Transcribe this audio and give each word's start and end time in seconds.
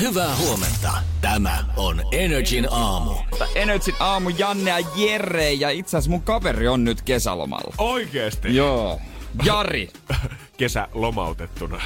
Hyvää 0.00 0.36
huomenta. 0.36 0.92
Tämä 1.20 1.64
on 1.76 2.02
Energin 2.12 2.68
aamu. 2.70 3.14
Energin 3.54 3.94
aamu 4.00 4.28
Janne 4.28 4.70
ja 4.70 4.86
Jere 4.96 5.52
ja 5.52 5.70
itse 5.70 5.96
asiassa 5.96 6.10
mun 6.10 6.22
kaveri 6.22 6.68
on 6.68 6.84
nyt 6.84 7.02
kesälomalla. 7.02 7.74
Oikeesti? 7.78 8.56
Joo. 8.56 9.00
Jari. 9.44 9.88
Kesä 10.56 10.88
lomautettuna. 10.94 11.82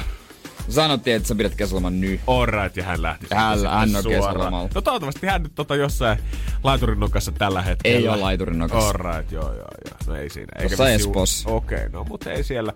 Sanottiin, 0.69 1.15
että 1.15 1.27
sä 1.27 1.35
pidät 1.35 1.55
kesäloman 1.55 2.01
nyt. 2.01 2.21
Alright, 2.27 2.77
ja 2.77 2.83
hän 2.83 3.01
lähti 3.01 3.27
Hän, 3.33 3.59
hän 3.67 3.95
on 3.95 4.03
kesälomalla. 4.03 4.69
No 4.75 4.81
toivottavasti 4.81 5.27
hän 5.27 5.43
nyt 5.43 5.55
tota 5.55 5.75
jossain 5.75 6.19
laiturin 6.63 6.99
nokassa 6.99 7.31
tällä 7.31 7.61
hetkellä. 7.61 7.97
Ei 7.97 8.07
ole 8.07 8.17
laiturin 8.17 8.59
nokassa. 8.59 8.89
Alright, 8.89 9.31
joo, 9.31 9.53
joo, 9.53 9.67
joo. 9.89 9.97
No 10.07 10.15
ei 10.15 10.29
siinä. 10.29 10.51
Espoossa. 10.95 11.49
Okei, 11.49 11.77
okay, 11.77 11.89
no 11.89 12.03
mutta 12.03 12.31
ei 12.31 12.43
siellä 12.43 12.73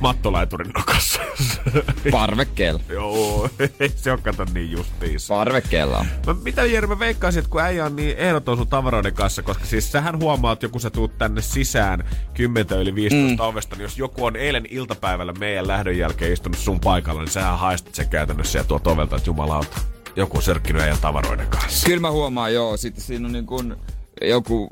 mattolaiturin 0.00 0.70
nokassa. 0.76 1.20
Parvekkeella. 2.10 2.80
joo, 2.88 3.50
ei 3.80 3.92
se 3.96 4.12
on 4.12 4.22
kato 4.22 4.46
niin 4.54 4.70
justiinsa. 4.70 5.34
Parvekkeella 5.34 5.98
on. 5.98 6.06
Mä, 6.26 6.34
mitä 6.42 6.64
Jere, 6.64 6.86
mä 6.86 6.98
veikkaisin, 6.98 7.38
että 7.38 7.50
kun 7.50 7.60
äijä 7.60 7.84
on 7.84 7.96
niin 7.96 8.16
ehdoton 8.16 8.56
sun 8.56 8.68
tavaroiden 8.68 9.14
kanssa, 9.14 9.42
koska 9.42 9.64
siis 9.64 9.92
sähän 9.92 10.20
huomaat, 10.20 10.62
joku 10.62 10.78
sä 10.78 10.90
tuut 10.90 11.18
tänne 11.18 11.42
sisään 11.42 12.04
10 12.34 12.78
yli 12.78 12.94
15 12.94 13.42
mm. 13.42 13.48
ovesta, 13.48 13.76
niin 13.76 13.82
jos 13.82 13.98
joku 13.98 14.24
on 14.24 14.36
eilen 14.36 14.66
iltapäivällä 14.70 15.32
meidän 15.32 15.68
lähdön 15.68 15.98
jälkeen 15.98 16.32
istunut 16.32 16.58
sun 16.58 16.80
paikalla, 16.80 17.20
niin 17.22 17.30
sähän 17.30 17.58
haistat 17.58 17.94
sen 17.94 18.08
käytännössä 18.08 18.58
ja 18.58 18.64
tuot 18.64 18.86
ovelta, 18.86 19.16
että 19.16 19.28
jumalauta, 19.30 19.80
joku 20.16 20.36
on 20.36 20.42
sörkkinyt 20.42 20.82
äijän 20.82 20.98
tavaroiden 21.00 21.46
kanssa. 21.46 21.86
Kyllä 21.86 22.00
mä 22.00 22.10
huomaan, 22.10 22.54
joo. 22.54 22.76
Sitten 22.76 23.04
siinä 23.04 23.26
on 23.26 23.32
niin 23.32 23.46
kuin 23.46 23.76
joku 24.22 24.68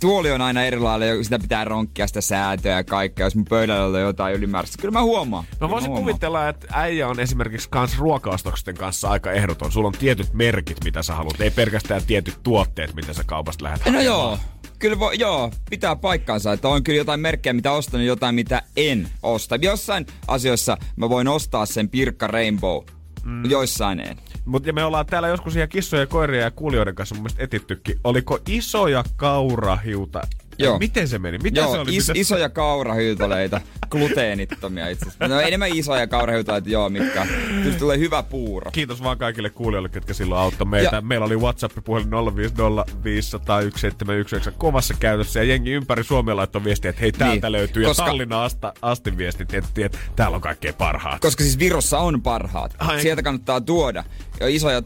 tuoli 0.00 0.30
on 0.30 0.40
aina 0.40 0.64
erilainen, 0.64 1.24
sitä 1.24 1.38
pitää 1.38 1.64
ronkkia 1.64 2.06
sitä 2.06 2.20
säätöä 2.20 2.76
ja 2.76 2.84
kaikkea, 2.84 3.26
jos 3.26 3.36
mun 3.36 3.44
pöydällä 3.44 3.98
on 3.98 4.02
jotain 4.04 4.34
ylimääräistä. 4.34 4.78
Kyllä 4.80 4.92
mä 4.92 5.02
huomaan. 5.02 5.44
Mä 5.44 5.56
Kyllä 5.58 5.70
voisin 5.70 5.90
huomaan. 5.90 6.04
kuvitella, 6.06 6.48
että 6.48 6.66
äijä 6.72 7.08
on 7.08 7.20
esimerkiksi 7.20 7.68
kans 7.70 7.98
ruokaostoksen 7.98 8.74
kanssa 8.74 9.08
aika 9.08 9.32
ehdoton. 9.32 9.72
Sulla 9.72 9.86
on 9.88 9.94
tietyt 9.98 10.32
merkit, 10.32 10.84
mitä 10.84 11.02
sä 11.02 11.14
haluat, 11.14 11.40
ei 11.40 11.50
pelkästään 11.50 12.02
tietyt 12.06 12.38
tuotteet, 12.42 12.94
mitä 12.94 13.12
sä 13.12 13.24
kaupasta 13.26 13.64
lähdet 13.64 13.80
No 13.80 13.84
hakemaan. 13.92 14.04
joo, 14.04 14.38
kyllä 14.78 14.98
vo, 14.98 15.10
joo, 15.12 15.50
pitää 15.70 15.96
paikkaansa, 15.96 16.52
että 16.52 16.68
on 16.68 16.84
kyllä 16.84 16.96
jotain 16.98 17.20
merkkejä, 17.20 17.52
mitä 17.52 17.72
ostan 17.72 18.00
ja 18.00 18.06
jotain, 18.06 18.34
mitä 18.34 18.62
en 18.76 19.08
osta. 19.22 19.56
Jossain 19.56 20.06
asioissa 20.28 20.76
mä 20.96 21.08
voin 21.08 21.28
ostaa 21.28 21.66
sen 21.66 21.88
Pirkka 21.88 22.26
Rainbow, 22.26 22.82
mm. 23.24 23.50
joissain 23.50 24.00
en. 24.00 24.16
Mutta 24.46 24.72
me 24.72 24.84
ollaan 24.84 25.06
täällä 25.06 25.28
joskus 25.28 25.56
ihan 25.56 25.68
kissoja, 25.68 26.06
koiria 26.06 26.42
ja 26.42 26.50
kuulijoiden 26.50 26.94
kanssa 26.94 27.14
mun 27.14 27.22
mielestä 27.22 27.44
etittykin. 27.44 28.00
Oliko 28.04 28.38
isoja 28.48 29.04
kaurahiuta? 29.16 30.20
Joo. 30.58 30.78
Miten 30.78 31.08
se 31.08 31.18
meni? 31.18 31.38
Mitä 31.38 31.60
Joo, 31.60 31.72
se 31.72 31.78
oli? 31.78 31.96
is, 31.96 32.08
Mitä- 32.08 32.20
isoja 32.20 32.48
kaurahyytoleita, 32.48 33.60
gluteenittomia 33.90 34.88
itse 34.88 35.08
asiassa. 35.08 35.28
No 35.28 35.40
enemmän 35.40 35.70
isoja 35.76 36.06
kaurahyytoleita, 36.06 36.68
joo, 36.68 36.88
mitkä. 36.88 37.26
Kyllä 37.62 37.78
tulee 37.78 37.98
hyvä 37.98 38.22
puuro. 38.22 38.70
Kiitos 38.70 39.02
vaan 39.02 39.18
kaikille 39.18 39.50
kuulijoille, 39.50 39.88
ketkä 39.88 40.14
silloin 40.14 40.40
auttoi 40.40 40.66
meitä. 40.66 40.96
Ja- 40.96 41.00
Meillä 41.02 41.26
oli 41.26 41.36
WhatsApp-puhelin 41.36 42.10
050501719 42.10 44.52
kovassa 44.58 44.94
käytössä 45.00 45.40
ja 45.40 45.44
jengi 45.44 45.70
ympäri 45.70 46.04
Suomea 46.04 46.36
laittoi 46.36 46.64
viestiä, 46.64 46.88
että 46.90 47.00
hei 47.00 47.12
täältä 47.12 47.46
Niin, 47.46 47.52
löytyy. 47.52 47.82
Ja 47.82 47.88
koska- 47.88 48.06
Tallinna 48.06 48.44
asta, 48.44 48.72
asti 48.82 49.16
viestit, 49.18 49.54
että, 49.54 49.70
että 49.84 49.98
täällä 50.16 50.34
on 50.34 50.40
kaikkein 50.40 50.74
parhaat. 50.74 51.20
Koska 51.20 51.44
siis 51.44 51.58
Virossa 51.58 51.98
on 51.98 52.22
parhaat. 52.22 52.74
Ai. 52.78 53.02
Sieltä 53.02 53.22
kannattaa 53.22 53.60
tuoda. 53.60 54.04
Jo 54.40 54.46
isoja 54.46 54.76
äh, 54.78 54.82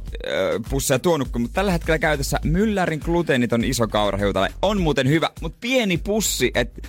pusseja 0.70 0.98
tuonutko, 0.98 1.38
mutta 1.38 1.54
tällä 1.54 1.72
hetkellä 1.72 1.98
käytössä 1.98 2.38
Myllärin 2.44 3.00
gluteeniton 3.04 3.64
iso 3.64 3.88
kaurahiutale 3.88 4.48
on 4.62 4.80
muuten 4.80 5.08
hyvä, 5.08 5.30
mutta 5.40 5.58
pieni 5.60 5.96
pussi, 5.98 6.50
että 6.54 6.88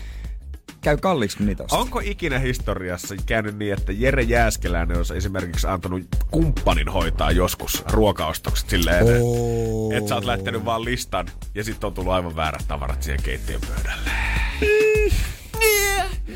käy 0.82 0.98
kalliiksi 0.98 1.38
kun 1.38 1.46
niitä 1.46 1.64
ostaa. 1.64 1.80
Onko 1.80 2.00
ikinä 2.04 2.40
historiassa 2.40 3.16
käynyt 3.26 3.58
niin, 3.58 3.74
että 3.74 3.92
Jere 3.92 4.22
Jääskeläinen 4.24 4.98
on 4.98 5.06
esimerkiksi 5.18 5.68
antanut 5.68 6.02
kumppanin 6.32 6.90
hoitaa 6.90 7.32
joskus 7.32 7.84
ruokaostokset 7.92 8.70
silleen, 8.70 9.00
että 9.08 9.20
Oh. 9.24 9.94
et 9.94 10.08
sä 10.08 10.16
oot 10.16 10.26
lähtenyt 10.26 10.66
vaan 10.66 10.86
listan 10.86 11.28
ja 11.56 11.64
sitten 11.64 11.88
on 11.88 11.94
tullut 11.94 12.14
aivan 12.14 12.36
väärät 12.36 12.66
tavarat 12.68 13.04
siihen 13.04 13.24
keittiön 13.24 13.62
pöydälle. 13.62 14.10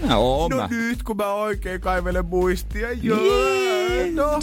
No, 0.02 0.20
oon 0.22 0.52
No 0.52 0.58
mä. 0.58 0.68
nyt 0.72 1.04
kun 1.04 1.18
mä 1.18 1.34
oikein 1.34 1.82
kaivelen 1.82 2.26
muistia, 2.26 2.92
joo. 2.92 3.20
No. 4.14 4.40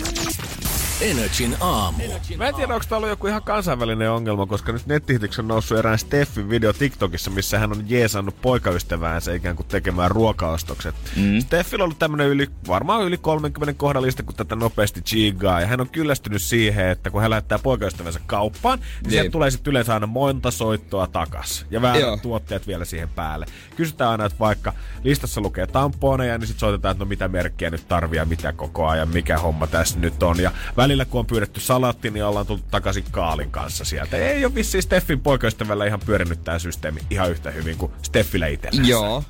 Energin 1.02 1.56
aamu. 1.60 2.02
Mä 2.36 2.48
en 2.48 2.54
tiedä, 2.54 2.74
onko 2.74 2.86
tää 2.88 2.96
ollut 2.98 3.10
joku 3.10 3.26
ihan 3.26 3.42
kansainvälinen 3.42 4.10
ongelma, 4.10 4.46
koska 4.46 4.72
nyt 4.72 4.86
nettihitiksi 4.86 5.40
on 5.40 5.48
noussut 5.48 5.78
erään 5.78 5.98
Steffin 5.98 6.50
video 6.50 6.72
TikTokissa, 6.72 7.30
missä 7.30 7.58
hän 7.58 7.72
on 7.72 7.84
jeesannut 7.86 8.42
poikaystäväänsä 8.42 9.34
ikään 9.34 9.56
kuin 9.56 9.66
tekemään 9.66 10.10
ruokaostokset. 10.10 10.94
Mm. 11.16 11.40
Steffillä 11.40 11.82
on 11.82 11.84
ollut 11.84 11.98
tämmönen 11.98 12.28
yli, 12.28 12.48
varmaan 12.68 13.04
yli 13.04 13.18
30 13.18 13.78
kohdallista, 13.78 14.22
kun 14.22 14.34
tätä 14.34 14.56
nopeasti 14.56 15.00
chigaa, 15.00 15.60
ja 15.60 15.66
hän 15.66 15.80
on 15.80 15.90
kyllästynyt 15.90 16.42
siihen, 16.42 16.88
että 16.88 17.10
kun 17.10 17.20
hän 17.20 17.30
lähettää 17.30 17.58
poikaystävänsä 17.58 18.20
kauppaan, 18.26 18.78
niin, 18.78 18.88
niin. 19.02 19.10
sieltä 19.10 19.30
tulee 19.30 19.50
sitten 19.50 19.70
yleensä 19.70 19.94
aina 19.94 20.06
monta 20.06 20.50
soittoa 20.50 21.06
takas, 21.06 21.66
ja 21.70 21.82
väärät 21.82 22.00
Joo. 22.00 22.16
tuotteet 22.16 22.66
vielä 22.66 22.84
siihen 22.84 23.08
päälle. 23.08 23.46
Kysytään 23.76 24.10
aina, 24.10 24.24
että 24.24 24.38
vaikka 24.38 24.72
listassa 25.04 25.40
lukee 25.40 25.66
tamponeja, 25.66 26.38
niin 26.38 26.46
sitten 26.46 26.60
soitetaan, 26.60 26.92
että 26.92 27.04
no 27.04 27.08
mitä 27.08 27.28
merkkiä 27.28 27.70
nyt 27.70 27.88
tarvii 27.88 28.16
ja 28.16 28.24
mitä 28.24 28.52
koko 28.52 28.88
ajan, 28.88 29.08
mikä 29.08 29.38
homma 29.38 29.66
tässä 29.66 29.98
nyt 29.98 30.22
on. 30.22 30.40
Ja 30.40 30.52
välillä 30.92 31.04
kun 31.04 31.18
on 31.18 31.26
pyydetty 31.26 31.60
salatti, 31.60 32.10
niin 32.10 32.24
ollaan 32.24 32.46
tullut 32.46 32.70
takaisin 32.70 33.04
kaalin 33.10 33.50
kanssa 33.50 33.84
sieltä. 33.84 34.16
Ei 34.16 34.44
ole 34.44 34.54
vissiin 34.54 34.82
Steffin 34.82 35.20
poikaystävällä 35.20 35.86
ihan 35.86 36.00
pyörinyt 36.06 36.44
tämä 36.44 36.58
systeemi 36.58 37.00
ihan 37.10 37.30
yhtä 37.30 37.50
hyvin 37.50 37.76
kuin 37.76 37.92
Steffillä 38.02 38.46
itsellään. 38.46 38.88
Joo. 38.88 39.24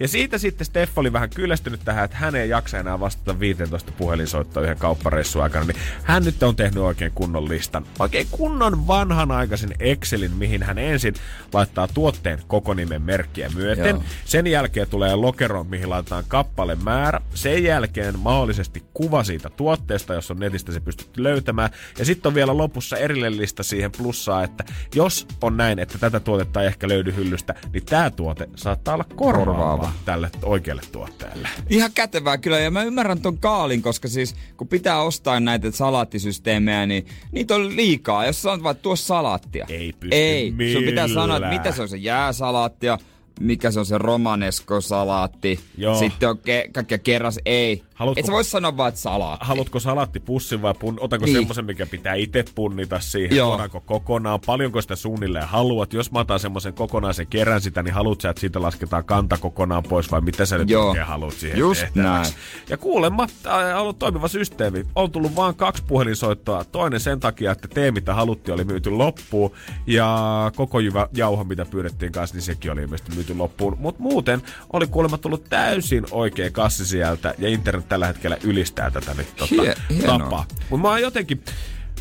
Ja 0.00 0.08
siitä 0.08 0.38
sitten 0.38 0.64
Steff 0.64 0.98
oli 0.98 1.12
vähän 1.12 1.30
kyllästynyt 1.30 1.80
tähän, 1.84 2.04
että 2.04 2.16
hän 2.16 2.34
ei 2.34 2.48
jaksa 2.48 2.78
enää 2.78 3.00
vastata 3.00 3.40
15 3.40 3.92
puhelinsoittoa 3.92 4.62
yhden 4.62 4.78
kauppareissun 4.78 5.42
aikana, 5.42 5.64
niin 5.64 5.76
hän 6.02 6.24
nyt 6.24 6.42
on 6.42 6.56
tehnyt 6.56 6.82
oikein 6.82 7.12
kunnon 7.14 7.48
listan. 7.48 7.86
Oikein 7.98 8.26
kunnon 8.30 8.86
vanhanaikaisen 8.86 9.70
Excelin, 9.78 10.32
mihin 10.32 10.62
hän 10.62 10.78
ensin 10.78 11.14
laittaa 11.52 11.88
tuotteen 11.88 12.38
koko 12.46 12.74
nimen 12.74 13.02
merkkiä 13.02 13.50
myöten. 13.54 13.96
Joo. 13.96 14.04
Sen 14.24 14.46
jälkeen 14.46 14.88
tulee 14.88 15.16
lokero, 15.16 15.64
mihin 15.64 15.90
laitetaan 15.90 16.24
kappale 16.28 16.74
määrä. 16.74 17.20
Sen 17.34 17.64
jälkeen 17.64 18.18
mahdollisesti 18.18 18.82
kuva 18.94 19.24
siitä 19.24 19.50
tuotteesta, 19.50 20.14
jos 20.14 20.30
on 20.30 20.38
netistä 20.38 20.72
se 20.72 20.80
pystyt 20.80 21.16
löytämään. 21.16 21.70
Ja 21.98 22.04
sitten 22.04 22.30
on 22.30 22.34
vielä 22.34 22.56
lopussa 22.56 22.96
erillinen 22.96 23.36
lista 23.36 23.62
siihen 23.62 23.92
plussaa, 23.92 24.44
että 24.44 24.64
jos 24.94 25.26
on 25.42 25.56
näin, 25.56 25.78
että 25.78 25.98
tätä 25.98 26.20
tuotetta 26.20 26.60
ei 26.60 26.66
ehkä 26.66 26.88
löydy 26.88 27.14
hyllystä, 27.16 27.54
niin 27.72 27.84
tämä 27.86 28.10
tuote 28.10 28.48
saattaa 28.56 28.94
olla 28.94 29.04
korvaava, 29.16 29.46
Korvaava. 29.46 29.85
Tälle 30.04 30.30
oikealle 30.42 30.82
tuotteelle. 30.92 31.48
Ihan 31.70 31.90
kätevää 31.94 32.38
kyllä, 32.38 32.58
ja 32.58 32.70
mä 32.70 32.82
ymmärrän 32.82 33.20
ton 33.20 33.38
kaalin, 33.38 33.82
koska 33.82 34.08
siis 34.08 34.34
kun 34.56 34.68
pitää 34.68 35.02
ostaa 35.02 35.40
näitä 35.40 35.70
salaattisysteemejä, 35.70 36.86
niin 36.86 37.06
niitä 37.32 37.54
on 37.54 37.76
liikaa. 37.76 38.26
Jos 38.26 38.42
sanot 38.42 38.62
vaan, 38.62 38.76
tuo 38.76 38.96
salaattia. 38.96 39.66
Ei 39.68 39.92
pysty 40.00 40.16
Ei, 40.16 40.54
sun 40.72 40.82
pitää 40.82 41.08
sanoa, 41.08 41.36
että 41.36 41.48
millään. 41.48 41.54
mitä 41.66 41.76
se 41.76 41.82
on 41.82 41.88
se 41.88 41.96
jääsalaattia, 41.96 42.98
mikä 43.40 43.70
se 43.70 43.78
on 43.80 43.86
se 43.86 43.98
romanesko-salaatti. 43.98 45.60
Joo. 45.78 45.98
Sitten 45.98 46.28
on 46.28 46.36
ke- 46.36 46.70
kaikkea 46.72 46.98
kerras, 46.98 47.38
ei. 47.44 47.82
Haluatko- 47.94 48.20
Et 48.20 48.26
sä 48.26 48.32
voi 48.32 48.44
sanoa 48.44 48.76
vaan, 48.76 48.88
että 48.88 49.00
salaatti. 49.00 49.46
Haluatko 49.46 49.80
salaattipussin 49.80 50.62
vai 50.62 50.74
pun, 50.78 50.96
otanko 51.00 51.26
Niin. 51.26 51.36
semmoisen, 51.36 51.64
mikä 51.64 51.86
pitää 51.86 52.14
itse 52.14 52.44
punnita 52.54 53.00
siihen? 53.00 53.36
Joo. 53.36 53.48
Tuodaanko 53.48 53.80
kokonaan? 53.80 54.40
Paljonko 54.46 54.82
sitä 54.82 54.96
suunnilleen 54.96 55.48
haluat? 55.48 55.92
Jos 55.92 56.12
mä 56.12 56.18
otan 56.18 56.40
semmoisen 56.40 56.74
kokonaisen 56.74 57.26
kerän 57.26 57.60
sitä, 57.60 57.82
niin 57.82 57.94
haluat 57.94 58.20
sä, 58.20 58.30
että 58.30 58.40
siitä 58.40 58.62
lasketaan 58.62 59.04
kanta 59.04 59.36
kokonaan 59.38 59.82
pois 59.82 60.10
vai 60.10 60.20
mitä 60.20 60.46
sä 60.46 60.58
nyt 60.58 60.70
Joo. 60.70 60.88
oikein 60.88 61.06
haluat 61.06 61.32
siihen 61.34 61.58
Just 61.58 61.80
tehtäväksi? 61.80 62.32
näin. 62.32 62.34
Ja 62.68 62.76
kuulemma, 62.76 63.26
on 63.46 63.74
ollut 63.80 63.98
toimiva 63.98 64.28
systeemi. 64.28 64.84
On 64.94 65.10
tullut 65.12 65.36
vain 65.36 65.54
kaksi 65.54 65.82
puhelinsoittoa. 65.86 66.64
Toinen 66.64 67.00
sen 67.00 67.20
takia, 67.20 67.52
että 67.52 67.68
tee 67.68 67.90
mitä 67.90 68.14
haluttiin 68.14 68.54
oli 68.54 68.64
myyty 68.64 68.90
loppuun. 68.90 69.50
Ja 69.86 70.16
koko 70.56 70.80
jyvä 70.80 71.08
jauho, 71.12 71.44
mitä 71.44 71.64
pyydettiin 71.66 72.12
kanssa, 72.12 72.36
niin 72.36 72.42
sekin 72.42 72.72
oli 72.72 72.82
ilmeisesti 72.82 73.14
myyty 73.14 73.25
loppuun. 73.34 73.76
Mutta 73.78 74.02
muuten 74.02 74.42
oli 74.72 74.86
kuulemma 74.86 75.18
tullut 75.18 75.44
täysin 75.48 76.06
oikea 76.10 76.50
kassi 76.50 76.86
sieltä. 76.86 77.34
Ja 77.38 77.48
internet 77.48 77.88
tällä 77.88 78.06
hetkellä 78.06 78.36
ylistää 78.42 78.90
tätä 78.90 79.14
nyt 79.14 79.36
tota, 79.36 79.54
Hie- 79.54 80.06
tapaa. 80.06 80.46
Mutta 80.70 80.82
mä 80.82 80.88
oon 80.88 81.02
jotenkin... 81.02 81.44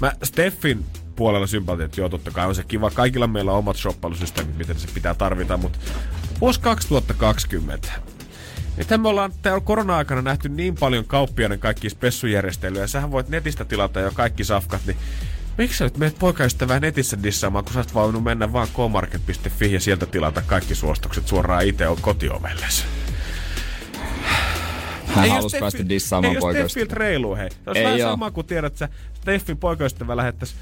Mä 0.01 0.11
Steffin 0.23 0.85
puolella 1.15 1.47
sympatia, 1.47 1.85
että 1.85 2.01
joo, 2.01 2.09
totta 2.09 2.31
kai 2.31 2.47
on 2.47 2.55
se 2.55 2.63
kiva. 2.63 2.91
Kaikilla 2.91 3.27
meillä 3.27 3.51
on 3.51 3.57
omat 3.57 3.77
shoppailusysteemit, 3.77 4.57
miten 4.57 4.79
se 4.79 4.87
pitää 4.93 5.13
tarvita, 5.13 5.57
mutta 5.57 5.79
vuosi 6.41 6.61
2020. 6.61 7.91
Nythän 8.77 9.01
me 9.01 9.07
ollaan 9.07 9.33
täällä 9.41 9.61
korona-aikana 9.61 10.21
nähty 10.21 10.49
niin 10.49 10.75
paljon 10.75 11.05
kauppiaiden 11.05 11.59
kaikki 11.59 11.89
spessujärjestelyjä. 11.89 12.87
Sähän 12.87 13.11
voit 13.11 13.29
netistä 13.29 13.65
tilata 13.65 13.99
jo 13.99 14.11
kaikki 14.13 14.43
safkat, 14.43 14.81
niin 14.85 14.97
Miksi 15.57 15.77
sä 15.77 15.83
nyt 15.83 15.97
meet 15.97 16.19
poikaystävää 16.19 16.79
netissä 16.79 17.23
dissaamaan, 17.23 17.65
kun 17.65 17.73
sä 17.73 17.79
oot 17.79 17.93
voinut 17.93 18.23
mennä 18.23 18.53
vaan 18.53 18.67
komarket.fi 18.73 19.73
ja 19.73 19.79
sieltä 19.79 20.05
tilata 20.05 20.41
kaikki 20.41 20.75
suostukset 20.75 21.27
suoraan 21.27 21.65
itse 21.65 21.85
kotiovellesi? 22.01 22.83
Hän 25.15 25.29
halusi 25.29 25.57
päästä 25.59 25.89
dissaamaan 25.89 26.35
poikaystävää. 26.39 26.85
Ei 26.89 26.95
reilu, 26.95 27.35
hei. 27.35 27.49
Se 27.49 27.57
olisi 27.65 27.83
vähän 27.83 27.99
sama 27.99 28.31
kuin 28.31 28.47
tiedät, 28.47 28.73
että 28.73 28.89
Steffin 29.13 29.57
poikaystävä 29.57 30.17
lähettäisi 30.17 30.55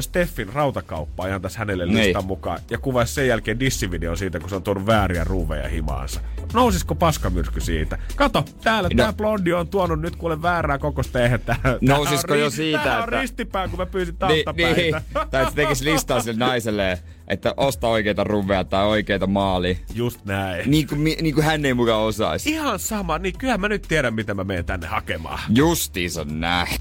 Steffin 0.00 0.52
rautakauppaa 0.52 1.26
ihan 1.28 1.42
tässä 1.42 1.58
hänelle 1.58 1.86
niin. 1.86 1.98
listan 1.98 2.24
mukaan 2.24 2.58
ja 2.70 2.78
kuvaisi 2.78 3.14
sen 3.14 3.28
jälkeen 3.28 3.60
dissivideo 3.60 4.16
siitä, 4.16 4.40
kun 4.40 4.48
se 4.48 4.56
on 4.56 4.62
tuonut 4.62 4.86
vääriä 4.86 5.24
ruuveja 5.24 5.68
himaansa. 5.68 6.20
Nousisiko 6.52 6.94
paskamyrsky 6.94 7.60
siitä? 7.60 7.98
Kato, 8.16 8.44
täällä 8.62 8.88
no. 8.92 9.04
tää 9.04 9.12
blondi 9.12 9.52
on 9.52 9.68
tuonut 9.68 10.00
nyt 10.00 10.16
kuule 10.16 10.42
väärää 10.42 10.78
kokosta 10.78 11.20
eihän 11.20 11.40
Nousisiko 11.80 12.34
jo 12.34 12.50
siitä, 12.50 12.78
tää 12.84 12.96
on 12.96 13.04
että... 13.04 13.20
ristipää, 13.20 13.68
kun 13.68 13.78
mä 13.78 13.86
pyysin 13.86 14.16
taustapäitä. 14.16 14.80
Niin, 14.80 14.94
niin. 14.94 15.02
tai 15.30 15.42
että 15.42 15.54
tekisi 15.54 15.84
listaa 15.84 16.20
sille 16.20 16.38
naiselle, 16.38 16.98
että 17.28 17.54
osta 17.56 17.88
oikeita 17.88 18.24
ruveja 18.24 18.64
tai 18.64 18.84
oikeita 18.84 19.26
maali. 19.26 19.78
Just 19.94 20.24
näin. 20.24 20.70
Niin 20.70 20.86
kuin, 20.86 21.04
niin 21.04 21.34
kuin 21.34 21.44
hän 21.44 21.64
ei 21.64 21.74
mukaan 21.74 22.00
osaisi. 22.00 22.50
Ihan 22.50 22.78
sama, 22.78 23.18
niin 23.18 23.38
kyllähän 23.38 23.60
mä 23.60 23.68
nyt 23.68 23.82
tiedän, 23.82 24.14
mitä 24.14 24.34
mä 24.34 24.44
menen 24.44 24.64
tänne 24.64 24.86
hakemaan. 24.86 25.38
Justiinsa 25.48 26.24
näin. 26.24 26.78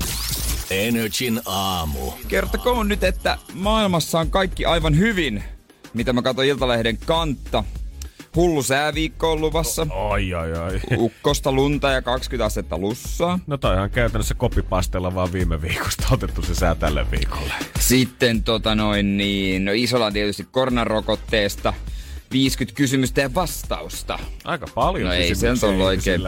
Energin 0.74 1.42
aamu. 1.46 2.12
Kertokoon 2.28 2.88
nyt, 2.88 3.04
että 3.04 3.38
maailmassa 3.54 4.20
on 4.20 4.30
kaikki 4.30 4.66
aivan 4.66 4.98
hyvin. 4.98 5.44
Mitä 5.94 6.14
mä 6.14 6.22
katsoin 6.22 6.48
Iltalehden 6.48 6.98
kantta. 6.98 7.64
Hullu 8.36 8.64
sääviikko 8.64 9.31
on 9.31 9.42
luvassa. 9.42 9.88
Oi, 9.90 10.34
oi, 10.34 10.54
oi. 10.54 10.80
Ukkosta, 10.98 11.52
lunta 11.52 11.90
ja 11.92 12.02
20 12.02 12.46
astetta 12.46 12.78
lussaa. 12.78 13.40
No 13.48 13.58
toi 13.58 13.75
ihan 13.75 13.90
käytännössä 13.90 14.34
kopipastella 14.34 15.16
vaan 15.16 15.34
viime 15.34 15.62
viikosta 15.62 16.08
otettu 16.12 16.42
se 16.42 16.56
sää 16.56 16.76
tälle 16.76 17.12
viikolle. 17.12 17.54
Sitten 17.80 18.44
tota 18.44 18.76
noin 18.76 19.18
niin, 19.18 19.66
no 19.66 19.72
isolla 19.76 20.12
tietysti 20.12 20.48
koronarokotteesta 20.52 21.74
50 22.31 22.78
kysymystä 22.78 23.22
ja 23.22 23.34
vastausta. 23.34 24.19
Aika 24.44 24.68
paljon 24.76 25.08
No 25.08 25.14
ei 25.14 25.36
se 25.36 25.52
on 25.52 25.58
ollut 25.64 25.86
oikein 25.86 26.22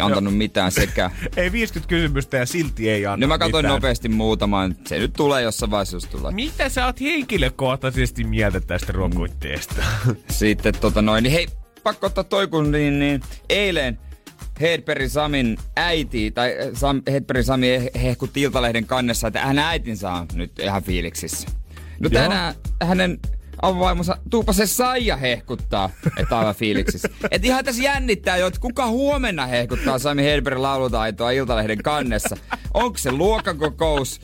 antanut 0.00 0.32
no. 0.32 0.38
mitään 0.38 0.72
sekä. 0.72 1.10
ei 1.36 1.52
50 1.52 1.88
kysymystä 1.88 2.36
ja 2.36 2.46
silti 2.46 2.90
ei 2.90 3.06
anna 3.06 3.26
No 3.26 3.28
mä 3.28 3.38
katsoin 3.38 3.64
mitään. 3.64 3.74
nopeasti 3.74 4.08
muutaman. 4.08 4.76
Se 4.86 4.98
nyt 4.98 5.12
tulee 5.12 5.42
jossain 5.42 5.70
vaiheessa, 5.70 5.96
jos 5.96 6.04
tulee. 6.04 6.32
Mitä 6.32 6.68
sä 6.68 6.86
oot 6.86 7.00
henkilökohtaisesti 7.00 8.24
mieltä 8.24 8.60
tästä 8.60 8.92
rokotteesta? 8.92 9.74
Sitten 10.30 10.74
tota 10.80 11.02
noin, 11.02 11.22
niin 11.22 11.32
hei, 11.32 11.46
pakko 11.82 12.06
ottaa 12.06 12.24
toi 12.24 12.46
kun 12.46 12.72
niin, 12.72 12.98
niin 12.98 13.20
eilen 13.48 13.98
Hedberg 14.60 15.08
Samin 15.10 15.58
äiti, 15.76 16.30
tai 16.30 16.54
Sam, 16.74 17.02
Hedberg 17.10 17.44
Sami 17.44 17.90
hehkutti 18.02 18.42
Iltalehden 18.42 18.86
kannessa, 18.86 19.28
että 19.28 19.40
hän 19.40 19.58
äitinsä 19.58 20.10
on 20.12 20.26
nyt 20.34 20.58
ihan 20.58 20.82
fiiliksissä. 20.82 21.48
No 22.00 22.10
tänään 22.10 22.54
hänen 22.82 23.18
avovaimonsa, 23.62 24.18
tuupa 24.30 24.52
se 24.52 24.66
Saija 24.66 25.16
hehkuttaa, 25.16 25.90
että 26.16 26.38
aivan 26.38 26.54
fiiliksissä. 26.54 27.08
Et 27.30 27.44
ihan 27.44 27.64
tässä 27.64 27.82
jännittää 27.82 28.36
jo, 28.36 28.46
että 28.46 28.60
kuka 28.60 28.86
huomenna 28.86 29.46
hehkuttaa 29.46 29.98
Sami 29.98 30.22
Hedbergin 30.22 30.62
laulutaitoa 30.62 31.30
Iltalehden 31.30 31.82
kannessa. 31.82 32.36
Onko 32.74 32.98
se 32.98 33.12
luokkakokous? 33.12 34.20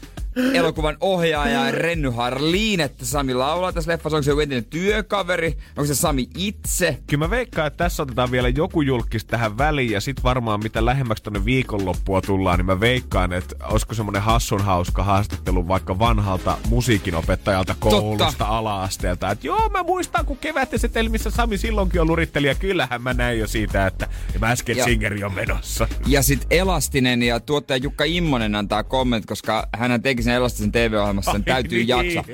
Elokuvan 0.55 0.96
ohjaaja 1.00 1.70
Renny 1.70 2.11
Harliin, 2.11 2.81
että 2.81 3.06
Sami 3.06 3.34
laulaa 3.34 3.73
tässä 3.73 3.90
leffassa. 3.93 4.17
Onko 4.17 4.23
se 4.23 4.31
joku 4.31 4.40
entinen 4.40 4.64
työkaveri? 4.64 5.58
Onko 5.76 5.87
se 5.87 5.94
Sami 5.94 6.29
itse? 6.37 6.99
Kyllä 7.06 7.25
mä 7.25 7.31
veikkaan, 7.31 7.67
että 7.67 7.84
tässä 7.84 8.02
otetaan 8.02 8.31
vielä 8.31 8.49
joku 8.49 8.82
julkis 8.82 9.25
tähän 9.25 9.58
väliin 9.58 9.90
ja 9.90 10.00
sit 10.00 10.23
varmaan 10.23 10.61
mitä 10.62 10.84
lähemmäksi 10.84 11.23
tonne 11.23 11.44
viikonloppua 11.44 12.20
tullaan, 12.20 12.58
niin 12.58 12.67
mä 12.67 12.81
veikkaan, 12.81 13.32
että 13.32 13.56
olisiko 13.64 13.94
semmonen 13.94 14.23
hassun 14.23 14.61
hauska 14.64 15.05
haastattelu 15.05 15.69
vaikka 15.69 15.99
vanhalta 15.99 16.58
musiikinopettajalta 16.69 17.75
koulusta 17.79 18.25
Totta. 18.26 18.46
ala-asteelta. 18.46 19.31
Että 19.31 19.46
joo, 19.46 19.69
mä 19.69 19.82
muistan, 19.82 20.26
kun 20.26 20.37
kevätesetelmissä 20.37 21.31
Sami 21.31 21.58
silloinkin 21.58 22.00
on 22.00 22.06
luritteli 22.06 22.46
ja 22.46 22.55
kyllähän 22.55 23.02
mä 23.02 23.14
näin 23.14 23.38
jo 23.38 23.46
siitä, 23.46 23.87
että 23.87 24.08
mä 24.40 24.50
äsken 24.50 24.76
ja, 24.76 24.84
Singeri 24.84 25.25
on 25.25 25.34
menossa. 25.34 25.88
Ja 26.06 26.23
sit 26.23 26.46
Elastinen 26.50 27.23
ja 27.23 27.40
tuottaja 27.40 27.76
Jukka 27.76 28.05
Immonen 28.05 28.55
antaa 28.55 28.84
kommentit, 28.84 29.29
koska 29.29 29.69
hän 29.73 30.02
teki 30.02 30.21
sen 30.24 30.34
Elastisen 30.34 30.72
TV-ohjelmassa, 30.72 31.32
sen 31.32 31.44
täytyy 31.44 31.78
niin, 31.78 31.88
jaksaa. 31.88 32.24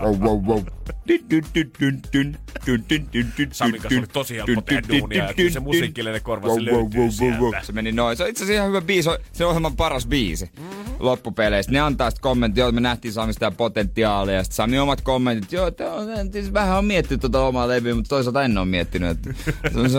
Wow, 0.00 0.20
wow, 0.20 0.46
wow. 0.46 0.62
Samin 3.52 3.80
kanssa 3.80 3.98
oli 3.98 4.06
tosi 4.06 4.36
helppo 4.36 4.60
tehdä 4.60 4.82
duunia, 4.88 5.28
että 5.28 5.42
se 5.52 5.60
musiikkillinen 5.60 6.22
korva 6.22 6.54
se 6.54 6.64
löytyy 6.64 7.10
sieltä. 7.10 7.62
Se 7.62 7.72
meni 7.72 7.92
noin. 7.92 8.16
Se 8.16 8.22
on 8.22 8.28
itse 8.28 8.44
asiassa 8.44 8.54
ihan 8.54 8.68
hyvä 8.68 8.80
biisi. 8.80 9.10
Se 9.32 9.44
on 9.44 9.48
ohjelman 9.48 9.76
paras 9.76 10.06
biisi 10.06 10.50
loppupeleissä. 10.98 11.72
Ne 11.72 11.80
antaa 11.80 12.10
sitten 12.10 12.22
kommentti, 12.22 12.60
joo, 12.60 12.72
me 12.72 12.80
nähtiin 12.80 13.12
Sami 13.12 13.32
sitä 13.32 13.50
potentiaalia. 13.50 14.34
Ja 14.34 14.44
sitten 14.44 14.56
Sami 14.56 14.78
omat 14.78 15.00
kommentit, 15.00 15.52
joo, 15.52 15.66
että 15.66 15.92
on, 15.92 16.32
siis 16.32 16.52
vähän 16.52 16.78
on 16.78 16.84
miettinyt 16.84 17.20
tuota 17.20 17.46
omaa 17.46 17.68
levyä, 17.68 17.94
mutta 17.94 18.08
toisaalta 18.08 18.42
en 18.42 18.58
ole 18.58 18.66
miettinyt. 18.66 19.10
Että 19.10 19.34
se, 19.44 19.88
se, 19.88 19.98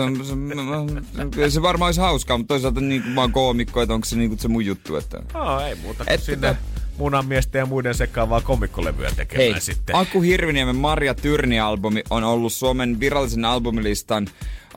se, 1.34 1.50
se, 1.50 1.62
varmaan 1.62 1.88
olisi 1.88 2.00
hauskaa, 2.00 2.38
mutta 2.38 2.54
toisaalta 2.54 2.80
niin 2.80 3.02
kuin 3.02 3.14
vaan 3.14 3.32
koomikko, 3.32 3.82
että 3.82 3.94
onko 3.94 4.04
se, 4.04 4.16
niin 4.16 4.30
kuin 4.30 4.38
se 4.38 4.48
mun 4.48 4.66
juttu. 4.66 4.96
Että... 4.96 5.22
Oh, 5.34 5.62
ei 5.62 5.74
muuta 5.74 6.04
kuin 6.04 6.18
sinne 6.20 6.56
munamiesten 7.00 7.58
ja 7.58 7.66
muiden 7.66 7.94
sekaavaa 7.94 8.40
komikkolevyä 8.40 9.10
tekemään 9.16 9.52
Hei, 9.52 9.60
sitten. 9.60 9.96
Aku 9.96 10.20
Hirviniemen 10.20 10.76
Maria 10.76 11.14
Tyrni-albumi 11.14 12.02
on 12.10 12.24
ollut 12.24 12.52
Suomen 12.52 13.00
virallisen 13.00 13.44
albumilistan, 13.44 14.26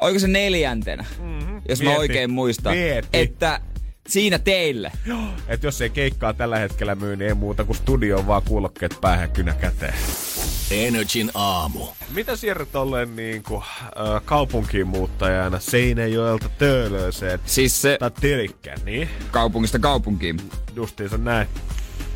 oiko 0.01 0.19
se 0.19 0.27
neljäntenä, 0.27 1.05
mm-hmm. 1.19 1.61
jos 1.69 1.79
Mieti. 1.79 1.93
mä 1.93 1.99
oikein 1.99 2.31
muistan. 2.31 2.77
Mieti. 2.77 3.07
Että 3.13 3.59
siinä 4.07 4.39
teille. 4.39 4.91
Joo, 5.05 5.27
että 5.47 5.67
jos 5.67 5.81
ei 5.81 5.89
keikkaa 5.89 6.33
tällä 6.33 6.57
hetkellä 6.57 6.95
myy, 6.95 7.15
niin 7.15 7.27
ei 7.27 7.33
muuta 7.33 7.63
kuin 7.63 7.77
studio 7.77 8.27
vaan 8.27 8.41
kuulokkeet 8.47 8.97
päähän 9.01 9.31
kynä 9.31 9.53
käteen. 9.53 9.93
Energin 10.71 11.31
aamu. 11.33 11.87
Mitä 12.15 12.35
siirrät 12.35 12.71
tolleen 12.71 13.15
niin 13.15 13.43
kuin, 13.43 13.63
äh, 13.63 14.21
kaupunkiin 14.25 14.87
muuttajana 14.87 15.59
Seinäjoelta 15.59 16.49
Töölöseen? 16.49 17.39
Siis 17.45 17.81
se... 17.81 17.97
Tai 17.99 18.11
Tirikkään, 18.21 18.79
niin? 18.85 19.09
Kaupungista 19.31 19.79
kaupunkiin. 19.79 20.37
Justiinsa 20.75 21.17
näin. 21.17 21.47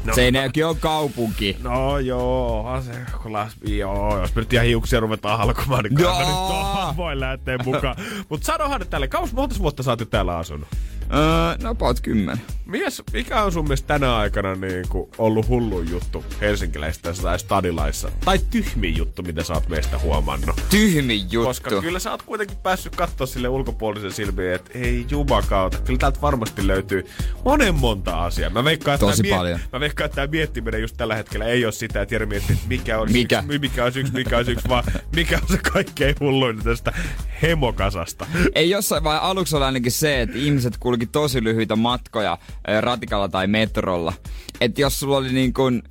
No. 0.03 0.13
Seinäjoki 0.15 0.63
on 0.63 0.77
kaupunki. 0.77 1.57
No 1.63 1.99
joo, 1.99 2.81
se, 2.81 2.91
las, 3.25 3.55
joo, 3.61 4.19
jos 4.19 4.35
me 4.35 4.41
nyt 4.41 4.53
ihan 4.53 4.65
hiuksia 4.65 4.99
ruvetaan 4.99 5.37
halkomaan, 5.37 5.83
niin 5.83 5.95
kai 5.95 6.25
nyt 6.25 6.97
voi 6.97 7.19
lähteä 7.19 7.57
mukaan. 7.65 7.95
Mutta 8.29 8.45
sanohan 8.45 8.79
nyt 8.79 8.89
tälle, 8.89 9.07
kauas 9.07 9.33
monta 9.33 9.55
vuotta 9.59 9.83
sä 9.83 9.91
oot 9.91 10.09
täällä 10.09 10.37
asunut? 10.37 10.67
Öö, 11.13 11.57
no 11.63 11.69
about 11.69 11.99
kymmenen. 12.01 12.41
Mies, 12.65 13.03
mikä 13.13 13.43
on 13.43 13.51
sun 13.51 13.63
mielestä 13.63 13.87
tänä 13.87 14.15
aikana 14.15 14.55
niin 14.55 14.87
kuin 14.89 15.09
ollut 15.17 15.47
hullu 15.47 15.81
juttu 15.81 16.25
helsinkiläistä 16.41 17.13
tai 17.13 17.39
stadilaissa? 17.39 18.11
Tai 18.25 18.39
tyhmi 18.49 18.93
juttu, 18.97 19.23
mitä 19.23 19.43
sä 19.43 19.53
oot 19.53 19.69
meistä 19.69 19.97
huomannut? 19.99 20.61
Tyhmi 20.69 21.25
juttu? 21.31 21.43
Koska 21.47 21.81
kyllä 21.81 21.99
sä 21.99 22.11
oot 22.11 22.21
kuitenkin 22.21 22.57
päässyt 22.57 22.95
katsoa 22.95 23.27
sille 23.27 23.47
ulkopuolisen 23.47 24.11
silmiin, 24.11 24.53
että 24.53 24.71
ei 24.79 25.05
jumakauta. 25.09 25.77
Kyllä 25.77 25.99
täältä 25.99 26.21
varmasti 26.21 26.67
löytyy 26.67 27.05
monen 27.45 27.75
monta 27.75 28.25
asiaa. 28.25 28.49
Mä 28.49 28.63
veikkaan, 28.63 28.95
että 28.95 29.05
Tosi 29.05 29.21
mie- 29.21 29.35
paljon. 29.35 29.59
Mä 29.73 29.79
veikkaan, 29.79 30.05
että 30.05 30.15
tämä 30.15 30.27
miettiminen 30.27 30.81
just 30.81 30.97
tällä 30.97 31.15
hetkellä 31.15 31.45
ei 31.45 31.65
ole 31.65 31.71
sitä, 31.71 32.01
että 32.01 32.25
miettii, 32.25 32.53
että 32.55 32.67
mikä 32.67 32.99
on 32.99 33.11
mikä? 33.11 33.43
Yksi, 33.47 33.59
mikä 33.59 33.83
on 33.85 33.91
yksi, 33.95 34.13
mikä 34.13 34.37
on 34.37 34.49
yksi, 34.49 34.69
vaan 34.69 34.83
mikä 35.15 35.39
on 35.41 35.47
se 35.47 35.57
kaikkein 35.73 36.15
hulluin 36.19 36.63
tästä 36.63 36.93
hemokasasta. 37.41 38.25
Ei 38.55 38.69
jossain 38.69 39.03
vai 39.03 39.17
aluksi 39.21 39.55
oli 39.55 39.65
ainakin 39.65 39.91
se, 39.91 40.21
että 40.21 40.37
ihmiset 40.37 40.77
kulki 40.79 40.96
tosi 41.05 41.43
lyhyitä 41.43 41.75
matkoja 41.75 42.37
ratikalla 42.81 43.29
tai 43.29 43.47
metrolla. 43.47 44.13
Että 44.61 44.81
jos 44.81 44.99
sulla 44.99 45.17
oli 45.17 45.31
niin 45.33 45.53
kuin, 45.53 45.83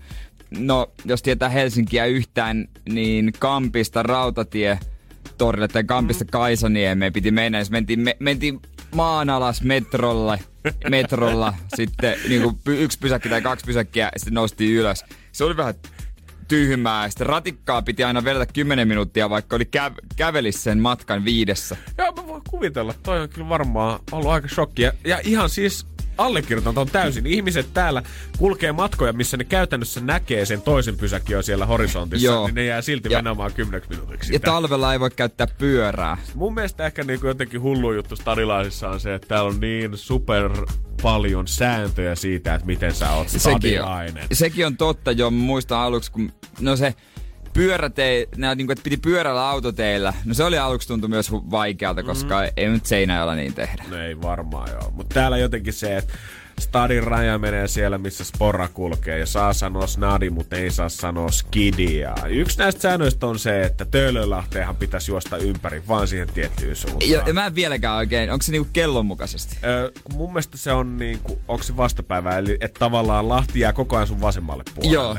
no 0.59 0.91
jos 1.05 1.23
tietää 1.23 1.49
Helsinkiä 1.49 2.05
yhtään, 2.05 2.69
niin 2.89 3.33
Kampista 3.39 4.03
rautatie 4.03 4.79
torille 5.39 5.69
tai 5.69 5.85
Kampista 5.85 6.25
mm. 6.25 6.31
Kaisaniemeen 6.31 7.13
piti 7.13 7.31
mennä. 7.31 7.59
Jos 7.59 7.71
mentiin, 7.71 8.01
me, 8.01 8.17
mentiin 8.19 8.61
maan 8.95 9.31
alas 9.31 9.63
metrolle, 9.63 10.39
metrolla, 10.91 11.55
sitten 11.77 12.19
niin 12.29 12.43
kuin 12.43 12.57
yksi 12.67 12.99
pysäkki 12.99 13.29
tai 13.29 13.43
kaksi 13.43 13.67
pysäkkiä, 13.67 14.05
ja 14.05 14.11
sitten 14.17 14.35
noustiin 14.35 14.77
ylös. 14.77 15.05
Se 15.33 15.45
oli 15.45 15.57
vähän 15.57 15.75
tyhmää. 16.49 17.09
Sitten 17.09 17.27
ratikkaa 17.27 17.83
piti 17.83 18.05
aina 18.05 18.25
vedetä 18.25 18.53
10 18.53 18.89
minuuttia, 18.89 19.31
vaikka 19.31 19.57
oli 19.57 19.69
kä- 19.77 20.07
kävelis 20.17 20.65
sen 20.65 20.79
matkan 20.79 21.25
viidessä. 21.25 21.77
Joo, 21.99 22.13
mä 22.13 22.27
voin 22.27 22.43
kuvitella. 22.51 22.95
Toi 23.03 23.21
on 23.21 23.29
kyllä 23.29 23.49
varmaan 23.49 24.01
ollut 24.13 24.31
aika 24.31 24.49
shokkia. 24.49 24.93
Ja 25.05 25.21
ihan 25.25 25.51
siis 25.51 25.87
allekirjoitan 26.19 26.75
ton 26.75 26.87
täysin. 26.87 27.27
Ihmiset 27.27 27.67
täällä 27.75 28.03
kulkee 28.39 28.73
matkoja, 28.73 29.13
missä 29.13 29.37
ne 29.37 29.45
käytännössä 29.45 30.01
näkee 30.01 30.45
sen 30.45 30.63
toisen 30.63 30.97
pysäkin 30.97 31.43
siellä 31.43 31.67
horisontissa, 31.67 32.27
Joo. 32.27 32.47
niin 32.47 32.55
ne 32.55 32.65
jää 32.65 32.83
silti 32.83 33.13
ja, 33.13 33.19
menemään 33.19 33.53
kymmeneksi 33.53 33.91
minuutiksi. 33.91 34.33
Ja 34.33 34.41
talvella 34.41 34.93
ei 34.93 35.01
voi 35.01 35.11
käyttää 35.11 35.47
pyörää. 35.59 36.17
Mun 36.35 36.55
mielestä 36.55 36.87
ehkä 36.87 37.05
niin 37.05 37.21
kuin 37.21 37.29
jotenkin 37.29 37.63
hullu 37.63 37.93
juttu 37.93 38.17
stadilaisissa 38.17 38.89
on 38.89 39.01
se, 39.01 39.15
että 39.15 39.29
täällä 39.29 39.51
on 39.51 39.61
niin 39.61 39.97
super 39.97 40.51
paljon 41.03 41.49
sääntöjä 41.49 42.15
siitä, 42.15 42.55
että 42.55 42.67
miten 42.67 42.95
sä 42.95 43.13
oot 43.13 43.29
sekin 43.29 43.83
on, 43.83 43.91
sekin 44.33 44.67
on 44.67 44.77
totta 44.77 45.13
jo. 45.13 45.31
Muistan 45.31 45.79
aluksi, 45.79 46.13
kun 46.13 46.33
no 46.61 46.77
se 46.77 46.95
pyörätei, 47.57 48.29
nää, 48.37 48.55
niin 48.55 48.67
kuin, 48.67 48.73
että 48.73 48.85
piti 48.85 48.97
pyörällä 48.97 49.49
autoteillä. 49.49 50.15
No 50.25 50.35
se 50.35 50.45
oli 50.45 50.59
aluksi 50.59 50.89
tuntui 50.89 51.09
myös 51.09 51.33
vaikealta, 51.33 52.03
koska 52.03 52.41
mm. 52.41 52.51
ei 52.57 52.69
nyt 52.69 52.87
Seinäjoella 52.87 53.35
niin 53.35 53.55
tehdä. 53.55 53.85
No 53.91 54.03
ei 54.03 54.23
varmaan 54.23 54.71
joo. 54.71 54.91
Mutta 54.91 55.15
täällä 55.15 55.39
jotenkin 55.39 55.73
se, 55.73 55.97
että 55.97 56.15
stadin 56.61 57.05
raja 57.05 57.39
menee 57.39 57.69
siellä, 57.69 57.99
missä 57.99 58.25
sporra 58.25 58.69
kulkee. 58.69 59.19
Ja 59.19 59.27
saa 59.27 59.53
sanoa 59.53 59.87
snadi, 59.87 60.31
mutta 60.31 60.57
ei 60.57 60.71
saa 60.71 60.89
sanoa 60.89 61.31
skidia. 61.31 62.15
Yksi 62.29 62.59
näistä 62.59 62.81
säännöistä 62.81 63.27
on 63.27 63.39
se, 63.39 63.63
että 63.63 63.85
Töölönlahteenhan 63.85 64.77
pitäisi 64.77 65.11
juosta 65.11 65.37
ympäri, 65.37 65.83
vaan 65.89 66.09
siihen 66.09 66.29
tiettyyn 66.35 66.77
suuntaan. 66.77 67.11
Ja, 67.11 67.23
ja 67.27 67.35
mä 67.35 67.47
en 67.47 67.55
vieläkään 67.55 67.97
oikein, 67.97 68.33
onko 68.33 68.43
se 68.43 68.53
niinku 68.53 68.69
kellon 68.73 69.07
mukaisesti? 69.07 69.57
Öö, 69.65 69.91
mun 70.15 70.31
mielestä 70.31 70.57
se 70.57 70.73
on 70.73 70.97
niinku, 70.97 71.39
onko 71.49 71.63
se 71.63 71.77
vastapäivä, 71.77 72.39
eli 72.39 72.57
että 72.61 72.79
tavallaan 72.79 73.29
Lahti 73.29 73.61
jää 73.61 73.73
koko 73.73 73.97
ajan 73.97 74.09
sun 74.09 74.21
vasemmalle 74.21 74.65
puolelle. 74.75 74.95
Joo. 74.95 75.17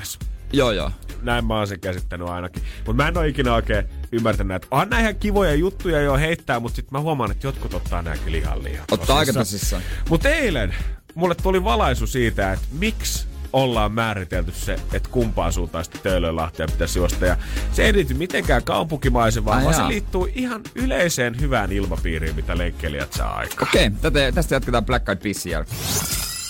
Joo, 0.53 0.71
joo. 0.71 0.91
Näin 1.21 1.45
mä 1.45 1.57
oon 1.57 1.67
sen 1.67 1.79
käsittänyt 1.79 2.27
ainakin. 2.27 2.63
Mutta 2.77 3.03
mä 3.03 3.07
en 3.07 3.17
ole 3.17 3.27
ikinä 3.27 3.53
oikein 3.53 3.85
ymmärtänyt, 4.11 4.55
että 4.55 4.67
onhan 4.71 4.89
näin 4.89 5.01
ihan 5.01 5.15
kivoja 5.15 5.55
juttuja 5.55 6.01
jo 6.01 6.17
heittää, 6.17 6.59
mutta 6.59 6.75
sitten 6.75 6.97
mä 6.97 7.01
huomaan, 7.01 7.31
että 7.31 7.47
jotkut 7.47 7.73
ottaa 7.73 8.01
nääkin 8.01 8.31
lihan 8.31 8.63
liian. 8.63 8.85
Ottaa 8.91 9.17
aika 9.17 9.33
tosissaan. 9.33 9.81
Mutta 10.09 10.29
eilen 10.29 10.75
mulle 11.15 11.35
tuli 11.35 11.63
valaisu 11.63 12.07
siitä, 12.07 12.53
että 12.53 12.65
miksi 12.71 13.27
ollaan 13.53 13.91
määritelty 13.91 14.51
se, 14.51 14.73
että 14.73 15.09
kumpaan 15.09 15.53
suuntaan 15.53 15.85
sitä 15.85 15.97
Töölönlahtea 16.03 16.67
pitäisi 16.67 16.99
juosta. 16.99 17.25
Ja 17.25 17.37
se 17.71 17.85
ei 17.85 17.93
liity 17.93 18.13
mitenkään 18.13 18.63
kaupunkimaisen, 18.63 19.45
vaan, 19.45 19.63
vaan 19.63 19.75
se 19.75 19.87
liittyy 19.87 20.21
ihan 20.35 20.61
yleiseen 20.75 21.39
hyvään 21.39 21.71
ilmapiiriin, 21.71 22.35
mitä 22.35 22.57
lenkkeilijät 22.57 23.13
saa 23.13 23.35
aikaan. 23.35 23.69
Okei, 23.69 23.91
okay, 24.07 24.31
tästä 24.31 24.55
jatketaan 24.55 24.85
Black 24.85 25.09
Eyed 25.09 25.17
Peasin 25.17 25.51
jälkeen. 25.51 25.77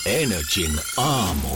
Energin 0.06 0.72
aamu. 0.96 1.48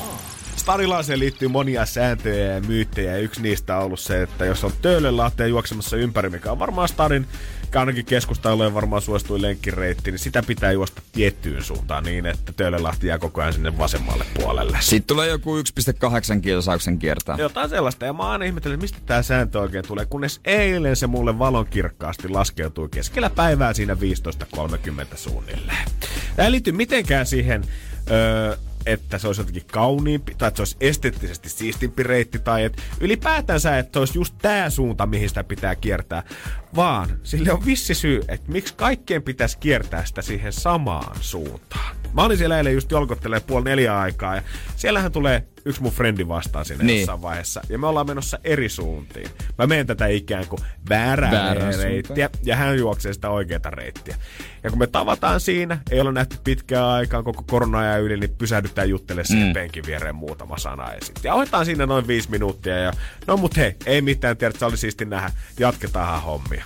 Starilaiseen 0.63 1.19
liittyy 1.19 1.49
monia 1.49 1.87
sääntöjä 1.87 2.55
ja 2.55 2.61
myyttejä 2.61 3.17
yksi 3.17 3.43
niistä 3.43 3.77
on 3.77 3.85
ollut 3.85 4.01
se, 4.01 4.23
että 4.23 4.45
jos 4.45 4.65
on 4.65 4.73
Töölönlahteen 4.83 5.51
juoksemassa 5.51 5.97
ympäri, 5.97 6.31
mikä 6.31 6.53
on 6.53 6.59
varmaan 6.59 6.89
Starin 6.89 7.27
ainakin 7.75 8.05
keskustalle 8.05 8.75
varmaan 8.75 9.03
suosituin 9.03 9.43
lenkkireitti, 9.43 10.11
niin 10.11 10.19
sitä 10.19 10.43
pitää 10.43 10.73
juosta 10.73 11.03
tiettyyn 11.13 11.65
suuntaan 11.65 12.05
niin, 12.05 12.27
että 12.27 12.53
Töölönlahti 12.53 13.07
jää 13.07 13.19
koko 13.19 13.41
ajan 13.41 13.53
sinne 13.53 13.79
vasemmalle 13.79 14.25
puolelle. 14.35 14.79
Sitten 14.81 15.07
tulee 15.07 15.29
joku 15.29 15.57
1,8 15.59 16.41
kilsauksen 16.41 16.99
kiertää. 16.99 17.37
Jotain 17.39 17.71
sellaista. 17.71 18.05
Ja 18.05 18.13
mä 18.13 18.23
aina 18.23 18.45
ihmettelen, 18.45 18.81
mistä 18.81 18.99
tämä 19.07 19.23
sääntö 19.23 19.61
oikein 19.61 19.87
tulee, 19.87 20.07
kunnes 20.07 20.41
eilen 20.45 20.97
se 20.97 21.07
mulle 21.07 21.39
valon 21.39 21.67
kirkkaasti 21.67 22.29
laskeutui 22.29 22.89
keskellä 22.89 23.31
päivää 23.31 23.73
siinä 23.73 23.95
15.30 23.95 25.17
suunnilleen. 25.17 25.89
Tämä 26.37 26.47
ei 26.47 26.53
liity 26.53 26.73
mitenkään 26.73 27.27
siihen, 27.27 27.65
öö, 28.11 28.57
että 28.87 29.19
se 29.19 29.27
olisi 29.27 29.41
jotenkin 29.41 29.67
kauniimpi, 29.73 30.35
tai 30.39 30.49
että 30.49 30.57
se 30.57 30.61
olisi 30.61 30.77
esteettisesti 30.81 31.49
siistimpi 31.49 32.03
reitti, 32.03 32.39
tai 32.39 32.65
että 32.65 32.83
ylipäätänsä, 33.01 33.79
että 33.79 33.93
se 33.93 33.99
olisi 33.99 34.19
just 34.19 34.35
tämä 34.43 34.71
suunta, 34.71 35.07
mihin 35.07 35.29
sitä 35.29 35.45
pitää 35.45 35.75
kiertää, 35.75 36.23
vaan 36.77 37.19
sille 37.23 37.53
on 37.53 37.67
vissi 37.67 37.95
syy, 37.95 38.21
että 38.29 38.53
miksi 38.53 38.75
kaikkien 38.75 39.23
pitäisi 39.23 39.59
kiertää 39.59 40.05
sitä 40.05 40.23
siihen 40.23 40.53
samaan 40.53 41.17
suuntaan. 41.21 41.97
Mä 42.13 42.23
olin 42.25 42.39
siellä 42.39 42.57
eilen 42.59 42.75
just 42.75 42.91
jolkottelee 42.91 43.41
puoli 43.41 43.65
neljä 43.65 43.99
aikaa, 44.01 44.35
ja 44.37 44.43
siellähän 44.77 45.13
tulee 45.13 45.47
yksi 45.65 45.83
mun 45.83 45.93
frendi 45.93 46.29
vastaan 46.29 46.65
sinne 46.65 46.85
Niin. 46.85 47.01
jossain 47.01 47.23
vaiheessa, 47.23 47.61
ja 47.69 47.79
me 47.79 47.87
ollaan 47.87 48.07
menossa 48.07 48.39
eri 48.45 48.69
suuntiin. 48.69 49.29
Mä 49.59 49.67
menen 49.67 49.87
tätä 49.87 50.07
ikään 50.07 50.47
kuin 50.47 50.61
väärää 50.89 51.33
Väärään 51.33 51.75
reittiä, 51.83 52.31
ja 52.45 52.57
hän 52.57 52.79
juoksee 52.79 53.13
sitä 53.13 53.31
oikeata 53.31 53.71
reittiä. 53.71 54.17
Ja 54.63 54.71
kun 54.71 54.79
me 54.79 54.87
tavataan 54.87 55.41
siinä, 55.41 55.79
ei 55.91 56.01
olla 56.01 56.13
nähty 56.13 56.37
pitkään 56.45 56.85
aikaan 56.85 57.25
koko 57.25 57.43
korona 57.51 57.97
yli, 57.97 58.17
niin 58.17 58.35
pysähdytään 58.39 58.89
juttelemaan 58.89 59.27
siihen 59.27 59.47
Mm. 59.47 59.53
penkin 59.53 59.87
viereen 59.87 60.15
muutama 60.15 60.59
sana 60.59 60.93
ja. 60.93 60.99
Ja 61.23 61.35
otetaan 61.35 61.65
siinä 61.67 61.87
noin 61.87 62.07
viisi 62.07 62.31
minuuttia 62.31 62.79
ja 62.79 62.93
no 63.27 63.37
mut 63.37 63.57
hei, 63.57 63.77
ei 63.87 64.03
mitään, 64.03 64.37
tiedät, 64.37 64.59
se 64.59 64.65
oli 64.65 64.77
siisti 64.77 65.05
nähdä, 65.05 65.31
jatketaanhan 65.59 66.23
hommia. 66.23 66.62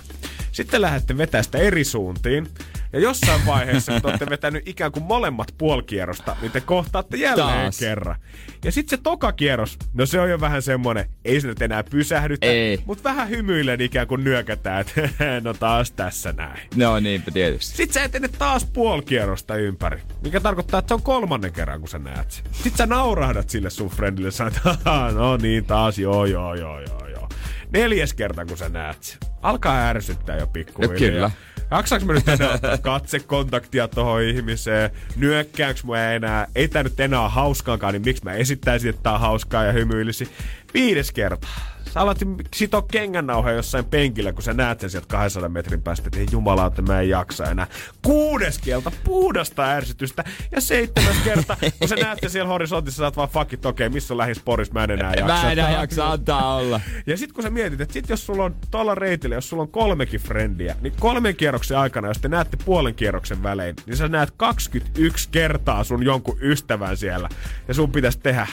Sitten 0.51 0.81
lähdette 0.81 1.17
vetää 1.17 1.43
sitä 1.43 1.57
eri 1.57 1.83
suuntiin. 1.83 2.47
Ja 2.93 2.99
jossain 2.99 3.45
vaiheessa, 3.45 3.91
kun 3.91 4.01
te 4.01 4.07
olette 4.07 4.29
vetänyt 4.29 4.67
ikään 4.67 4.91
kuin 4.91 5.03
molemmat 5.03 5.47
puolikierrosta, 5.57 6.35
niin 6.41 6.51
te 6.51 6.61
kohtaatte 6.61 7.17
jälleen 7.17 7.47
Taas. 7.61 7.79
kerran. 7.79 8.15
Ja 8.65 8.71
sitten 8.71 8.97
se 8.97 9.03
toka 9.03 9.31
kierros, 9.31 9.77
no 9.93 10.05
se 10.05 10.19
on 10.19 10.29
jo 10.29 10.39
vähän 10.41 10.61
semmonen, 10.61 11.05
ei 11.25 11.41
se 11.41 11.47
nyt 11.47 11.61
enää 11.61 11.83
pysähdytä, 11.83 12.45
Ei. 12.45 12.79
mutta 12.85 13.03
vähän 13.03 13.29
hymyillen 13.29 13.81
ikään 13.81 14.07
kuin 14.07 14.23
nyökätään, 14.23 14.81
että 14.81 15.01
no 15.43 15.53
taas 15.53 15.91
tässä 15.91 16.31
näin. 16.33 16.59
No 16.75 16.99
niinpä 16.99 17.31
tietysti. 17.31 17.77
Sitten 17.77 17.93
sä 17.93 18.03
etenet 18.03 18.35
taas 18.39 18.65
puolikierrosta 18.65 19.55
ympäri, 19.55 20.01
mikä 20.23 20.39
tarkoittaa, 20.39 20.79
että 20.79 20.87
se 20.87 20.93
on 20.93 21.01
kolmannen 21.01 21.53
kerran, 21.53 21.79
kun 21.79 21.89
sä 21.89 21.99
näet 21.99 22.31
sen. 22.31 22.45
Sitten 22.51 22.77
sä 22.77 22.85
naurahdat 22.85 23.49
sille 23.49 23.69
sun 23.69 23.89
friendille, 23.89 24.29
"Haha, 24.83 25.11
no 25.11 25.37
niin 25.37 25.65
taas, 25.65 25.99
joo, 25.99 26.25
joo, 26.25 26.55
joo, 26.55 26.79
joo. 26.79 27.06
Neljäs 27.73 28.13
kerta, 28.13 28.45
kun 28.45 28.57
sä 28.57 28.69
näet 28.69 29.03
sen. 29.03 29.17
Alkaa 29.41 29.87
ärsyttää 29.87 30.37
jo 30.37 30.47
pikkuhiljaa. 30.47 30.93
No 30.93 30.99
kyllä. 30.99 31.31
Jaksaanko 31.71 32.05
mä 32.05 32.13
nyt 32.13 32.27
enää 32.27 32.53
ottaa 32.53 32.77
katsekontaktia 32.77 33.87
tohon 33.87 34.21
ihmiseen? 34.21 34.91
Nyökkäänkö 35.15 35.81
mä 35.87 36.13
enää? 36.13 36.47
Ei 36.55 36.67
tää 36.67 36.83
nyt 36.83 36.99
enää 36.99 37.21
ole 37.21 37.29
hauskaakaan, 37.29 37.93
niin 37.93 38.01
miksi 38.05 38.23
mä 38.23 38.33
esittäisin, 38.33 38.89
että 38.89 39.03
tää 39.03 39.13
on 39.13 39.19
hauskaa 39.19 39.63
ja 39.63 39.71
hymyilisi? 39.71 40.29
Viides 40.77 41.11
kerta. 41.11 41.47
Sä 41.93 42.01
alat 42.01 42.17
sitoa 42.55 42.81
kengännauhaa 42.81 43.51
jossain 43.51 43.85
penkillä, 43.85 44.33
kun 44.33 44.43
sä 44.43 44.53
näet 44.53 44.79
sen 44.79 44.89
sieltä 44.89 45.07
200 45.07 45.49
metrin 45.49 45.81
päästä, 45.81 46.07
että 46.07 46.19
ei 46.19 46.25
jumalauta, 46.31 46.81
mä 46.81 47.01
en 47.01 47.09
jaksa 47.09 47.45
enää. 47.45 47.67
Kuudes 48.05 48.59
kerta, 48.59 48.91
puhdasta 49.03 49.65
ärsytystä. 49.69 50.23
Ja 50.51 50.61
seitsemäs 50.61 51.17
kerta, 51.23 51.57
kun 51.79 51.87
sä 51.87 51.95
näet 51.95 52.19
sen 52.21 52.29
siellä 52.29 52.47
horisontissa, 52.47 52.97
sä 52.97 53.03
oot 53.03 53.17
vaan 53.17 53.29
fuck 53.29 53.53
it, 53.53 53.65
okei, 53.65 53.89
missä 53.89 54.13
on 54.13 54.17
lähis 54.17 54.43
Boris, 54.43 54.71
mä 54.71 54.83
en 54.83 54.91
enää 54.91 55.13
jaksa. 55.13 55.25
Mä 55.25 55.51
enää 55.51 55.65
Tää 55.65 55.75
on 55.75 55.81
jaksa 55.81 56.11
antaa 56.11 56.55
olla. 56.55 56.81
ja 57.07 57.17
sit 57.17 57.33
kun 57.33 57.43
sä 57.43 57.49
mietit, 57.49 57.81
että 57.81 57.93
sit 57.93 58.09
jos 58.09 58.25
sulla 58.25 58.43
on 58.43 58.55
tuolla 58.71 58.95
reitillä, 58.95 59.35
jos 59.35 59.49
sulla 59.49 59.63
on 59.63 59.71
kolmekin 59.71 60.19
frendiä, 60.19 60.75
niin 60.81 60.93
kolmen 60.99 61.35
kierroksen 61.35 61.77
aikana, 61.77 62.07
jos 62.07 62.19
te 62.19 62.27
näette 62.27 62.57
puolen 62.65 62.95
kierroksen 62.95 63.43
välein, 63.43 63.75
niin 63.85 63.97
sä 63.97 64.07
näet 64.07 64.31
21 64.37 65.29
kertaa 65.31 65.83
sun 65.83 66.03
jonkun 66.03 66.37
ystävän 66.41 66.97
siellä. 66.97 67.29
Ja 67.67 67.73
sun 67.73 67.91
pitäisi 67.91 68.19
tehdä 68.19 68.47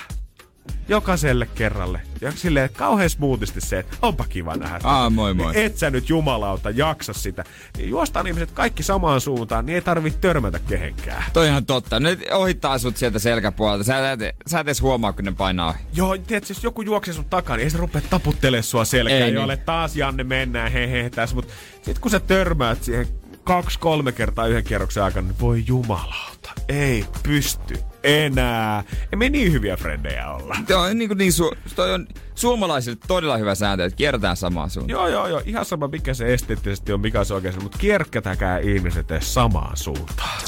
jokaiselle 0.88 1.46
kerralle. 1.54 2.00
Ja 2.20 2.32
silleen 2.32 2.70
kauhean 2.72 3.10
smoothisti 3.10 3.60
se, 3.60 3.78
että 3.78 3.96
onpa 4.02 4.24
kiva 4.28 4.56
nähdä. 4.56 4.78
Aa, 4.82 5.10
moi 5.10 5.34
moi. 5.34 5.52
Niin 5.52 5.66
et 5.66 5.78
sä 5.78 5.90
nyt 5.90 6.08
jumalauta 6.08 6.70
jaksa 6.70 7.12
sitä. 7.12 7.44
Niin 7.76 7.90
juostaan 7.90 8.26
ihmiset 8.26 8.50
kaikki 8.50 8.82
samaan 8.82 9.20
suuntaan, 9.20 9.66
niin 9.66 9.74
ei 9.74 9.82
tarvitse 9.82 10.18
törmätä 10.18 10.58
kehenkään. 10.58 11.24
Toi 11.32 11.46
ihan 11.46 11.66
totta. 11.66 12.00
Ne 12.00 12.18
ohittaa 12.32 12.78
sut 12.78 12.96
sieltä 12.96 13.18
selkäpuolelta. 13.18 13.84
Sä 13.84 14.12
et, 14.12 14.20
sä 14.46 14.60
et 14.60 14.66
edes 14.66 14.82
huomaa, 14.82 15.12
kun 15.12 15.24
ne 15.24 15.32
painaa 15.32 15.68
ohi. 15.68 15.78
Joo, 15.94 16.18
tiedätkö, 16.18 16.50
jos 16.50 16.64
joku 16.64 16.82
juoksee 16.82 17.14
sun 17.14 17.24
takaa, 17.24 17.56
niin 17.56 17.64
ei 17.64 17.70
se 17.70 17.78
rupea 17.78 18.02
taputtelemaan 18.10 18.62
sua 18.64 18.84
selkään. 18.84 19.22
Ei 19.22 19.32
niin. 19.32 19.58
taas 19.66 19.96
Janne 19.96 20.24
mennään, 20.24 20.72
he 20.72 20.90
he 20.90 21.10
tässä. 21.10 21.36
Mutta 21.36 21.54
sit 21.82 21.98
kun 21.98 22.10
sä 22.10 22.20
törmäät 22.20 22.84
siihen 22.84 23.08
kaksi, 23.44 23.78
kolme 23.78 24.12
kertaa 24.12 24.46
yhden 24.46 24.64
kierroksen 24.64 25.02
aikana, 25.02 25.28
niin 25.28 25.40
voi 25.40 25.64
jumalauta, 25.66 26.52
ei 26.68 27.04
pysty 27.22 27.78
enää. 28.04 28.84
Ei 29.12 29.16
me 29.16 29.28
niin 29.28 29.52
hyviä 29.52 29.76
frendejä 29.76 30.30
olla. 30.30 30.56
Toi 30.66 30.90
on, 30.90 30.98
niin, 30.98 31.08
kuin 31.08 31.18
niin 31.18 31.32
su- 31.32 31.56
toi 31.74 31.94
on 31.94 32.06
suomalaisille 32.34 32.98
todella 33.06 33.36
hyvä 33.36 33.54
sääntö, 33.54 33.84
että 33.84 33.96
kierretään 33.96 34.36
samaan 34.36 34.70
suuntaan. 34.70 35.00
Joo, 35.00 35.08
joo, 35.08 35.26
joo. 35.26 35.42
Ihan 35.46 35.64
sama, 35.64 35.88
mikä 35.88 36.14
se 36.14 36.34
esteettisesti 36.34 36.92
on, 36.92 37.00
mikä 37.00 37.24
se 37.24 37.34
oikeasti, 37.34 37.62
mutta 37.62 37.78
kierkkätäkää 37.78 38.58
ihmiset 38.58 39.10
edes 39.10 39.34
samaan 39.34 39.76
suuntaan. 39.76 40.40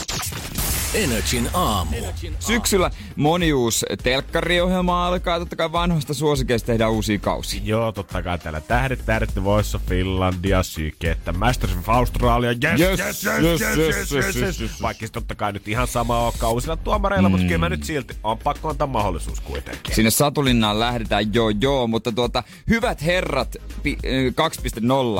Energin 0.95 1.50
aamu. 1.55 1.97
Syksyllä 2.38 2.90
moni 3.16 3.52
uusi 3.52 3.87
telkkariohjelma 4.02 5.07
alkaa. 5.07 5.38
Totta 5.38 5.57
kai 5.57 5.73
vanhoista 5.73 6.14
suosikeista 6.14 6.66
tehdään 6.66 6.93
uusia 6.93 7.19
kausia. 7.19 7.61
Joo, 7.64 7.93
totta 7.93 8.23
kai 8.23 8.38
täällä 8.38 8.61
tähdet, 8.61 9.07
tähdet, 9.07 9.45
Voice 9.45 9.76
of 9.76 9.83
Finlandia, 9.87 10.62
Sykettä, 10.62 11.33
Masters 11.33 11.73
of 11.73 11.88
Australia, 11.88 12.50
yes, 12.50 12.81
yes, 12.81 13.00
yes, 13.00 13.25
yes, 13.25 13.61
yes, 13.61 13.78
yes, 13.78 14.12
yes, 14.12 14.37
yes, 14.37 14.61
yes. 14.61 14.83
Vaikka 14.83 15.07
se 15.07 15.12
totta 15.12 15.35
kai 15.35 15.52
nyt 15.52 15.69
ihan 15.69 15.88
sama 15.88 16.19
on 16.19 16.33
kausilla 16.38 16.76
tuomareilla, 16.76 17.28
mm. 17.28 17.31
mutta 17.31 17.47
kyllä 17.47 17.59
mä 17.59 17.69
nyt 17.69 17.85
silti 17.85 18.14
on 18.25 18.38
pakko 18.38 18.69
antaa 18.69 18.87
mahdollisuus 18.87 19.40
kuitenkin. 19.40 19.95
Sinne 19.95 20.11
Satulinnaan 20.11 20.81
lähdetään, 20.81 21.35
joo 21.35 21.50
joo, 21.61 21.87
mutta 21.87 22.12
tuota, 22.12 22.43
hyvät 22.69 23.05
herrat 23.05 23.57
pi- 23.83 23.99
äh, 24.07 24.49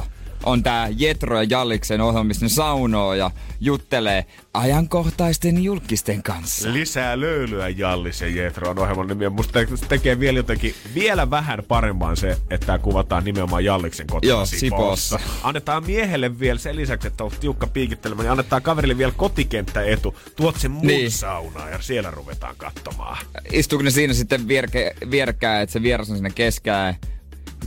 2.0 0.00 0.02
on 0.44 0.62
tää 0.62 0.88
Jetro 0.96 1.42
ja 1.42 1.46
Jalliksen 1.50 2.00
ohjelma, 2.00 2.24
missä 2.24 2.44
ne 2.44 2.48
saunoo 2.48 3.14
ja 3.14 3.30
juttelee 3.60 4.24
ajankohtaisten 4.54 5.64
julkisten 5.64 6.22
kanssa. 6.22 6.72
Lisää 6.72 7.20
löylyä 7.20 7.68
Jallis 7.68 8.20
ja 8.20 8.28
Jetro 8.28 8.70
on 8.70 8.78
ohjelman 8.78 9.06
nimi. 9.06 9.28
Musta 9.28 9.58
tekee 9.88 10.20
vielä 10.20 10.38
jotenkin 10.38 10.74
vielä 10.94 11.30
vähän 11.30 11.62
paremman 11.68 12.16
se, 12.16 12.30
että 12.50 12.66
tää 12.66 12.78
kuvataan 12.78 13.24
nimenomaan 13.24 13.64
Jalliksen 13.64 14.06
kotona 14.06 14.28
Joo, 14.30 14.46
Sipoossa. 14.46 15.20
Annetaan 15.42 15.86
miehelle 15.86 16.38
vielä 16.38 16.58
sen 16.58 16.76
lisäksi, 16.76 17.08
että 17.08 17.24
on 17.24 17.30
tiukka 17.40 17.66
piikittelemä, 17.66 18.22
niin 18.22 18.30
annetaan 18.30 18.62
kaverille 18.62 18.98
vielä 18.98 19.12
kotikenttäetu. 19.16 20.16
Tuot 20.36 20.56
sen 20.56 20.70
mun 20.70 20.86
Niin. 20.86 21.10
saunaan 21.10 21.72
ja 21.72 21.82
siellä 21.82 22.10
ruvetaan 22.10 22.54
katsomaan. 22.58 23.18
Istuuko 23.52 23.82
ne 23.82 23.90
siinä 23.90 24.14
sitten 24.14 24.48
vierke, 24.48 24.94
vierekkäin, 25.10 25.62
että 25.62 25.72
se 25.72 25.82
vieras 25.82 26.10
on 26.10 26.16
siinä 26.16 26.30
keskään, 26.30 26.94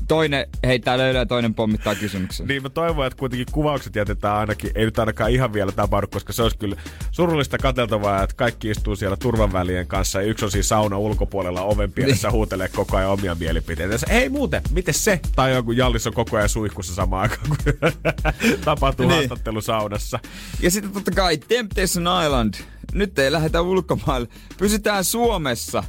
toinen 0.10 0.48
heittää 0.64 0.98
löylyä 0.98 1.22
ja 1.22 1.26
toinen 1.26 1.54
pommittaa 1.54 1.96
kysymyksen. 1.96 2.48
Niin 2.48 2.62
mä 2.62 2.70
toivon, 2.70 3.08
että 3.08 3.20
kuitenkin 3.20 3.48
kuvaukset 3.52 3.96
jätetään 3.96 4.36
ainakin, 4.36 4.72
ei 4.76 4.86
nyt 4.86 5.00
ainakaan 5.00 5.32
ihan 5.32 5.54
vielä 5.54 5.72
tapahdu, 5.72 6.08
koska 6.08 6.34
se 6.34 6.44
olisi 6.44 6.58
kyllä 6.58 6.76
surullista 7.12 7.58
kateltavaa, 7.58 8.24
että 8.24 8.36
kaikki 8.36 8.70
istuu 8.70 8.96
siellä 8.96 9.18
turvanvälien 9.18 9.88
kanssa 9.88 10.22
ja 10.22 10.28
yksi 10.28 10.46
on 10.46 10.52
siinä 10.52 10.64
sauna 10.64 10.98
ulkopuolella 10.98 11.62
oven 11.62 11.92
pielessä 11.92 12.28
niin. 12.28 12.34
huutelee 12.34 12.70
koko 12.70 12.98
ajan 12.98 13.10
omia 13.10 13.36
mielipiteitä. 13.36 13.96
Ei 14.10 14.30
muuten, 14.30 14.62
miten 14.72 14.94
se? 14.94 15.20
Tai 15.36 15.56
joku 15.56 15.72
Jallis 15.72 16.08
on 16.08 16.14
koko 16.14 16.38
ajan 16.38 16.50
suihkussa 16.50 16.94
samaan 16.94 17.22
aikaan, 17.22 17.48
kun 17.48 17.92
tapahtuu 18.66 19.08
niin. 19.08 19.16
haastattelu 19.16 19.62
saunassa. 19.62 20.20
Ja 20.62 20.72
sitten 20.72 20.92
totta 20.92 21.12
kai 21.12 21.38
Temptation 21.38 22.06
Island 22.26 22.54
nyt 22.94 23.20
ei 23.20 23.32
lähdetä 23.32 23.62
ulkomaille. 23.62 24.28
Pysytään 24.58 25.04
Suomessa. 25.04 25.84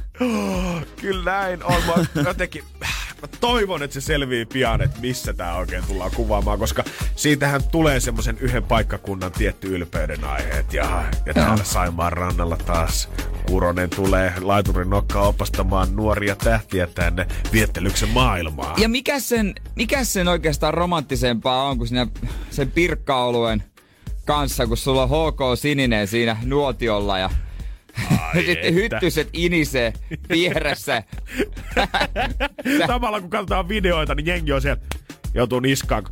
Kyllä 1.01 1.23
näin 1.23 1.63
on. 1.63 1.83
Mä 2.15 2.21
jotenkin 2.27 2.63
mä 3.21 3.27
toivon, 3.39 3.83
että 3.83 3.93
se 3.93 4.01
selvii 4.01 4.45
pian, 4.45 4.81
että 4.81 5.01
missä 5.01 5.33
tää 5.33 5.55
oikein 5.55 5.83
tullaan 5.87 6.11
kuvaamaan, 6.15 6.59
koska 6.59 6.83
siitähän 7.15 7.63
tulee 7.63 7.99
semmoisen 7.99 8.37
yhden 8.37 8.63
paikkakunnan 8.63 9.31
tietty 9.31 9.75
ylpeyden 9.75 10.23
aiheet. 10.23 10.73
Ja, 10.73 11.03
ja 11.25 11.33
täällä 11.33 11.63
Saimaan 11.63 12.13
rannalla 12.13 12.57
taas 12.57 13.09
Kuronen 13.47 13.89
tulee 13.89 14.33
laiturin 14.41 14.89
nokkaa 14.89 15.27
opastamaan 15.27 15.95
nuoria 15.95 16.35
tähtiä 16.35 16.87
tänne 16.87 17.27
viettelyksen 17.53 18.09
maailmaa. 18.09 18.73
Ja 18.77 18.89
mikä 18.89 19.19
sen, 19.19 19.55
mikä 19.75 20.03
sen 20.03 20.27
oikeastaan 20.27 20.73
romanttisempaa 20.73 21.63
on, 21.63 21.77
kuin 21.77 21.87
siinä 21.87 22.07
sen 22.49 22.71
pirkkaoluen 22.71 23.63
kanssa, 24.25 24.67
kun 24.67 24.77
sulla 24.77 25.03
on 25.03 25.09
HK 25.09 25.59
Sininen 25.59 26.07
siinä 26.07 26.37
nuotiolla 26.43 27.19
ja 27.19 27.29
Ai 28.33 28.43
sitten 28.45 28.73
hyttyset 28.73 29.29
inisee 29.33 29.93
vieressä. 30.29 31.03
Samalla 32.87 33.21
kun 33.21 33.29
katsotaan 33.29 33.69
videoita, 33.69 34.15
niin 34.15 34.25
jengi 34.25 34.51
on 34.51 34.61
siellä 34.61 34.81
joutuu 35.33 35.59
niskaan 35.59 36.03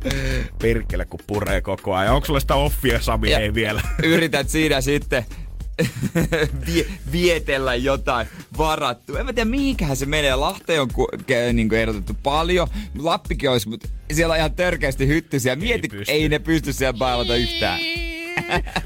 perkele, 0.62 1.04
kun 1.04 1.20
puree 1.26 1.60
koko 1.60 1.94
ajan. 1.94 2.14
Onko 2.14 2.26
sulla 2.26 2.40
sitä 2.40 2.54
offia, 2.54 3.00
Sami? 3.00 3.30
Ja 3.30 3.38
ei 3.38 3.54
vielä. 3.54 3.82
Yrität 4.02 4.48
siinä 4.48 4.80
sitten 4.80 5.24
vie, 6.66 6.86
vietellä 7.12 7.74
jotain 7.74 8.26
varattua. 8.58 9.18
En 9.18 9.26
mä 9.26 9.32
tiedä, 9.32 9.50
mihinkähän 9.50 9.96
se 9.96 10.06
menee. 10.06 10.34
Lahteen 10.34 10.80
on 10.80 10.88
ku, 10.92 11.08
ke, 11.26 11.52
niin 11.52 11.68
kuin 11.68 11.78
ehdotettu 11.78 12.16
paljon. 12.22 12.68
Lappikin 12.98 13.50
olisi, 13.50 13.68
mutta 13.68 13.88
siellä 14.12 14.32
on 14.32 14.38
ihan 14.38 14.54
törkeästi 14.54 15.06
hyttysiä. 15.06 15.56
Mietit, 15.56 15.92
ei, 15.92 16.04
ei 16.08 16.28
ne 16.28 16.38
pysty 16.38 16.72
siellä 16.72 16.98
bailata 16.98 17.36
yhtään. 17.36 17.80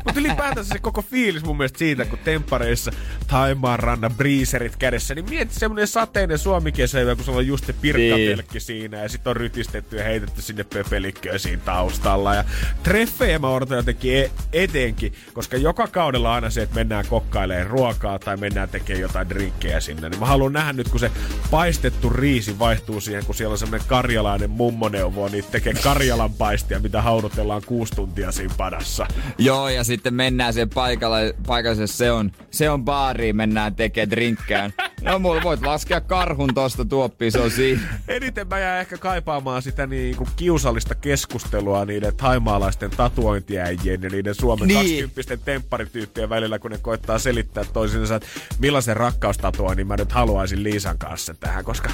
Mutta 0.04 0.20
ylipäätänsä 0.20 0.72
se 0.72 0.78
koko 0.78 1.02
fiilis 1.02 1.44
mun 1.44 1.56
mielestä 1.56 1.78
siitä, 1.78 2.04
kun 2.04 2.18
temppareissa 2.18 2.90
Taimaan 3.26 3.78
rannan 3.78 4.14
briiserit 4.14 4.76
kädessä, 4.76 5.14
niin 5.14 5.30
mieti 5.30 5.54
semmonen 5.54 5.86
sateinen 5.86 6.38
suomikesä, 6.38 6.98
kun 7.16 7.24
sulla 7.24 7.38
on 7.38 7.46
just 7.46 7.66
se 7.66 7.72
pirkkatelkki 7.72 8.52
niin. 8.52 8.60
siinä 8.60 8.98
ja 9.02 9.08
sit 9.08 9.26
on 9.26 9.36
rytistetty 9.36 9.96
ja 9.96 10.04
heitetty 10.04 10.42
sinne 10.42 10.64
pöpelikköä 10.64 11.38
siinä 11.38 11.62
taustalla. 11.64 12.34
Ja 12.34 12.44
treffejä 12.82 13.38
mä 13.38 13.48
odotan 13.48 13.76
jotenkin 13.76 14.16
e- 14.16 14.30
etenkin, 14.52 15.12
koska 15.32 15.56
joka 15.56 15.86
kaudella 15.86 16.34
aina 16.34 16.50
se, 16.50 16.62
että 16.62 16.74
mennään 16.74 17.06
kokkailemaan 17.08 17.66
ruokaa 17.66 18.18
tai 18.18 18.36
mennään 18.36 18.68
tekemään 18.68 19.00
jotain 19.00 19.28
drinkkejä 19.28 19.80
sinne. 19.80 20.08
Niin 20.08 20.20
mä 20.20 20.26
haluan 20.26 20.52
nähdä 20.52 20.72
nyt, 20.72 20.88
kun 20.88 21.00
se 21.00 21.10
paistettu 21.50 22.10
riisi 22.10 22.58
vaihtuu 22.58 23.00
siihen, 23.00 23.26
kun 23.26 23.34
siellä 23.34 23.52
on 23.52 23.58
semmonen 23.58 23.86
karjalainen 23.86 24.50
mummoneuvo, 24.50 25.28
niin 25.28 25.44
tekee 25.50 25.74
karjalan 25.74 26.32
paistia, 26.32 26.80
mitä 26.80 27.02
haudutellaan 27.02 27.62
kuusi 27.66 27.94
tuntia 27.94 28.32
siinä 28.32 28.54
padassa. 28.56 29.06
Joo, 29.38 29.53
ja 29.74 29.84
sitten 29.84 30.14
mennään 30.14 30.54
sen 30.54 30.70
paikalle, 30.70 31.34
paikalle 31.46 31.86
se 31.86 32.12
on, 32.12 32.32
se 32.50 32.70
on 32.70 32.84
baariin, 32.84 33.36
mennään 33.36 33.74
tekemään 33.74 34.10
drinkkään. 34.10 34.72
No 35.02 35.18
mulla 35.18 35.42
voit 35.42 35.66
laskea 35.66 36.00
karhun 36.00 36.54
tosta 36.54 36.84
tuoppiin, 36.84 37.32
se 37.32 37.40
on 37.40 37.50
siinä. 37.50 37.80
Eniten 38.08 38.48
mä 38.48 38.58
jää 38.58 38.80
ehkä 38.80 38.98
kaipaamaan 38.98 39.62
sitä 39.62 39.86
niin 39.86 40.16
kuin 40.16 40.30
kiusallista 40.36 40.94
keskustelua 40.94 41.84
niiden 41.84 42.16
taimaalaisten 42.16 42.90
tatuointiäijien 42.90 44.02
ja 44.02 44.10
niiden 44.10 44.34
Suomen 44.34 44.68
niin. 44.68 45.02
20 45.02 45.44
tempparityyppien 45.44 46.28
välillä, 46.28 46.58
kun 46.58 46.70
ne 46.70 46.78
koittaa 46.78 47.18
selittää 47.18 47.64
toisinsa, 47.72 48.14
että 48.14 48.28
millaisen 48.58 48.96
rakkaustatuoinnin 48.96 49.86
mä 49.86 49.96
nyt 49.96 50.12
haluaisin 50.12 50.62
Liisan 50.62 50.98
kanssa 50.98 51.34
tähän, 51.34 51.64
koska 51.64 51.90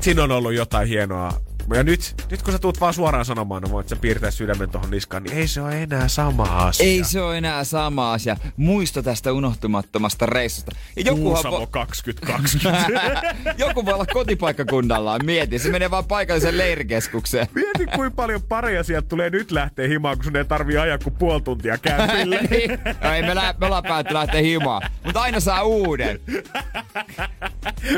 siinä 0.00 0.22
on 0.22 0.32
ollut 0.32 0.54
jotain 0.54 0.88
hienoa 0.88 1.40
ja 1.74 1.82
nyt, 1.82 2.14
nyt 2.30 2.42
kun 2.42 2.52
sä 2.52 2.58
tuut 2.58 2.80
vaan 2.80 2.94
suoraan 2.94 3.24
sanomaan, 3.24 3.62
no 3.62 3.70
voit 3.70 3.88
sä 3.88 3.96
piirtää 3.96 4.30
sydämen 4.30 4.70
tuohon 4.70 4.90
niskaan, 4.90 5.22
niin 5.22 5.36
ei 5.36 5.48
se 5.48 5.60
ole 5.60 5.82
enää 5.82 6.08
sama 6.08 6.42
asia. 6.42 6.86
Ei 6.86 7.04
se 7.04 7.20
ole 7.20 7.38
enää 7.38 7.64
sama 7.64 8.12
asia. 8.12 8.36
Muisto 8.56 9.02
tästä 9.02 9.32
unohtumattomasta 9.32 10.26
reissusta. 10.26 10.72
Ja 10.96 11.02
joku 11.02 11.22
Kuusamo 11.22 11.60
vo... 11.60 11.66
2020. 11.66 13.34
joku 13.66 13.84
voi 13.84 13.94
olla 13.94 14.06
kotipaikkakunnallaan. 14.06 15.20
Mieti, 15.24 15.58
se 15.58 15.70
menee 15.70 15.90
vaan 15.90 16.04
paikalliseen 16.04 16.58
leirikeskukseen. 16.58 17.46
Mieti, 17.54 17.86
kuinka 17.86 18.16
paljon 18.16 18.42
pareja 18.42 18.82
sieltä 18.82 19.08
tulee 19.08 19.30
nyt 19.30 19.50
lähteä 19.50 19.88
himaan, 19.88 20.16
kun 20.16 20.24
sun 20.24 20.36
ei 20.36 20.44
tarvii 20.44 20.76
ajaa 20.76 20.98
kuin 20.98 21.14
puoli 21.14 21.40
tuntia 21.40 21.78
kämpille. 21.78 22.40
Niin. 22.50 22.70
no, 23.02 23.12
ei, 23.12 23.22
me, 23.22 23.34
lä- 23.34 23.54
me 23.60 23.66
ollaan 23.66 23.82
päätty 23.82 24.14
lähteä 24.14 24.40
himaan. 24.40 24.90
Mutta 25.04 25.20
aina 25.20 25.40
saa 25.40 25.62
uuden. 25.62 26.20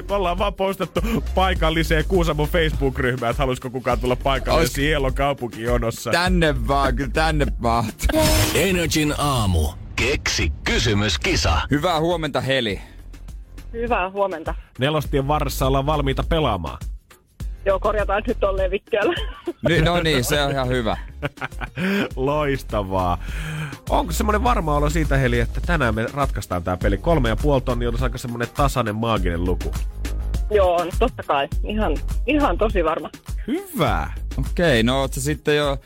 Me 0.09 0.14
ollaan 0.14 0.38
vaan 0.38 0.55
postattu 0.55 1.00
paikalliseen 1.35 2.05
Kuusamon 2.09 2.48
Facebook-ryhmään, 2.48 3.31
että 3.31 3.42
haluaisiko 3.42 3.70
kukaan 3.70 4.00
tulla 4.00 4.16
paikalle 4.16 4.61
Ois... 4.61 4.76
Hielon 4.76 5.14
kaupunkijonossa. 5.14 6.11
Tänne 6.11 6.68
vaan, 6.68 6.96
kyllä 6.96 7.11
tänne 7.12 7.46
mahtuu. 7.59 8.20
Energin 8.55 9.14
aamu. 9.18 9.68
Keksi 9.96 10.52
kysymyskisa. 10.64 11.61
Hyvää 11.70 12.00
huomenta 12.00 12.40
Heli. 12.40 12.81
Hyvää 13.72 14.11
huomenta. 14.11 14.55
Nelostien 14.79 15.29
varressa 15.29 15.66
ollaan 15.66 15.87
valmiita 15.87 16.24
pelaamaan. 16.29 16.79
Joo, 17.66 17.81
korjataan 17.81 18.22
nyt 18.26 18.40
tolleen 18.40 18.70
vikkeellä. 18.70 19.14
Niin, 19.68 19.85
no 19.85 20.00
niin, 20.00 20.24
se 20.24 20.42
on 20.42 20.50
ihan 20.50 20.68
hyvä. 20.68 20.96
Loistavaa. 22.16 23.18
Onko 23.90 24.12
semmoinen 24.12 24.44
varma 24.44 24.76
olo 24.76 24.90
siitä, 24.90 25.16
Heli, 25.16 25.40
että 25.40 25.61
tänään 25.66 25.94
me 25.94 26.07
ratkaistaan 26.14 26.64
tämä 26.64 26.76
peli? 26.76 26.98
Kolme 26.98 27.29
ja 27.29 27.37
puoli 27.37 27.61
tonni 27.61 27.87
on 27.87 28.02
aika 28.02 28.18
semmoinen 28.18 28.48
tasainen 28.55 28.96
maaginen 28.96 29.44
luku. 29.44 29.74
Joo, 30.50 30.85
no 30.85 30.90
totta 30.98 31.22
kai. 31.22 31.48
Ihan, 31.64 31.96
ihan 32.26 32.59
tosi 32.59 32.85
varma. 32.85 33.11
Hyvä. 33.46 34.11
Okei, 34.38 34.83
no 34.83 35.00
ootko 35.00 35.20
sitten 35.20 35.57
jo 35.57 35.79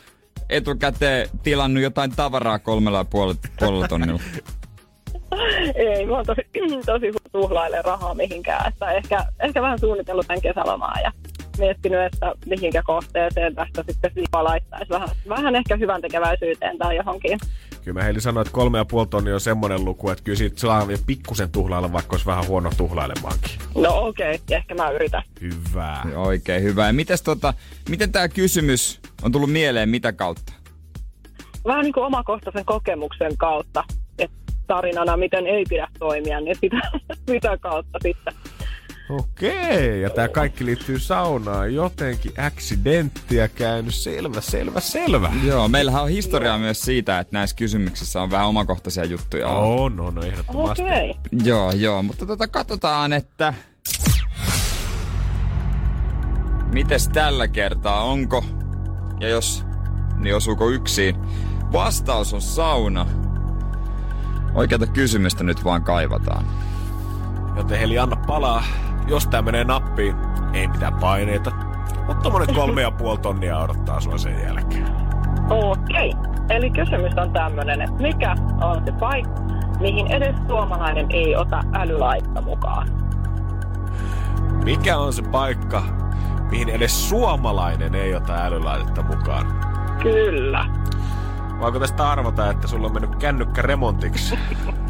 etukäteen 0.49 1.29
tilannut 1.43 1.83
jotain 1.83 2.11
tavaraa 2.11 2.59
kolmella 2.59 2.99
ja 2.99 3.05
puolella 3.05 3.89
tonnilla? 3.89 4.21
Ei, 5.75 6.07
mä 6.07 6.15
oon 6.15 6.27
tosi, 6.27 6.41
tosi 6.87 7.13
tuhlaile 7.33 7.83
rahaa 7.83 8.15
mihinkään. 8.15 8.73
Että 8.73 8.93
ehkä, 8.93 9.25
ehkä 9.41 9.63
vähän 9.63 9.79
suunnitellut 9.79 10.27
tämän 10.27 10.43
kesälomaa 10.43 11.01
ja 11.01 11.13
miettinyt, 11.59 12.01
että 12.01 12.33
mihinkä 12.47 12.83
kohteeseen 12.83 13.55
tästä 13.55 13.85
sitten 13.89 14.11
siipa 14.15 14.45
laittaisi. 14.45 14.91
Vähän, 14.91 15.09
vähän 15.29 15.57
ehkä 15.57 15.77
hyvän 15.77 16.01
tekeväisyyteen 16.01 16.79
tai 16.79 16.97
johonkin. 16.97 17.39
Kyllä 17.85 18.01
mä 18.01 18.05
Heili 18.05 18.21
sanoin, 18.21 18.47
että 18.47 18.55
kolme 18.55 18.79
ja 18.79 18.85
puoli 18.85 19.07
tonni 19.07 19.33
on 19.33 19.41
semmoinen 19.41 19.85
luku, 19.85 20.11
että 20.11 20.25
kyllä 20.25 20.39
siitä 20.39 20.61
saa 20.61 20.87
pikkusen 21.07 21.51
tuhlailla, 21.51 21.93
vaikka 21.93 22.15
olisi 22.15 22.27
vähän 22.27 22.47
huono 22.47 22.71
tuhlailemaankin. 22.77 23.51
No 23.75 24.07
okei, 24.07 24.35
okay. 24.35 24.57
ehkä 24.57 24.75
mä 24.75 24.91
yritän. 24.91 25.23
Hyvä. 25.41 26.03
Oikein 26.17 26.63
hyvä. 26.63 26.87
Ja 26.87 26.93
mites 26.93 27.23
tota, 27.23 27.55
miten 27.89 28.13
tämä 28.13 28.29
kysymys 28.29 29.01
on 29.23 29.33
tullut 29.33 29.53
mieleen 29.53 29.89
mitä 29.89 30.13
kautta? 30.13 30.53
Vähän 31.65 31.85
niin 31.85 31.93
kuin 31.93 32.07
omakohtaisen 32.07 32.65
kokemuksen 32.65 33.37
kautta. 33.37 33.85
Että 34.19 34.37
tarinana, 34.67 35.17
miten 35.17 35.47
ei 35.47 35.65
pidä 35.69 35.89
toimia, 35.99 36.41
niin 36.41 36.57
sitä, 36.61 36.81
sitä 37.31 37.59
kautta 37.59 37.99
sitten. 38.03 38.35
Okei, 39.11 40.03
ja 40.03 40.11
tämä 40.11 40.29
kaikki 40.29 40.65
liittyy 40.65 40.99
saunaan. 40.99 41.75
Jotenkin 41.75 42.33
accidenttiä 42.47 43.49
käynyt. 43.49 43.95
Selvä, 43.95 44.41
selvä, 44.41 44.81
selvä. 44.81 45.33
Joo, 45.45 45.69
meillähän 45.69 46.03
on 46.03 46.09
historiaa 46.09 46.59
myös 46.59 46.83
siitä, 46.83 47.19
että 47.19 47.37
näissä 47.37 47.57
kysymyksissä 47.57 48.23
on 48.23 48.31
vähän 48.31 48.47
omakohtaisia 48.47 49.05
juttuja. 49.05 49.49
On, 49.49 50.01
on, 50.01 50.19
on 50.19 50.27
ehdottomasti. 50.27 50.83
Okei. 50.83 51.15
Joo, 51.45 51.73
joo, 51.73 52.03
mutta 52.03 52.27
tota 52.27 52.49
katsotaan, 52.49 53.13
että... 53.13 53.55
Mites 56.73 57.09
tällä 57.09 57.49
kertaa, 57.49 58.05
onko? 58.05 58.45
Ja 59.21 59.29
jos, 59.29 59.65
niin 60.17 60.37
osuuko 60.37 60.71
yksin? 60.71 61.17
Vastaus 61.73 62.35
on 62.35 62.43
sauna. 62.43 63.07
Oikeata 64.55 64.87
kysymystä 64.87 65.45
nyt 65.45 65.65
vaan 65.65 65.83
kaivataan. 65.85 66.47
Joten 67.57 67.79
Heli, 67.79 67.99
anna 67.99 68.17
palaa 68.17 68.65
jos 69.07 69.27
tää 69.27 69.43
menee 69.43 69.65
nappiin, 69.65 70.17
ei 70.53 70.69
mitään 70.69 70.95
paineita. 70.95 71.53
Mutta 72.07 72.23
tommonen 72.23 72.55
kolme 72.55 72.83
ja 72.83 72.91
puoli 72.91 73.19
tonnia 73.19 73.59
odottaa 73.59 74.01
sua 74.01 74.19
sen 74.19 74.43
jälkeen. 74.43 74.87
Okei. 75.51 76.11
Okay. 76.11 76.31
Eli 76.51 76.71
kysymys 76.71 77.13
on 77.17 77.33
tämmönen, 77.33 77.81
että 77.81 78.03
mikä 78.03 78.35
on 78.61 78.83
se 78.85 78.93
paikka, 78.93 79.41
mihin 79.81 80.07
edes 80.07 80.37
suomalainen 80.49 81.07
ei 81.11 81.37
ota 81.37 81.61
älylaitta 81.75 82.43
mukaan? 82.43 82.89
Mikä 84.65 84.99
on 84.99 85.13
se 85.13 85.23
paikka, 85.23 85.83
mihin 86.51 86.69
edes 86.69 87.09
suomalainen 87.09 87.95
ei 87.95 88.15
ota 88.15 88.35
älylaitetta 88.45 89.03
mukaan? 89.03 89.47
Kyllä. 90.03 90.67
Voiko 91.61 91.79
tästä 91.79 92.11
arvata, 92.11 92.51
että 92.51 92.67
sulla 92.67 92.87
on 92.87 92.93
mennyt 92.93 93.17
kännykkä 93.17 93.63
remontiksi? 93.63 94.39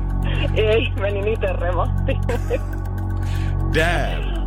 ei, 0.55 0.93
meni 1.01 1.33
itse 1.33 1.53
remontti. 1.53 2.19
Damn. 3.75 4.41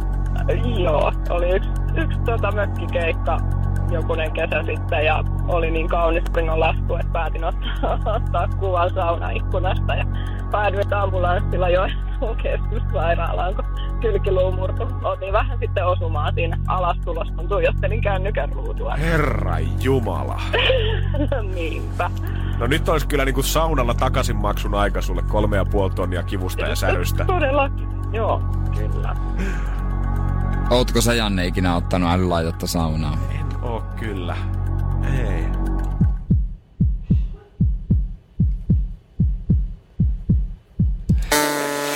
Joo, 0.83 1.11
oli 1.29 1.49
yksi 1.49 1.69
yksi 1.95 2.19
tota, 2.25 2.51
mökkikeikka 2.51 3.37
jokunen 3.91 4.31
kesä 4.31 4.63
sitten 4.65 5.05
ja 5.05 5.23
oli 5.47 5.71
niin 5.71 5.87
kaunis 5.87 6.23
springon 6.29 6.59
lasku, 6.59 6.95
että 6.95 7.13
päätin 7.13 7.43
ottaa, 7.43 7.99
ottaa 8.15 8.47
kuvan 8.47 8.93
saunaikkunasta 8.93 9.95
ja 9.95 10.05
päädyin 10.51 10.93
ambulanssilla 10.93 11.69
jo 11.69 11.87
keskussairaalaan, 12.43 13.55
kun 13.55 13.65
kylkiluu 14.01 14.51
murtu. 14.51 14.87
Otin 15.03 15.33
vähän 15.33 15.59
sitten 15.59 15.85
osumaan 15.85 16.33
siinä 16.33 16.57
alastulossa, 16.67 17.33
kun 17.33 17.47
tuijottelin 17.47 18.01
kännykän 18.01 18.53
ruutua. 18.53 18.95
Herra 18.95 19.59
Jumala. 19.59 20.41
Niinpä. 21.55 22.11
No 22.59 22.67
nyt 22.67 22.89
olisi 22.89 23.07
kyllä 23.07 23.25
niinku 23.25 23.43
saunalla 23.43 23.93
takaisin 23.93 24.35
maksun 24.35 24.75
aika 24.75 25.01
sulle 25.01 25.21
kolme 25.21 25.57
ja 25.57 25.65
puoli 25.65 25.93
tonnia 25.93 26.23
kivusta 26.23 26.61
ja 26.65 26.75
särystä. 26.75 27.25
Todellakin, 27.25 27.87
joo, 28.13 28.41
kyllä. 28.75 29.15
Ootko 30.69 31.01
sä 31.01 31.13
Janne 31.13 31.47
ikinä 31.47 31.75
ottanut 31.75 32.09
älylaitetta 32.09 32.67
saunaan? 32.67 33.19
En 33.39 33.61
oo 33.61 33.83
kyllä. 33.99 34.37
Ei. 35.03 35.45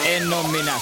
En 0.06 0.34
oo 0.34 0.44
minä. 0.44 0.74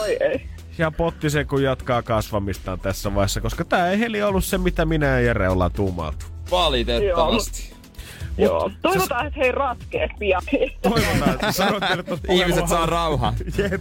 Oi 0.00 0.16
ei. 0.20 0.46
Ja 0.78 0.90
potti 0.90 1.30
se, 1.30 1.44
kun 1.44 1.62
jatkaa 1.62 2.02
kasvamistaan 2.02 2.80
tässä 2.80 3.14
vaiheessa, 3.14 3.40
koska 3.40 3.64
tää 3.64 3.90
ei 3.90 4.00
heli 4.00 4.22
ollut 4.22 4.44
se, 4.44 4.58
mitä 4.58 4.84
minä 4.84 5.06
ja 5.06 5.20
Jere 5.20 5.48
ollaan 5.48 5.72
tuumailtu. 5.72 6.26
Valitettavasti. 6.50 7.71
Joo. 8.38 8.70
Toivotaan, 8.82 9.26
että 9.26 9.40
hei 9.40 9.52
ratkee 9.52 10.08
pian. 10.18 10.42
Toivotaan, 10.82 11.30
että 11.34 11.52
sanoit 11.52 11.84
teille 11.86 12.02
tuossa 12.02 12.32
Ihmiset 12.32 12.68
saa 12.68 12.86
rauha. 12.86 13.34
Jep. 13.58 13.80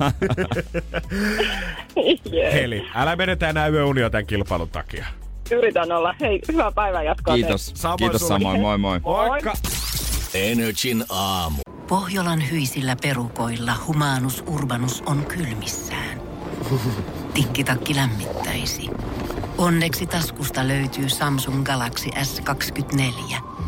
Jee. 2.32 2.54
Heli, 2.54 2.88
älä 2.96 3.16
menetä 3.16 3.50
enää 3.50 3.68
yöunia 3.68 4.10
tämän 4.10 4.26
kilpailun 4.26 4.70
takia. 4.70 5.06
Yritän 5.52 5.92
olla. 5.92 6.16
Hei, 6.22 6.42
hyvää 6.52 6.72
päivän 6.72 7.06
jatkoa. 7.06 7.34
Kiitos. 7.34 7.72
Samoin 7.76 7.98
Kiitos 7.98 8.22
sulle. 8.22 8.34
samoin. 8.40 8.62
Moi 8.62 8.78
moi. 8.78 9.00
Moikka! 9.00 9.54
Energin 10.34 11.04
aamu. 11.10 11.58
Pohjolan 11.88 12.52
hyisillä 12.52 12.96
perukoilla 13.02 13.74
humanus 13.88 14.44
urbanus 14.48 15.04
on 15.06 15.26
kylmissään. 15.26 16.22
Tikkitakki 17.34 17.96
lämmittäisi. 17.96 18.90
Onneksi 19.58 20.06
taskusta 20.06 20.68
löytyy 20.68 21.10
Samsung 21.10 21.64
Galaxy 21.64 22.10
S24. 22.10 23.36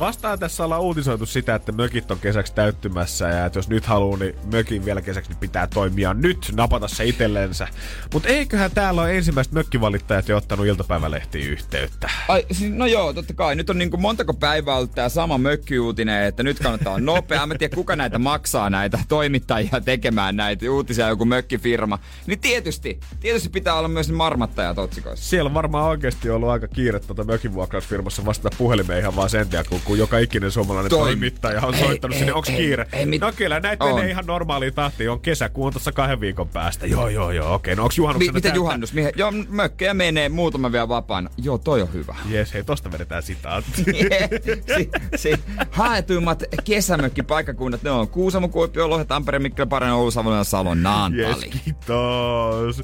Vastaan 0.00 0.38
tässä 0.38 0.64
ollaan 0.64 0.80
uutisoitu 0.80 1.26
sitä, 1.26 1.54
että 1.54 1.72
mökit 1.72 2.10
on 2.10 2.18
kesäksi 2.18 2.54
täyttymässä 2.54 3.28
ja 3.28 3.46
että 3.46 3.58
jos 3.58 3.68
nyt 3.68 3.86
haluaa, 3.86 4.18
niin 4.18 4.34
mökin 4.52 4.84
vielä 4.84 5.02
kesäksi 5.02 5.30
niin 5.30 5.38
pitää 5.38 5.66
toimia 5.66 6.14
nyt, 6.14 6.52
napata 6.56 6.88
se 6.88 7.04
itsellensä. 7.04 7.68
Mutta 8.12 8.28
eiköhän 8.28 8.70
täällä 8.70 9.02
ole 9.02 9.16
ensimmäiset 9.16 9.52
mökkivalittajat 9.52 10.28
jo 10.28 10.36
ottanut 10.36 10.66
iltapäivälehtiin 10.66 11.50
yhteyttä. 11.50 12.10
Ai, 12.28 12.46
siis, 12.52 12.72
no 12.72 12.86
joo, 12.86 13.12
totta 13.12 13.34
kai. 13.34 13.56
Nyt 13.56 13.70
on 13.70 13.78
niin 13.78 13.90
kuin 13.90 14.00
montako 14.00 14.34
päivää 14.34 14.76
ollut 14.76 14.94
tämä 14.94 15.08
sama 15.08 15.38
mökkiuutinen, 15.38 16.24
että 16.24 16.42
nyt 16.42 16.58
kannattaa 16.58 16.92
olla 16.92 17.04
nopea. 17.04 17.46
Mä 17.46 17.54
tiedä, 17.54 17.74
kuka 17.74 17.96
näitä 17.96 18.18
maksaa, 18.18 18.70
näitä 18.70 18.98
toimittajia 19.08 19.80
tekemään 19.84 20.36
näitä 20.36 20.70
uutisia, 20.70 21.08
joku 21.08 21.24
mökkifirma. 21.24 21.98
Niin 22.26 22.40
tietysti, 22.40 23.00
tietysti 23.20 23.48
pitää 23.48 23.74
olla 23.74 23.88
myös 23.88 24.08
ne 24.08 24.14
marmattajat 24.14 24.78
otsikoissa. 24.78 25.24
Siellä 25.24 25.48
on 25.48 25.54
varmaan 25.54 25.84
oikeasti 25.84 26.30
ollut 26.30 26.48
aika 26.48 26.68
kiire 26.68 27.00
tuota 27.00 27.24
mökinvuokrausfirmassa 27.24 28.24
vastata 28.24 28.56
puhelimeen 28.58 29.00
ihan 29.00 29.16
vaan 29.16 29.30
sen 29.30 29.48
takia, 29.48 29.64
kun, 29.70 29.80
kun 29.86 29.98
joka 29.98 30.18
ikinen 30.18 30.50
suomalainen 30.50 30.90
Toi- 30.90 30.98
toimittaja 30.98 31.60
on 31.62 31.74
Ei, 31.74 31.80
soittanut 31.80 32.14
ei, 32.14 32.18
sinne, 32.18 32.32
onks 32.32 32.48
ei, 32.48 32.56
kiire? 32.56 32.86
ei 32.92 33.06
mit- 33.06 33.20
no 33.20 33.32
kyllä, 33.36 33.60
näitä 33.60 33.84
on. 33.84 33.94
menee 33.94 34.10
ihan 34.10 34.24
normaaliin 34.26 34.74
tahtiin. 34.74 35.10
On 35.10 35.20
kesäkuu 35.20 35.64
on 35.66 35.72
tuossa 35.72 35.92
kahden 35.92 36.20
viikon 36.20 36.48
päästä. 36.48 36.86
Joo, 36.86 37.08
joo, 37.08 37.30
joo, 37.30 37.54
okei. 37.54 37.76
No 37.76 37.82
onks 37.82 37.98
juhannuksena 37.98 38.32
Mi- 38.32 38.36
mitä 38.36 38.54
juhannus? 38.54 38.92
Mihin? 38.92 39.12
Joo, 39.16 39.32
mökkejä 39.48 39.94
menee, 39.94 40.28
muutama 40.28 40.72
vielä 40.72 40.88
vapaana. 40.88 41.30
Joo, 41.38 41.58
toi 41.58 41.82
on 41.82 41.92
hyvä. 41.92 42.16
Jes, 42.30 42.54
hei, 42.54 42.64
tosta 42.64 42.92
vedetään 42.92 43.22
sitaatti. 43.22 43.84
si, 44.76 44.90
si, 45.16 45.34
haetuimmat 45.70 46.42
kesämökkipaikkakunnat, 46.64 47.82
ne 47.82 47.90
on 47.90 48.08
Kuusamo, 48.08 48.48
Kuopio, 48.48 48.90
Lohe, 48.90 49.04
Tampere, 49.04 49.38
Mikkeli, 49.38 49.66
Parinen, 49.68 49.94
Oulu, 49.94 50.10
Savonlinna, 50.10 50.44
Salo, 50.44 50.70
Jes, 50.70 50.78
Naantali. 50.82 51.50
kiitos. 51.64 52.82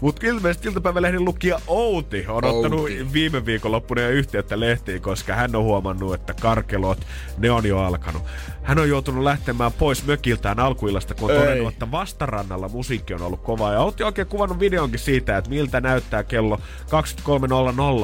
Mut 0.00 0.24
ilmeisesti 0.24 0.68
iltapäivälehden 0.68 1.24
lukija 1.24 1.60
Outi 1.66 2.24
on 2.28 2.34
Outi. 2.44 2.48
ottanut 2.48 3.12
viime 3.12 3.46
viikonloppuna 3.46 4.08
yhteyttä 4.08 4.60
lehtiin, 4.60 5.02
koska 5.02 5.34
hän 5.34 5.56
on 5.56 5.62
huomannut, 5.62 6.14
että 6.14 6.34
karkelot, 6.42 7.06
ne 7.38 7.50
on 7.50 7.66
jo 7.66 7.78
alkanut. 7.78 8.22
Hän 8.62 8.78
on 8.78 8.88
joutunut 8.88 9.24
lähtemään 9.24 9.72
pois 9.72 10.06
mökiltään 10.06 10.60
alkuillasta, 10.60 11.14
kun 11.14 11.30
on 11.30 11.36
todennut, 11.36 11.72
että 11.72 11.90
vastarannalla 11.90 12.68
musiikki 12.68 13.14
on 13.14 13.22
ollut 13.22 13.42
kovaa. 13.42 13.72
Ja 13.72 13.80
Outi 13.80 14.02
on 14.02 14.06
oikein 14.06 14.26
kuvannut 14.26 14.58
videonkin 14.58 14.98
siitä, 14.98 15.36
että 15.36 15.50
miltä 15.50 15.80
näyttää 15.80 16.24
kello 16.24 16.60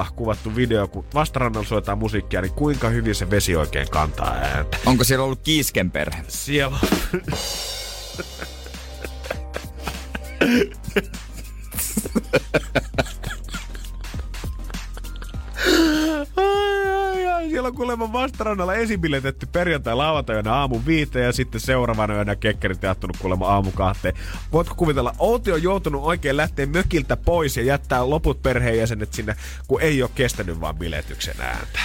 23.00 0.02 0.06
kuvattu 0.16 0.56
video, 0.56 0.88
kun 0.88 1.04
vastarannalla 1.14 1.68
soitaan 1.68 1.98
musiikkia, 1.98 2.40
niin 2.40 2.52
kuinka 2.52 2.88
hyvin 2.88 3.14
se 3.14 3.30
vesi 3.30 3.56
oikein 3.56 3.90
kantaa 3.90 4.34
ääntä. 4.34 4.76
Onko 4.86 5.04
siellä 5.04 5.24
ollut 5.24 5.40
kiisken 5.42 5.90
perhe? 5.90 6.24
Siellä 6.28 6.76
on. 6.76 6.88
Siellä 17.58 17.68
on 17.68 17.74
kuulemma 17.74 18.12
vastarannalla 18.12 18.74
esibiletetty 18.74 19.46
perjantai 19.46 19.96
lauantaina 19.96 20.54
aamu 20.54 20.80
viiteen 20.86 21.24
ja 21.24 21.32
sitten 21.32 21.60
seuraavana 21.60 22.14
yönä 22.14 22.36
kekkerit 22.36 22.82
jattunut 22.82 23.16
kuulemma 23.16 23.48
aamu 23.48 23.70
kahteen. 23.70 24.14
Voitko 24.52 24.74
kuvitella, 24.74 25.14
Outi 25.18 25.52
on 25.52 25.62
joutunut 25.62 26.04
oikein 26.04 26.36
lähteä 26.36 26.66
mökiltä 26.66 27.16
pois 27.16 27.56
ja 27.56 27.62
jättää 27.62 28.10
loput 28.10 28.42
perheenjäsenet 28.42 29.14
sinne, 29.14 29.36
kun 29.68 29.80
ei 29.80 30.02
ole 30.02 30.10
kestänyt 30.14 30.60
vaan 30.60 30.76
biletyksen 30.76 31.40
ääntä. 31.40 31.78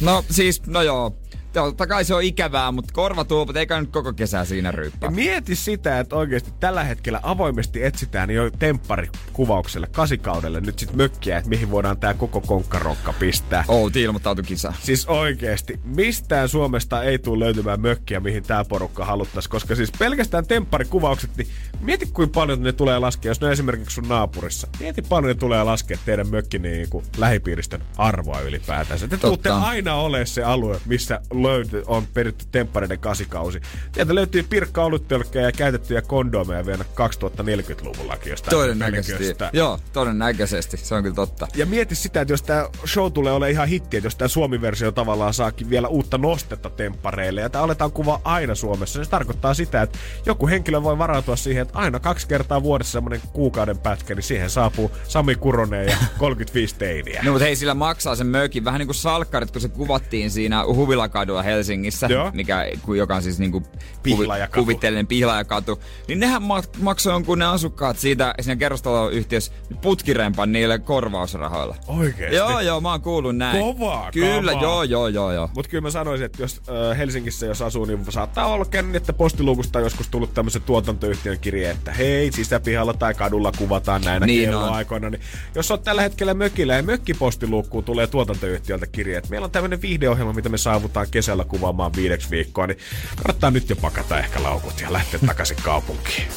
No 0.00 0.24
siis, 0.30 0.66
no 0.66 0.82
joo. 0.82 1.16
Totta 1.64 1.86
kai 1.86 2.04
se 2.04 2.14
on 2.14 2.22
ikävää, 2.22 2.72
mutta 2.72 2.92
korvatuoput 2.92 3.56
eikä 3.56 3.80
nyt 3.80 3.90
koko 3.90 4.12
kesää 4.12 4.44
siinä 4.44 4.70
ryyppää. 4.70 5.10
Mieti 5.10 5.56
sitä, 5.56 6.00
että 6.00 6.16
oikeasti 6.16 6.52
tällä 6.60 6.84
hetkellä 6.84 7.20
avoimesti 7.22 7.84
etsitään 7.84 8.30
jo 8.30 8.50
tempparikuvaukselle, 8.50 9.86
kasikaudelle 9.92 10.60
nyt 10.60 10.78
sit 10.78 10.92
mökkiä, 10.92 11.38
että 11.38 11.50
mihin 11.50 11.70
voidaan 11.70 11.98
tää 11.98 12.14
koko 12.14 12.40
konkkarokka 12.40 13.12
pistää. 13.12 13.64
Outi 13.68 14.02
ilmoittautui 14.02 14.44
kisaan. 14.44 14.74
Siis 14.82 15.06
oikeesti, 15.06 15.80
mistään 15.84 16.48
Suomesta 16.48 17.02
ei 17.02 17.18
tule 17.18 17.44
löytymään 17.44 17.80
mökkiä, 17.80 18.20
mihin 18.20 18.42
tää 18.42 18.64
porukka 18.64 19.04
haluttais, 19.04 19.48
koska 19.48 19.74
siis 19.74 19.92
pelkästään 19.98 20.46
tempparikuvaukset, 20.46 21.30
niin 21.36 21.48
mieti 21.80 22.06
kuinka 22.06 22.40
paljon 22.40 22.62
ne 22.62 22.72
tulee 22.72 22.98
laskea, 22.98 23.30
jos 23.30 23.40
ne 23.40 23.46
on 23.46 23.52
esimerkiksi 23.52 23.94
sun 23.94 24.08
naapurissa. 24.08 24.68
Mieti 24.80 25.02
paljon 25.02 25.28
ne 25.28 25.34
tulee 25.34 25.64
laskea 25.64 25.98
teidän 26.04 26.28
mökki 26.28 26.58
niin 26.58 26.90
kuin 26.90 27.04
lähipiiristön 27.16 27.82
arvoa 27.96 28.40
ylipäätänsä. 28.40 29.08
Te 29.08 29.16
tuutte 29.16 29.50
aina 29.50 29.94
ole 29.94 30.26
se 30.26 30.42
alue, 30.42 30.80
missä 30.86 31.20
löyty, 31.48 31.82
on 31.86 32.06
peritty 32.06 32.44
temppareiden 32.52 32.98
kasikausi. 32.98 33.60
Sieltä 33.92 34.14
löytyy 34.14 34.42
pirkka 34.42 34.84
oluttölkkejä 34.84 35.46
ja 35.46 35.52
käytettyjä 35.52 36.02
kondomeja 36.02 36.66
vielä 36.66 36.84
2040-luvullakin 36.94 38.30
jostain 38.30 38.50
Todennäköisesti. 38.50 39.44
Joo, 39.52 39.78
todennäköisesti. 39.92 40.76
Se 40.76 40.94
on 40.94 41.02
kyllä 41.02 41.14
totta. 41.14 41.48
Ja 41.54 41.66
mieti 41.66 41.94
sitä, 41.94 42.20
että 42.20 42.32
jos 42.32 42.42
tämä 42.42 42.66
show 42.86 43.12
tulee 43.12 43.32
ole 43.32 43.50
ihan 43.50 43.68
hitti, 43.68 43.96
että 43.96 44.06
jos 44.06 44.16
tämä 44.16 44.28
Suomi-versio 44.28 44.92
tavallaan 44.92 45.34
saakin 45.34 45.70
vielä 45.70 45.88
uutta 45.88 46.18
nostetta 46.18 46.70
temppareille, 46.70 47.40
ja 47.40 47.50
tämä 47.50 47.64
aletaan 47.64 47.92
kuvaa 47.92 48.20
aina 48.24 48.54
Suomessa, 48.54 48.98
niin 48.98 49.04
se 49.04 49.10
tarkoittaa 49.10 49.54
sitä, 49.54 49.82
että 49.82 49.98
joku 50.26 50.48
henkilö 50.48 50.82
voi 50.82 50.98
varautua 50.98 51.36
siihen, 51.36 51.62
että 51.62 51.78
aina 51.78 52.00
kaksi 52.00 52.28
kertaa 52.28 52.62
vuodessa 52.62 52.92
semmoinen 52.92 53.20
kuukauden 53.32 53.78
pätkä, 53.78 54.14
niin 54.14 54.22
siihen 54.22 54.50
saapuu 54.50 54.90
Sami 55.08 55.34
Kuronen 55.34 55.86
ja 55.86 55.96
35 56.18 56.74
teiniä. 56.78 57.22
No 57.24 57.30
mutta 57.30 57.44
hei, 57.44 57.56
sillä 57.56 57.74
maksaa 57.74 58.16
sen 58.16 58.26
mökin. 58.26 58.64
Vähän 58.64 58.78
niin 58.78 58.86
kuin 58.86 58.94
salkkarit, 58.94 59.50
kun 59.50 59.60
se 59.60 59.68
kuvattiin 59.68 60.30
siinä 60.30 60.64
Huvilakadulla 60.66 61.37
Helsingissä, 61.42 62.06
Joo. 62.06 62.30
mikä, 62.34 62.66
joka 62.96 63.14
on 63.16 63.22
siis 63.22 63.38
niin 63.38 63.62
Pihlaajakatu. 64.02 64.60
kuvitteellinen 64.60 65.06
pihlaajakatu. 65.06 65.82
Niin 66.08 66.20
nehän 66.20 66.42
mak- 66.42 66.78
maksoi 66.82 67.12
jonkun 67.12 67.38
ne 67.38 67.44
asukkaat 67.46 67.98
siitä 67.98 68.34
siinä 68.40 68.56
kerrostaloyhtiössä 68.56 69.52
putkirempan 69.82 70.52
niille 70.52 70.78
korvausrahoilla. 70.78 71.76
Oikeesti? 71.86 72.36
Joo, 72.36 72.60
joo, 72.60 72.80
mä 72.80 72.90
oon 72.90 73.00
kuullut 73.00 73.36
näin. 73.36 73.58
Kovaa 73.58 74.12
Kyllä, 74.12 74.52
kamaa. 74.52 74.62
joo, 74.62 74.82
joo, 74.82 75.08
joo, 75.08 75.32
joo. 75.32 75.50
Mutta 75.54 75.70
kyllä 75.70 75.82
mä 75.82 75.90
sanoisin, 75.90 76.26
että 76.26 76.42
jos 76.42 76.60
äh, 76.90 76.98
Helsingissä 76.98 77.46
jos 77.46 77.62
asuu, 77.62 77.84
niin 77.84 78.04
saattaa 78.08 78.46
olla 78.46 78.64
käynyt, 78.64 78.96
että 78.96 79.12
postiluukusta 79.12 79.78
on 79.78 79.84
joskus 79.84 80.08
tullut 80.08 80.34
tämmöisen 80.34 80.62
tuotantoyhtiön 80.62 81.38
kirje, 81.38 81.70
että 81.70 81.92
hei, 81.92 82.32
sisäpihalla 82.32 82.94
tai 82.94 83.14
kadulla 83.14 83.52
kuvataan 83.58 84.00
näinä 84.02 84.26
Niin 84.26 84.36
niin 84.38 84.48
kelloaikoina. 84.50 85.10
Niin 85.10 85.20
jos 85.54 85.70
oot 85.70 85.82
tällä 85.84 86.02
hetkellä 86.02 86.34
mökillä 86.34 86.74
ja 86.74 86.82
mökkipostiluukkuun 86.82 87.84
tulee 87.84 88.06
tuotantoyhtiöltä 88.06 88.86
kirje, 88.86 89.18
että 89.18 89.30
meillä 89.30 89.44
on 89.44 89.50
tämmöinen 89.50 89.82
viihdeohjelma, 89.82 90.32
mitä 90.32 90.48
me 90.48 90.58
saavutaan 90.58 91.06
kesällä 91.18 91.44
kuvaamaan 91.44 91.92
viideksi 91.96 92.30
viikkoa, 92.30 92.66
niin 92.66 92.78
kannattaa 93.16 93.50
nyt 93.50 93.70
jo 93.70 93.76
pakata 93.76 94.18
ehkä 94.18 94.42
laukut 94.42 94.80
ja 94.80 94.92
lähteä 94.92 95.20
takaisin 95.26 95.56
kaupunkiin. 95.62 96.28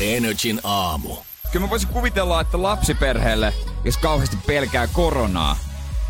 Energin 0.00 0.60
aamu. 0.64 1.16
Kyllä 1.52 1.66
mä 1.66 1.70
voisin 1.70 1.88
kuvitella, 1.88 2.40
että 2.40 2.62
lapsiperheelle, 2.62 3.52
jos 3.84 3.96
kauheasti 3.96 4.36
pelkää 4.46 4.86
koronaa, 4.86 5.58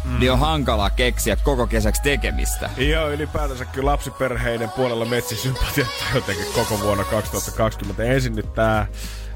mm. 0.04 0.18
niin 0.18 0.32
on 0.32 0.38
hankalaa 0.38 0.90
keksiä 0.90 1.36
koko 1.36 1.66
kesäksi 1.66 2.02
tekemistä. 2.02 2.70
Joo, 2.76 3.10
ylipäätänsä 3.10 3.64
kyllä 3.64 3.90
lapsiperheiden 3.90 4.70
puolella 4.70 5.04
metsisympatiat 5.04 5.88
jotenkin 6.14 6.46
koko 6.54 6.80
vuonna 6.80 7.04
2020. 7.04 8.04
Ensin 8.04 8.34
nyt 8.34 8.54
tää 8.54 8.86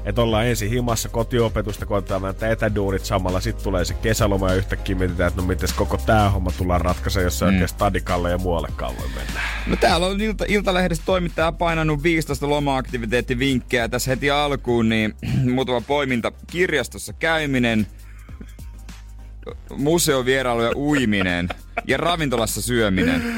että 0.05 0.21
ollaan 0.21 0.45
ensin 0.45 0.69
himassa 0.69 1.09
kotiopetusta, 1.09 1.85
koetaan 1.85 2.21
vähän 2.21 2.35
etäduunit 2.51 3.05
samalla, 3.05 3.39
sitten 3.39 3.63
tulee 3.63 3.85
se 3.85 3.93
kesäloma 3.93 4.49
ja 4.49 4.55
yhtäkkiä 4.55 4.95
mietitään, 4.95 5.27
että 5.27 5.41
no 5.41 5.47
miten 5.47 5.69
koko 5.75 5.97
tämä 5.97 6.29
homma 6.29 6.51
tullaan 6.57 6.81
ratkaisemaan, 6.81 7.23
jos 7.23 7.39
se 7.39 7.45
mm. 7.45 7.49
oikein 7.49 7.67
stadikalle 7.67 8.31
ja 8.31 8.37
muuallekaan 8.37 8.97
voi 8.97 9.07
mennä. 9.07 9.41
No 9.67 9.75
täällä 9.75 10.07
on 10.07 10.21
Ilta, 10.21 10.45
Iltalehdessä 10.47 11.03
toimittaja 11.05 11.51
painanut 11.51 12.03
15 12.03 12.49
loma-aktiviteettivinkkejä 12.49 13.87
tässä 13.87 14.11
heti 14.11 14.31
alkuun, 14.31 14.89
niin 14.89 15.13
muutama 15.53 15.81
poiminta. 15.81 16.31
Kirjastossa 16.47 17.13
käyminen, 17.13 17.87
museovierailu 19.77 20.61
ja 20.61 20.71
uiminen 20.75 21.49
ja 21.87 21.97
ravintolassa 21.97 22.61
syöminen. 22.61 23.23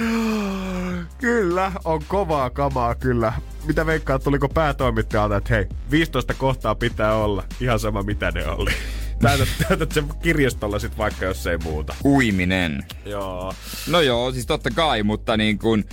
Kyllä, 1.17 1.71
on 1.85 2.01
kovaa 2.07 2.49
kamaa 2.49 2.95
kyllä. 2.95 3.33
Mitä 3.65 3.85
veikkaa, 3.85 4.19
tuliko 4.19 4.49
päätoimittajalta, 4.49 5.37
että 5.37 5.53
hei, 5.53 5.65
15 5.91 6.33
kohtaa 6.33 6.75
pitää 6.75 7.15
olla, 7.15 7.43
ihan 7.59 7.79
sama 7.79 8.03
mitä 8.03 8.31
ne 8.31 8.47
oli. 8.47 8.71
Täytät, 9.21 9.47
täytät 9.67 9.91
sen 9.91 10.05
kirjastolla 10.21 10.79
sit 10.79 10.97
vaikka, 10.97 11.25
jos 11.25 11.47
ei 11.47 11.57
muuta. 11.57 11.95
Uiminen. 12.05 12.85
Joo. 13.05 13.53
No 13.87 14.01
joo, 14.01 14.31
siis 14.31 14.45
totta 14.45 14.69
kai, 14.69 15.03
mutta 15.03 15.37
niin 15.37 15.59
kun, 15.59 15.85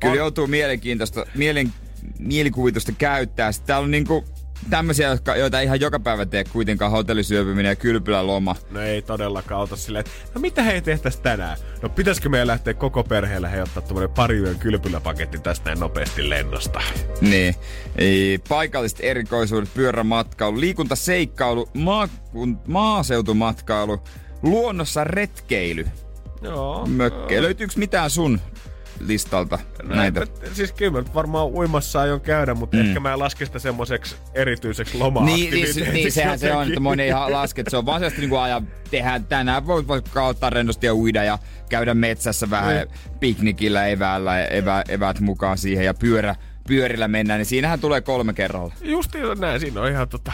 kyllä 0.00 0.12
on... 0.12 0.18
joutuu 0.18 0.46
mielenkiintoista, 0.46 1.26
mielen, 1.34 1.72
mielikuvitusta 2.18 2.92
käyttää. 2.92 3.52
Sitten 3.52 3.66
täällä 3.66 3.84
on 3.84 3.90
niin 3.90 4.06
kuin, 4.06 4.24
tämmöisiä, 4.70 5.08
jotka, 5.08 5.36
joita 5.36 5.60
ihan 5.60 5.80
joka 5.80 6.00
päivä 6.00 6.26
tee 6.26 6.44
kuitenkaan 6.44 6.90
hotellisyöpyminen 6.90 7.70
ja 7.70 7.76
kylpyläloma. 7.76 8.56
No 8.70 8.80
ei 8.80 9.02
todellakaan 9.02 9.60
ota 9.60 9.76
silleen, 9.76 10.00
että 10.00 10.30
no 10.34 10.40
mitä 10.40 10.62
he 10.62 10.80
tehtäis 10.80 11.16
tänään? 11.16 11.56
No 11.82 11.88
pitäisikö 11.88 12.28
meidän 12.28 12.46
lähteä 12.46 12.74
koko 12.74 13.04
perheellä 13.04 13.48
he 13.48 13.62
ottaa 13.62 13.82
tuommoinen 13.82 14.14
pari 14.14 14.38
yön 14.38 14.58
kylpyläpaketti 14.58 15.38
tästä 15.38 15.70
näin 15.70 15.80
nopeasti 15.80 16.30
lennosta? 16.30 16.80
Niin. 17.20 17.54
Ei, 17.96 18.38
paikalliset 18.48 18.98
erikoisuudet, 19.02 19.74
pyörämatkailu, 19.74 20.60
liikuntaseikkailu, 20.60 21.68
maa, 21.74 22.08
maaseutumatkailu, 22.66 24.00
luonnossa 24.42 25.04
retkeily. 25.04 25.86
Joo. 26.42 26.86
Mökke. 26.86 27.42
Löytyykö 27.42 27.72
mitään 27.76 28.10
sun 28.10 28.40
listalta 29.00 29.58
näitä? 29.82 30.20
Mä, 30.20 30.26
siis 30.52 30.72
kyllä 30.72 31.04
varmaan 31.14 31.46
uimassa 31.46 32.00
aion 32.00 32.20
käydä, 32.20 32.54
mutta 32.54 32.76
mm. 32.76 32.88
ehkä 32.88 33.00
mä 33.00 33.12
en 33.12 33.18
laske 33.18 33.46
sitä 33.46 33.58
semmoiseksi 33.58 34.16
erityiseksi 34.34 34.98
loma 34.98 35.24
Niin, 35.24 35.50
niin, 35.50 35.92
niin 35.92 36.12
sehän 36.12 36.38
se 36.38 36.52
on, 36.52 36.68
että 36.68 36.80
moni 36.80 37.02
ei 37.02 37.12
laske, 37.12 37.60
että 37.60 37.70
se 37.70 37.76
on 37.76 37.86
vaan 37.86 38.00
sellaista 38.00 38.20
niin 38.20 38.30
kuin 38.30 38.40
ajan, 38.40 38.68
tehdään 38.90 39.24
tänään, 39.24 39.66
voi 39.66 39.88
vaikka 39.88 40.26
ottaa 40.26 40.50
rennosti 40.50 40.86
ja 40.86 40.94
uida 40.94 41.24
ja 41.24 41.38
käydä 41.68 41.94
metsässä 41.94 42.50
vähän 42.50 42.76
mm. 42.76 43.18
piknikillä 43.20 43.86
eväällä, 43.86 44.44
evä, 44.44 44.84
eväät 44.88 45.20
mukaan 45.20 45.58
siihen 45.58 45.84
ja 45.84 45.94
pyörä, 45.94 46.34
pyörillä 46.66 47.08
mennään, 47.08 47.38
niin 47.38 47.46
siinähän 47.46 47.80
tulee 47.80 48.00
kolme 48.00 48.32
kerralla. 48.32 48.74
Just 48.82 49.10
näin, 49.38 49.60
siinä 49.60 49.80
on 49.80 49.90
ihan 49.90 50.08
tota, 50.08 50.32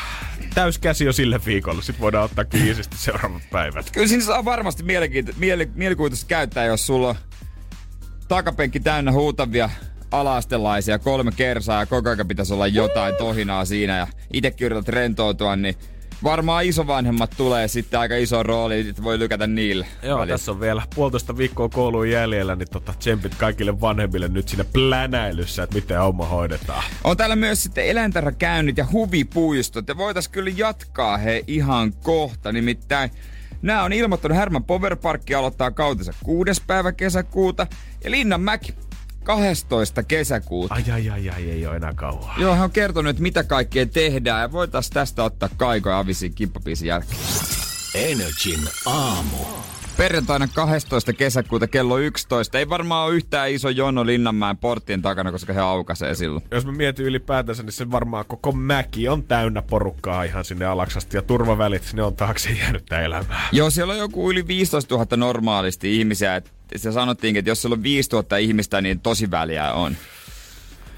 täys 0.54 0.78
käsi 0.78 1.04
jo 1.04 1.12
sille 1.12 1.40
viikolle. 1.46 1.82
Sitten 1.82 2.00
voidaan 2.00 2.24
ottaa 2.24 2.44
kiisisti 2.44 2.96
seuraavat 2.98 3.42
päivät. 3.50 3.90
Kyllä 3.90 4.08
siinä 4.08 4.24
saa 4.24 4.44
varmasti 4.44 4.82
mielenkiinto- 4.82 5.32
miele- 5.38 5.68
mielikuvitusta 5.74 6.26
käyttää, 6.26 6.64
jos 6.64 6.86
sulla 6.86 7.08
on 7.08 7.16
takapenkki 8.32 8.80
täynnä 8.80 9.12
huutavia 9.12 9.70
alaastelaisia, 10.10 10.98
kolme 10.98 11.32
kersaa 11.36 11.80
ja 11.80 11.86
koko 11.86 12.10
ajan 12.10 12.28
pitäisi 12.28 12.54
olla 12.54 12.66
jotain 12.66 13.14
tohinaa 13.14 13.64
siinä 13.64 13.96
ja 13.96 14.06
itsekin 14.32 14.64
yrität 14.64 14.88
rentoutua, 14.88 15.56
niin 15.56 15.74
varmaan 16.22 16.64
isovanhemmat 16.64 17.34
tulee 17.36 17.68
sitten 17.68 18.00
aika 18.00 18.16
iso 18.16 18.42
rooli, 18.42 18.88
että 18.88 19.02
voi 19.02 19.18
lykätä 19.18 19.46
niille. 19.46 19.86
Joo, 20.02 20.18
välillä. 20.18 20.34
tässä 20.34 20.52
on 20.52 20.60
vielä 20.60 20.82
puolitoista 20.94 21.36
viikkoa 21.36 21.68
kouluun 21.68 22.10
jäljellä, 22.10 22.56
niin 22.56 22.68
tota, 22.70 22.94
tsempit 22.98 23.34
kaikille 23.34 23.80
vanhemmille 23.80 24.28
nyt 24.28 24.48
siinä 24.48 24.64
plänäilyssä, 24.64 25.62
että 25.62 25.74
miten 25.74 25.98
homma 25.98 26.26
hoidetaan. 26.26 26.84
On 27.04 27.16
täällä 27.16 27.36
myös 27.36 27.62
sitten 27.62 27.86
eläintarhakäynnit 27.86 28.76
ja 28.76 28.86
huvipuistot, 28.92 29.88
ja 29.88 29.96
voitais 29.96 30.28
kyllä 30.28 30.50
jatkaa 30.56 31.16
he 31.16 31.44
ihan 31.46 31.92
kohta, 31.92 32.52
nimittäin 32.52 33.10
Nämä 33.62 33.82
on 33.82 33.92
ilmoittanut 33.92 34.38
Herman 34.38 34.64
Power 34.64 34.96
Park 34.96 35.22
aloittaa 35.38 35.70
kautensa 35.70 36.12
6. 36.24 36.62
päivä 36.66 36.92
kesäkuuta 36.92 37.66
ja 38.04 38.10
Linnanmäki 38.10 38.74
12. 39.24 40.02
kesäkuuta. 40.02 40.74
Ai, 40.74 40.84
ai, 40.92 41.10
ai, 41.10 41.30
ai, 41.30 41.50
ei 41.50 41.66
ole 41.66 41.76
enää 41.76 41.94
kauan. 41.94 42.40
Joo, 42.40 42.54
hän 42.54 42.64
on 42.64 42.70
kertonut, 42.70 43.10
että 43.10 43.22
mitä 43.22 43.44
kaikkea 43.44 43.86
tehdään 43.86 44.40
ja 44.40 44.52
voitaisiin 44.52 44.94
tästä 44.94 45.24
ottaa 45.24 45.48
Kaiko 45.56 45.90
ja 45.90 45.98
Avisin 45.98 46.34
kippapiisin 46.34 46.88
jälkeen. 46.88 47.20
Energin 47.94 48.68
aamu. 48.86 49.71
Perjantaina 49.96 50.48
12. 50.54 51.12
kesäkuuta 51.12 51.66
kello 51.66 51.98
11. 51.98 52.58
Ei 52.58 52.68
varmaan 52.68 53.06
ole 53.06 53.14
yhtään 53.14 53.50
iso 53.50 53.68
jono 53.68 54.06
Linnanmäen 54.06 54.56
porttien 54.56 55.02
takana, 55.02 55.32
koska 55.32 55.52
he 55.52 55.60
aukaisee 55.60 56.14
silloin. 56.14 56.44
Jos 56.50 56.66
mä 56.66 56.72
mietin 56.72 57.06
ylipäätänsä, 57.06 57.62
niin 57.62 57.72
se 57.72 57.90
varmaan 57.90 58.24
koko 58.28 58.52
mäki 58.52 59.08
on 59.08 59.22
täynnä 59.22 59.62
porukkaa 59.62 60.24
ihan 60.24 60.44
sinne 60.44 60.64
alaksasti. 60.64 61.16
Ja 61.16 61.22
turvavälit, 61.22 61.82
ne 61.92 62.02
on 62.02 62.16
taakse 62.16 62.50
jäänyt 62.50 62.92
elämää. 62.92 63.48
Joo, 63.52 63.70
siellä 63.70 63.92
on 63.92 63.98
joku 63.98 64.30
yli 64.30 64.46
15 64.46 64.94
000 64.94 65.16
normaalisti 65.16 65.98
ihmisiä. 65.98 66.42
Se 66.76 66.92
sanottiin, 66.92 67.36
että 67.36 67.50
jos 67.50 67.62
siellä 67.62 67.74
on 67.74 67.82
5 67.82 68.10
000 68.12 68.36
ihmistä, 68.36 68.80
niin 68.80 69.00
tosi 69.00 69.30
väliä 69.30 69.72
on. 69.72 69.96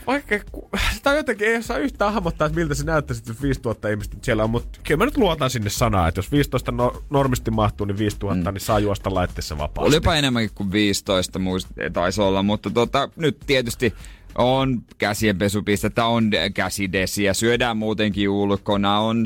Vaikka, 0.06 0.34
tai 1.02 1.16
jotenkin 1.16 1.48
ei 1.48 1.62
saa 1.62 1.78
yhtään 1.78 2.12
hahmottaa, 2.12 2.46
että 2.46 2.58
miltä 2.58 2.74
se 2.74 2.84
näyttäisi, 2.84 3.22
että 3.28 3.42
5000 3.42 3.88
ihmistä 3.88 4.16
siellä 4.22 4.44
on, 4.44 4.50
mutta 4.50 4.78
kyllä 4.84 4.98
mä 4.98 5.04
nyt 5.04 5.16
luotan 5.16 5.50
sinne 5.50 5.70
sanaa, 5.70 6.08
että 6.08 6.18
jos 6.18 6.32
15 6.32 6.72
no, 6.72 7.02
normisti 7.10 7.50
mahtuu, 7.50 7.86
niin 7.86 7.98
5000, 7.98 8.50
mm. 8.50 8.54
niin 8.54 8.60
saa 8.60 8.78
juosta 8.78 9.14
laitteessa 9.14 9.58
vapaasti. 9.58 9.96
Olipa 9.96 10.14
enemmänkin 10.14 10.54
kuin 10.54 10.72
15, 10.72 11.38
muist, 11.38 11.68
taisi 11.92 12.20
olla, 12.20 12.42
mutta 12.42 12.70
tota, 12.70 13.08
nyt 13.16 13.38
tietysti 13.46 13.94
on 14.38 14.82
käsienpesupistettä, 14.98 16.06
on 16.06 16.30
käsidesiä, 16.54 17.34
syödään 17.34 17.76
muutenkin 17.76 18.28
ulkona, 18.28 18.98
on 18.98 19.24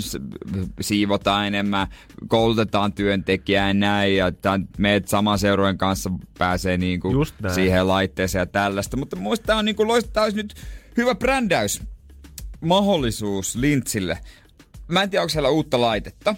siivotaan 0.80 1.46
enemmän, 1.46 1.86
koulutetaan 2.28 2.92
työntekijää 2.92 3.68
ja 3.68 3.74
näin, 3.74 4.16
ja 4.16 4.32
meet 4.78 5.08
saman 5.08 5.38
seurojen 5.38 5.78
kanssa 5.78 6.10
pääsee 6.38 6.78
niinku 6.78 7.12
siihen 7.54 7.88
laitteeseen 7.88 8.42
ja 8.42 8.46
tällaista. 8.46 8.96
Mutta 8.96 9.16
muista 9.16 9.56
on 9.56 9.64
niinku 9.64 9.88
loista, 9.88 10.22
olisi 10.22 10.36
nyt 10.36 10.54
hyvä 10.96 11.14
brändäys 11.14 11.82
mahdollisuus 12.60 13.56
Lintsille. 13.56 14.18
Mä 14.88 15.02
en 15.02 15.10
tiedä, 15.10 15.22
onko 15.22 15.28
siellä 15.28 15.48
uutta 15.48 15.80
laitetta. 15.80 16.34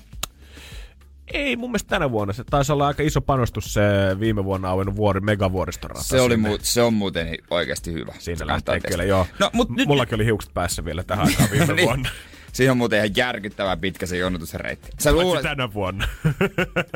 Ei 1.33 1.57
mun 1.57 1.71
mielestä 1.71 1.89
tänä 1.89 2.11
vuonna. 2.11 2.33
Se 2.33 2.45
taisi 2.51 2.73
olla 2.73 2.87
aika 2.87 3.03
iso 3.03 3.21
panostus 3.21 3.73
se 3.75 3.83
viime 4.21 4.45
vuonna 4.45 4.71
auennut 4.71 4.97
vuori, 4.97 5.21
megavuoristorata. 5.21 6.03
Se, 6.03 6.21
oli 6.21 6.37
mu- 6.37 6.59
se 6.63 6.83
on 6.83 6.95
muuten 6.95 7.39
oikeasti 7.51 7.93
hyvä. 7.93 8.15
Siinä 8.19 8.47
lähtee 8.47 8.81
kyllä, 8.81 9.05
joo. 9.05 9.27
No, 9.39 9.51
mut 9.53 9.69
M- 9.69 9.75
nyt, 9.75 9.89
Mullakin 9.89 10.15
oli 10.15 10.25
hiukset 10.25 10.55
päässä 10.55 10.85
vielä 10.85 11.03
tähän 11.05 11.27
aikaan 11.27 11.51
viime 11.51 11.73
niin. 11.75 11.87
vuonna. 11.87 12.09
Siinä 12.53 12.73
on 12.73 12.79
muuten 12.79 12.97
ihan 12.97 13.17
järkyttävän 13.17 13.81
pitkä 13.81 14.07
se 14.07 14.17
jonotusreitti. 14.17 14.89
Sä 14.99 15.13
luulet... 15.13 15.43
tänä 15.43 15.75
vuonna. 15.75 16.09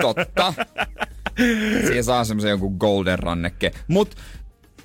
Totta. 0.00 0.54
Siinä 1.86 2.02
saa 2.02 2.24
semmoisen 2.24 2.50
jonkun 2.50 2.76
golden 2.78 3.18
rannekke. 3.18 3.72
Mut 3.88 4.14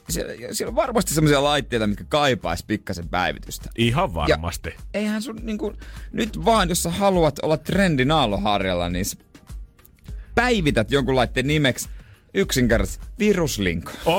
siellä, 0.10 0.34
siellä 0.52 0.70
on 0.70 0.76
varmasti 0.76 1.14
semmoisia 1.14 1.44
laitteita, 1.44 1.88
mitkä 1.88 2.04
kaipaisi 2.10 2.64
pikkasen 2.68 3.10
päivitystä. 3.10 3.70
Ihan 3.78 4.14
varmasti. 4.14 4.70
Ja 4.70 4.76
eihän 4.94 5.22
sun 5.22 5.40
niinku, 5.44 5.74
nyt 6.12 6.46
vaan, 6.46 6.70
jos 6.70 6.84
sä 6.84 6.90
haluat 6.90 7.40
olla 7.42 7.58
trendin 7.58 8.12
aalloharjalla, 8.12 8.90
niin 8.90 9.06
päivität 10.40 10.92
jonkun 10.92 11.16
laitteen 11.16 11.48
nimeksi 11.48 11.90
yksinkertaisesti 12.34 13.08
viruslinko. 13.20 13.92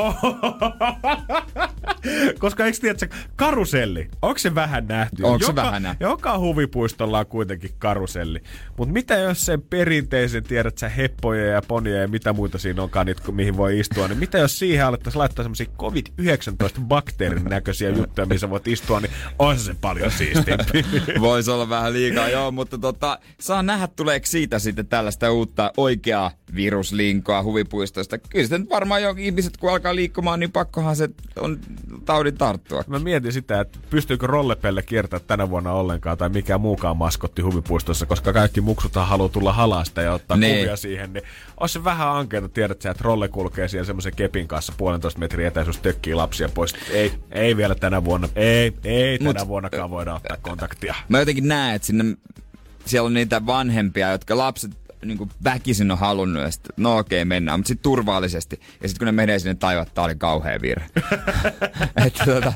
Koska 2.38 2.66
eikö 2.66 2.78
tiedä, 2.80 3.14
karuselli, 3.36 4.08
onko 4.22 4.38
se 4.38 4.54
vähän 4.54 4.86
nähty? 4.88 5.22
Onko 5.22 5.46
se 5.46 5.54
vähän 5.54 5.82
nähty? 5.82 6.04
Joka 6.04 6.38
huvipuistolla 6.38 7.18
on 7.18 7.26
kuitenkin 7.26 7.70
karuselli. 7.78 8.42
Mutta 8.76 8.92
mitä 8.92 9.14
jos 9.14 9.46
sen 9.46 9.62
perinteisen 9.62 10.42
tiedät 10.42 10.78
sä 10.78 10.88
heppoja 10.88 11.46
ja 11.46 11.62
ponia 11.68 11.96
ja 11.96 12.08
mitä 12.08 12.32
muita 12.32 12.58
siinä 12.58 12.82
onkaan, 12.82 13.06
niitä, 13.06 13.32
mihin 13.32 13.56
voi 13.56 13.78
istua, 13.78 14.08
niin 14.08 14.18
mitä 14.18 14.38
jos 14.38 14.58
siihen 14.58 14.86
alettaisiin 14.86 15.20
laittaa 15.20 15.42
semmoisia 15.42 15.66
COVID-19 15.78 16.80
bakteerin 16.80 17.44
näköisiä 17.44 17.90
juttuja, 17.90 18.26
missä 18.26 18.50
voit 18.50 18.68
istua, 18.68 19.00
niin 19.00 19.12
on 19.38 19.58
se 19.58 19.74
paljon 19.80 20.10
siistimpi. 20.10 20.84
Voisi 21.20 21.50
olla 21.50 21.68
vähän 21.68 21.92
liikaa, 21.92 22.28
joo, 22.28 22.50
mutta 22.50 22.78
tota, 22.78 23.18
saa 23.40 23.62
nähdä 23.62 23.88
tuleeko 23.96 24.26
siitä 24.26 24.58
sitten 24.58 24.86
tällaista 24.86 25.32
uutta 25.32 25.72
oikeaa 25.76 26.30
viruslinkoa 26.54 27.42
huvipuisto 27.42 28.00
15. 28.00 28.18
Kyllä 28.18 28.42
sitten 28.44 28.68
varmaan 28.70 29.02
jo 29.02 29.14
ihmiset, 29.18 29.56
kun 29.56 29.70
alkaa 29.70 29.94
liikkumaan, 29.94 30.40
niin 30.40 30.52
pakkohan 30.52 30.96
se 30.96 31.08
on 31.40 31.58
taudin 32.04 32.38
tarttua. 32.38 32.84
Mä 32.86 32.98
mietin 32.98 33.32
sitä, 33.32 33.60
että 33.60 33.78
pystyykö 33.90 34.26
rollepelle 34.26 34.82
kiertää 34.82 35.20
tänä 35.20 35.50
vuonna 35.50 35.72
ollenkaan 35.72 36.18
tai 36.18 36.28
mikä 36.28 36.58
muukaan 36.58 36.96
maskotti 36.96 37.42
huvipuistossa, 37.42 38.06
koska 38.06 38.32
kaikki 38.32 38.60
muksuthan 38.60 39.08
haluaa 39.08 39.28
tulla 39.28 39.52
halasta 39.52 40.02
ja 40.02 40.12
ottaa 40.12 40.36
Niin. 40.36 40.56
kuvia 40.58 40.76
siihen, 40.76 41.12
niin 41.12 41.22
olisi 41.60 41.72
se 41.72 41.84
vähän 41.84 42.08
ankeeta, 42.08 42.48
tiedät 42.48 42.82
sä, 42.82 42.90
että 42.90 43.04
rolle 43.04 43.28
kulkee 43.28 43.68
siellä 43.68 43.86
semmoisen 43.86 44.16
kepin 44.16 44.48
kanssa 44.48 44.72
puolentoista 44.76 45.20
metriä 45.20 45.48
etäisyys 45.48 45.78
tökkii 45.78 46.14
lapsia 46.14 46.48
pois. 46.48 46.74
Ei, 46.90 47.12
ei 47.32 47.56
vielä 47.56 47.74
tänä 47.74 48.04
vuonna, 48.04 48.28
ei, 48.36 48.72
ei 48.84 49.18
tänä 49.18 49.40
Mut- 49.40 49.48
vuonnakaan 49.48 49.90
voida 49.90 50.14
ottaa 50.14 50.36
kontaktia. 50.42 50.94
Mä 51.08 51.18
jotenkin 51.18 51.48
näen, 51.48 51.74
että 51.76 51.86
sinne, 51.86 52.04
siellä 52.84 53.06
on 53.06 53.14
niitä 53.14 53.46
vanhempia, 53.46 54.10
jotka 54.12 54.36
lapset 54.36 54.70
niin 55.04 55.18
kuin 55.18 55.30
väkisin 55.44 55.90
on 55.90 55.98
halunnut, 55.98 56.42
ja 56.42 56.50
sit, 56.50 56.64
no 56.76 56.98
okei, 56.98 57.24
mennään, 57.24 57.58
mutta 57.58 57.68
sitten 57.68 57.82
turvallisesti. 57.82 58.60
Ja 58.82 58.88
sitten 58.88 58.98
kun 58.98 59.06
ne 59.06 59.12
menee 59.12 59.38
sinne 59.38 59.54
taivaan, 59.54 59.86
tää 59.94 60.04
oli 60.04 60.14
kauhea 60.14 60.58
virhe. 60.62 60.86
että 62.06 62.24
tota, 62.24 62.52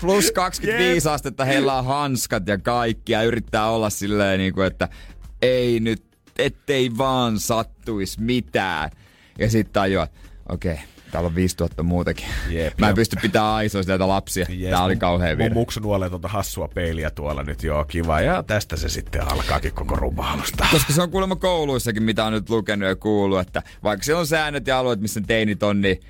plus 0.00 0.32
25 0.32 1.08
astetta, 1.08 1.44
heillä 1.44 1.78
on 1.78 1.84
hanskat 1.84 2.48
ja 2.48 2.58
kaikki, 2.58 3.12
ja 3.12 3.22
yrittää 3.22 3.70
olla 3.70 3.90
silleen, 3.90 4.38
niin 4.38 4.54
kuin, 4.54 4.66
että 4.66 4.88
ei 5.42 5.80
nyt, 5.80 6.04
ettei 6.38 6.90
vaan 6.98 7.38
sattuisi 7.38 8.20
mitään. 8.20 8.90
Ja 9.38 9.50
sitten 9.50 9.72
tajuaa, 9.72 10.08
okei, 10.48 10.78
täällä 11.12 11.26
on 11.26 11.34
5000 11.34 11.82
muutakin. 11.82 12.26
Jep, 12.48 12.78
Mä 12.78 12.86
en 12.86 12.90
jep. 12.90 12.94
pysty 12.96 13.16
pitämään 13.22 13.52
aisoista 13.54 13.92
näitä 13.92 14.08
lapsia. 14.08 14.46
Jees, 14.48 14.70
Tää 14.70 14.84
oli 14.84 14.94
mun- 14.94 14.98
kauhea 15.00 15.30
Mun 15.30 15.38
virhe. 15.38 15.54
muksu 15.54 15.80
nuolee 15.80 16.10
tuota 16.10 16.28
hassua 16.28 16.68
peiliä 16.68 17.10
tuolla 17.10 17.42
nyt, 17.42 17.62
joo, 17.62 17.84
kiva. 17.84 18.20
Ja 18.20 18.42
tästä 18.42 18.76
se 18.76 18.88
sitten 18.88 19.32
alkaakin 19.32 19.72
koko 19.72 19.96
rumaalusta. 19.96 20.66
Koska 20.70 20.92
se 20.92 21.02
on 21.02 21.10
kuulemma 21.10 21.36
kouluissakin, 21.36 22.02
mitä 22.02 22.24
on 22.24 22.32
nyt 22.32 22.50
lukenut 22.50 22.88
ja 22.88 22.96
kuullut, 22.96 23.40
että 23.40 23.62
vaikka 23.82 24.04
siellä 24.04 24.20
on 24.20 24.26
säännöt 24.26 24.66
ja 24.66 24.78
alueet, 24.78 25.00
missä 25.00 25.20
teinit 25.26 25.62
on, 25.62 25.80
niin 25.80 26.00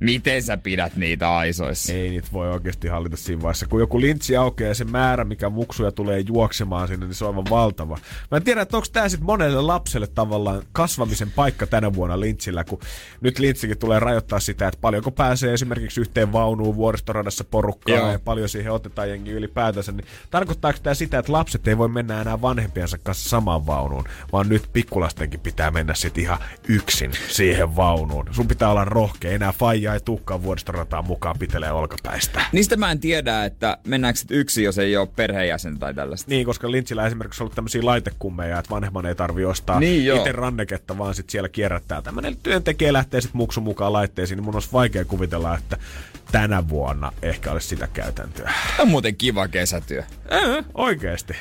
miten 0.00 0.42
sä 0.42 0.56
pidät 0.56 0.96
niitä 0.96 1.36
aisoissa? 1.36 1.92
Ei 1.92 2.10
niitä 2.10 2.28
voi 2.32 2.50
oikeasti 2.50 2.88
hallita 2.88 3.16
siinä 3.16 3.42
vaiheessa. 3.42 3.66
Kun 3.66 3.80
joku 3.80 4.00
lintsi 4.00 4.36
aukeaa 4.36 4.68
ja 4.68 4.74
se 4.74 4.84
määrä, 4.84 5.24
mikä 5.24 5.50
muksuja 5.50 5.92
tulee 5.92 6.20
juoksemaan 6.20 6.88
sinne, 6.88 7.06
niin 7.06 7.14
se 7.14 7.24
on 7.24 7.30
aivan 7.30 7.50
valtava. 7.50 7.98
Mä 8.30 8.36
en 8.36 8.42
tiedä, 8.42 8.62
että 8.62 8.76
onko 8.76 8.88
tämä 8.92 9.08
sitten 9.08 9.26
monelle 9.26 9.62
lapselle 9.62 10.06
tavallaan 10.06 10.62
kasvamisen 10.72 11.30
paikka 11.30 11.66
tänä 11.66 11.94
vuonna 11.94 12.20
lintsillä, 12.20 12.64
kun 12.64 12.80
nyt 13.20 13.38
lintsikin 13.38 13.78
tulee 13.78 14.00
rajoittaa 14.00 14.40
sitä, 14.40 14.68
että 14.68 14.80
paljonko 14.80 15.10
pääsee 15.10 15.52
esimerkiksi 15.52 16.00
yhteen 16.00 16.32
vaunuun 16.32 16.76
vuoristoradassa 16.76 17.44
porukkaa 17.44 17.96
Joo. 17.96 18.12
ja 18.12 18.18
paljon 18.18 18.48
siihen 18.48 18.72
otetaan 18.72 19.08
jengi 19.08 19.30
ylipäätänsä. 19.30 19.92
Niin 19.92 20.06
tarkoittaako 20.30 20.78
tämä 20.82 20.94
sitä, 20.94 21.18
että 21.18 21.32
lapset 21.32 21.68
ei 21.68 21.78
voi 21.78 21.88
mennä 21.88 22.20
enää 22.20 22.42
vanhempiensa 22.42 22.98
kanssa 22.98 23.28
samaan 23.28 23.66
vaunuun, 23.66 24.04
vaan 24.32 24.48
nyt 24.48 24.68
pikkulastenkin 24.72 25.40
pitää 25.40 25.70
mennä 25.70 25.94
sitten 25.94 26.22
ihan 26.22 26.38
yksin 26.68 27.12
siihen 27.28 27.76
vaunuun. 27.76 28.26
Sun 28.30 28.48
pitää 28.48 28.70
olla 28.70 28.84
rohkea, 28.84 29.30
enää 29.30 29.52
faija 29.52 29.87
ei 29.94 30.00
tukkaan 30.00 30.42
vuoristorataan 30.42 31.04
mukaan 31.04 31.36
pitelee 31.38 31.72
olkapäistä. 31.72 32.40
Niistä 32.52 32.76
mä 32.76 32.90
en 32.90 33.00
tiedä, 33.00 33.44
että 33.44 33.78
mennäänkö 33.86 34.20
sit 34.20 34.30
yksin, 34.30 34.64
jos 34.64 34.78
ei 34.78 34.96
ole 34.96 35.08
perheenjäsen 35.16 35.78
tai 35.78 35.94
tällaista. 35.94 36.30
Niin, 36.30 36.46
koska 36.46 36.70
Lynchillä 36.70 37.06
esimerkiksi 37.06 37.42
on 37.42 37.44
ollut 37.44 37.54
tämmöisiä 37.54 37.84
laitekummeja, 37.84 38.58
että 38.58 38.70
vanhemman 38.70 39.06
ei 39.06 39.14
tarvi 39.14 39.44
ostaa 39.44 39.80
Niin, 39.80 40.16
itse 40.16 40.32
ranneketta, 40.32 40.98
vaan 40.98 41.14
sitten 41.14 41.32
siellä 41.32 41.48
kierrättää. 41.48 42.02
Tämmöinen 42.02 42.36
työntekijä 42.36 42.92
lähtee 42.92 43.20
sitten 43.20 43.36
muksun 43.38 43.62
mukaan 43.62 43.92
laitteisiin, 43.92 44.36
niin 44.36 44.44
mun 44.44 44.54
olisi 44.54 44.72
vaikea 44.72 45.04
kuvitella, 45.04 45.54
että 45.54 45.76
tänä 46.32 46.68
vuonna 46.68 47.12
ehkä 47.22 47.52
olisi 47.52 47.68
sitä 47.68 47.88
käytäntöä. 47.92 48.52
On 48.78 48.88
muuten 48.88 49.16
kiva 49.16 49.48
kesätyö. 49.48 50.02
Äh, 50.32 50.64
oikeesti. 50.74 51.34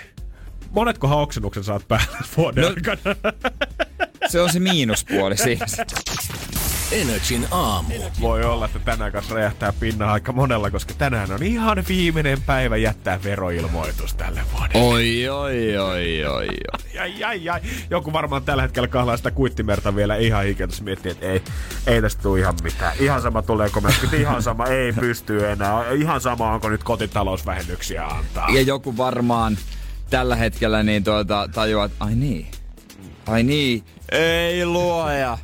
Monetkohan 0.71 1.17
oksennuksen 1.19 1.63
saat 1.63 1.88
päällä 1.88 2.17
vuoden 2.38 2.62
No- 2.62 2.67
aikana? 2.69 3.15
Se 4.27 4.41
on 4.41 4.53
se 4.53 4.60
miinuspuoli 4.60 5.38
siinä. 5.38 5.65
Energin 6.91 7.47
aamu. 7.52 7.93
Voi 8.21 8.43
olla, 8.43 8.65
että 8.65 8.80
tänään 8.80 9.12
kanssa 9.12 9.36
räjähtää 9.36 9.73
pinna 9.80 10.12
aika 10.12 10.32
monella, 10.32 10.71
koska 10.71 10.93
tänään 10.93 11.32
on 11.32 11.43
ihan 11.43 11.84
viimeinen 11.88 12.41
päivä 12.41 12.78
jättää 12.78 13.23
veroilmoitus 13.23 14.13
tälle 14.13 14.41
vuodelle. 14.52 14.88
Oi, 14.88 15.30
oi, 15.30 15.78
oi, 15.78 16.26
oi, 16.26 16.47
oi. 16.47 16.47
Ai, 17.02 17.23
ai, 17.23 17.50
ai. 17.50 17.62
Joku 17.89 18.13
varmaan 18.13 18.43
tällä 18.43 18.62
hetkellä 18.62 18.88
kahlaa 18.88 19.17
sitä 19.17 19.32
kuittimerta 19.32 19.95
vielä 19.95 20.15
ihan 20.15 20.45
hiketus 20.45 20.82
miettii, 20.82 21.12
että 21.12 21.26
ei, 21.26 21.41
ei 21.88 22.02
tästä 22.02 22.21
tule 22.21 22.39
ihan 22.39 22.56
mitään. 22.63 22.93
Ihan 23.00 23.21
sama 23.21 23.41
tuleeko 23.41 23.82
merkit, 23.82 24.13
ihan 24.13 24.43
sama, 24.43 24.65
ei 24.65 24.93
pysty 24.93 25.47
enää. 25.47 25.91
Ihan 25.91 26.21
sama, 26.21 26.54
onko 26.54 26.69
nyt 26.69 26.84
kotitalousvähennyksiä 26.84 28.06
antaa. 28.06 28.50
Ja 28.50 28.62
joku 28.62 28.97
varmaan 28.97 29.58
tällä 30.10 30.36
hetkellä 30.36 30.84
niin 30.84 31.04
tuota, 31.04 31.50
tajuaa, 31.54 31.86
että 31.86 32.06
ai 32.06 32.15
niin. 32.15 32.47
Ai 33.28 33.43
niin. 33.43 33.84
Ei 34.12 34.65
luoja. 34.65 35.38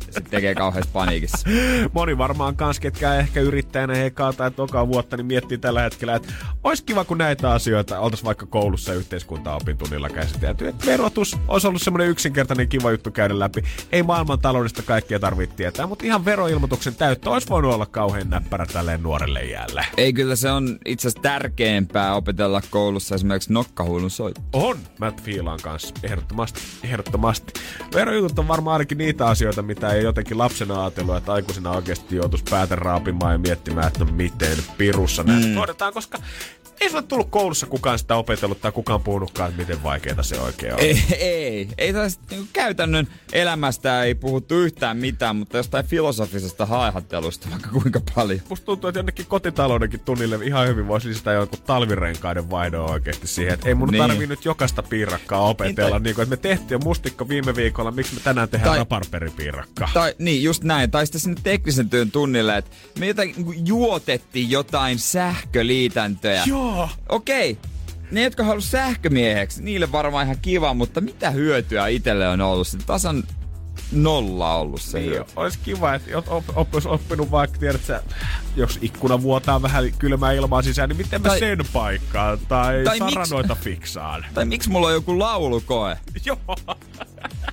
Sitten 0.00 0.24
tekee 0.30 0.54
kauheassa 0.54 0.90
paniikissa. 0.92 1.48
Moni 1.92 2.18
varmaan 2.18 2.56
kans, 2.56 2.80
ketkä 2.80 3.14
ehkä 3.14 3.40
yrittäjänä 3.40 4.04
ekaa 4.04 4.32
tai 4.32 4.50
tokaa 4.50 4.88
vuotta, 4.88 5.16
niin 5.16 5.26
miettii 5.26 5.58
tällä 5.58 5.82
hetkellä, 5.82 6.14
että 6.14 6.32
olisi 6.64 6.84
kiva, 6.84 7.04
kun 7.04 7.18
näitä 7.18 7.52
asioita 7.52 8.00
oltaisiin 8.00 8.26
vaikka 8.26 8.46
koulussa 8.46 8.94
yhteiskuntaopintunnilla 8.94 10.08
käsitelty. 10.08 10.68
Että 10.68 10.86
verotus 10.86 11.38
olisi 11.48 11.66
ollut 11.66 11.82
semmoinen 11.82 12.08
yksinkertainen 12.08 12.68
kiva 12.68 12.90
juttu 12.90 13.10
käydä 13.10 13.38
läpi. 13.38 13.62
Ei 13.92 14.02
maailman 14.02 14.38
taloudesta 14.38 14.82
kaikkia 14.82 15.18
tarvitse 15.18 15.56
tietää, 15.56 15.86
mutta 15.86 16.04
ihan 16.04 16.24
veroilmoituksen 16.24 16.94
täyttö 16.94 17.30
olisi 17.30 17.48
voinut 17.48 17.74
olla 17.74 17.86
kauhean 17.86 18.30
näppärä 18.30 18.66
tälleen 18.66 19.02
nuorelle 19.02 19.44
jäälle. 19.44 19.86
Ei 19.96 20.12
kyllä 20.12 20.36
se 20.36 20.50
on 20.50 20.78
itse 20.86 21.08
asiassa 21.08 21.22
tärkeämpää 21.22 22.14
opetella 22.14 22.62
koulussa 22.70 23.14
esimerkiksi 23.14 23.52
nokkahuilun 23.52 24.10
soitto. 24.10 24.42
On, 24.52 24.78
mä 24.98 25.12
fiilaan 25.22 25.58
kanssa, 25.62 25.94
ehdottomasti, 26.02 26.60
ehdottomasti. 26.84 27.52
Verojutut 27.94 28.38
on 28.38 28.48
varmaan 28.48 28.72
ainakin 28.72 28.98
niitä 28.98 29.26
asioita, 29.26 29.62
mitä 29.62 29.81
ei 29.90 30.04
jotenkin 30.04 30.38
lapsena 30.38 30.80
ajatellut, 30.82 31.16
että 31.16 31.32
aikuisena 31.32 31.70
oikeasti 31.70 32.16
joutuisi 32.16 32.44
päätä 32.50 32.76
raapimaan 32.76 33.32
ja 33.32 33.38
miettimään, 33.38 33.86
että 33.86 34.04
no 34.04 34.12
miten 34.12 34.58
pirussa 34.78 35.22
näitä 35.22 35.46
mm. 35.46 35.54
hoidetaan, 35.54 35.92
koska 35.92 36.18
ei 36.82 36.90
sulle 36.90 37.02
tullut 37.02 37.30
koulussa 37.30 37.66
kukaan 37.66 37.98
sitä 37.98 38.16
opetellut 38.16 38.60
tai 38.60 38.72
kukaan 38.72 39.00
puhunutkaan, 39.02 39.50
että 39.50 39.60
miten 39.62 39.82
vaikeaa 39.82 40.22
se 40.22 40.40
oikein 40.40 40.72
on. 40.74 40.80
Ei, 40.80 41.02
ei. 41.18 41.68
Ei 41.78 41.92
tästä 41.92 42.22
niinku 42.30 42.46
käytännön 42.52 43.08
elämästä 43.32 44.02
ei 44.04 44.14
puhuttu 44.14 44.54
yhtään 44.54 44.96
mitään, 44.96 45.36
mutta 45.36 45.56
jostain 45.56 45.86
filosofisesta 45.86 46.66
haihattelusta 46.66 47.48
vaikka 47.50 47.68
kuinka 47.70 48.00
paljon. 48.14 48.40
Musta 48.48 48.66
tuntuu, 48.66 48.88
että 48.88 48.98
jonnekin 48.98 49.26
kotitaloudenkin 49.26 50.00
tunnille 50.00 50.38
ihan 50.42 50.68
hyvin 50.68 50.88
voisi 50.88 51.08
lisätä 51.08 51.32
jonkun 51.32 51.58
talvirenkaiden 51.66 52.50
vaihdon 52.50 52.90
oikeasti 52.90 53.26
siihen, 53.26 53.54
että 53.54 53.68
ei 53.68 53.74
mun 53.74 53.88
Niin. 53.88 54.00
niin. 54.00 54.10
tarvii 54.10 54.26
nyt 54.26 54.44
jokaista 54.44 54.82
piirakkaa 54.82 55.40
opetella, 55.40 55.98
niin, 55.98 56.02
niin 56.02 56.10
että 56.22 56.26
me 56.30 56.36
tehtiin 56.36 56.70
jo 56.70 56.78
mustikka 56.78 57.28
viime 57.28 57.56
viikolla, 57.56 57.90
miksi 57.90 58.14
me 58.14 58.20
tänään 58.24 58.48
tehdään 58.48 58.70
Tai- 58.70 58.78
tai... 58.78 59.88
Tai, 59.94 60.14
niin, 60.18 60.42
just 60.42 60.64
näin. 60.64 60.90
Tai 60.90 61.06
sitten 61.06 61.20
sinne 61.20 61.40
teknisen 61.42 61.90
työn 61.90 62.10
tunnille, 62.10 62.56
että 62.56 62.70
me 62.98 63.06
jotain, 63.06 63.32
niinku 63.36 63.52
juotettiin 63.64 64.50
jotain 64.50 64.98
sähköliitäntöjä. 64.98 66.42
Joo. 66.46 66.71
Okei, 67.08 67.58
ne, 68.10 68.22
jotka 68.22 68.44
haluaa 68.44 68.60
sähkömieheksi, 68.60 69.62
niille 69.62 69.92
varmaan 69.92 70.24
ihan 70.24 70.38
kiva, 70.42 70.74
mutta 70.74 71.00
mitä 71.00 71.30
hyötyä 71.30 71.86
itselle 71.88 72.28
on 72.28 72.40
ollut? 72.40 72.68
Se 72.68 72.78
tasan 72.86 73.24
nolla 73.92 74.54
ollut 74.54 74.80
se 74.82 74.98
Niin, 74.98 75.10
hyöty. 75.10 75.32
olisi 75.36 75.58
kiva, 75.62 75.94
että 75.94 76.18
op, 76.18 76.28
op, 76.28 76.44
op, 76.56 76.74
olisi 76.74 76.88
oppinut 76.88 77.30
vaikka, 77.30 77.58
tiedät 77.58 77.84
sä, 77.84 78.02
jos 78.56 78.78
ikkuna 78.82 79.22
vuotaa 79.22 79.62
vähän 79.62 79.84
kylmää 79.98 80.32
ilmaa 80.32 80.62
sisään, 80.62 80.88
niin 80.88 80.96
miten 80.96 81.22
mä 81.22 81.28
Tai- 81.28 81.38
sen 81.38 81.58
paikkaan? 81.72 82.38
Tai, 82.48 82.84
Tai 82.84 82.98
saranoita 82.98 83.54
fiksaan. 83.54 84.26
Tai 84.34 84.44
miksi 84.44 84.70
mulla 84.70 84.86
on 84.86 84.92
joku 84.92 85.18
laulukoe? 85.18 85.98
Joo. 86.24 86.38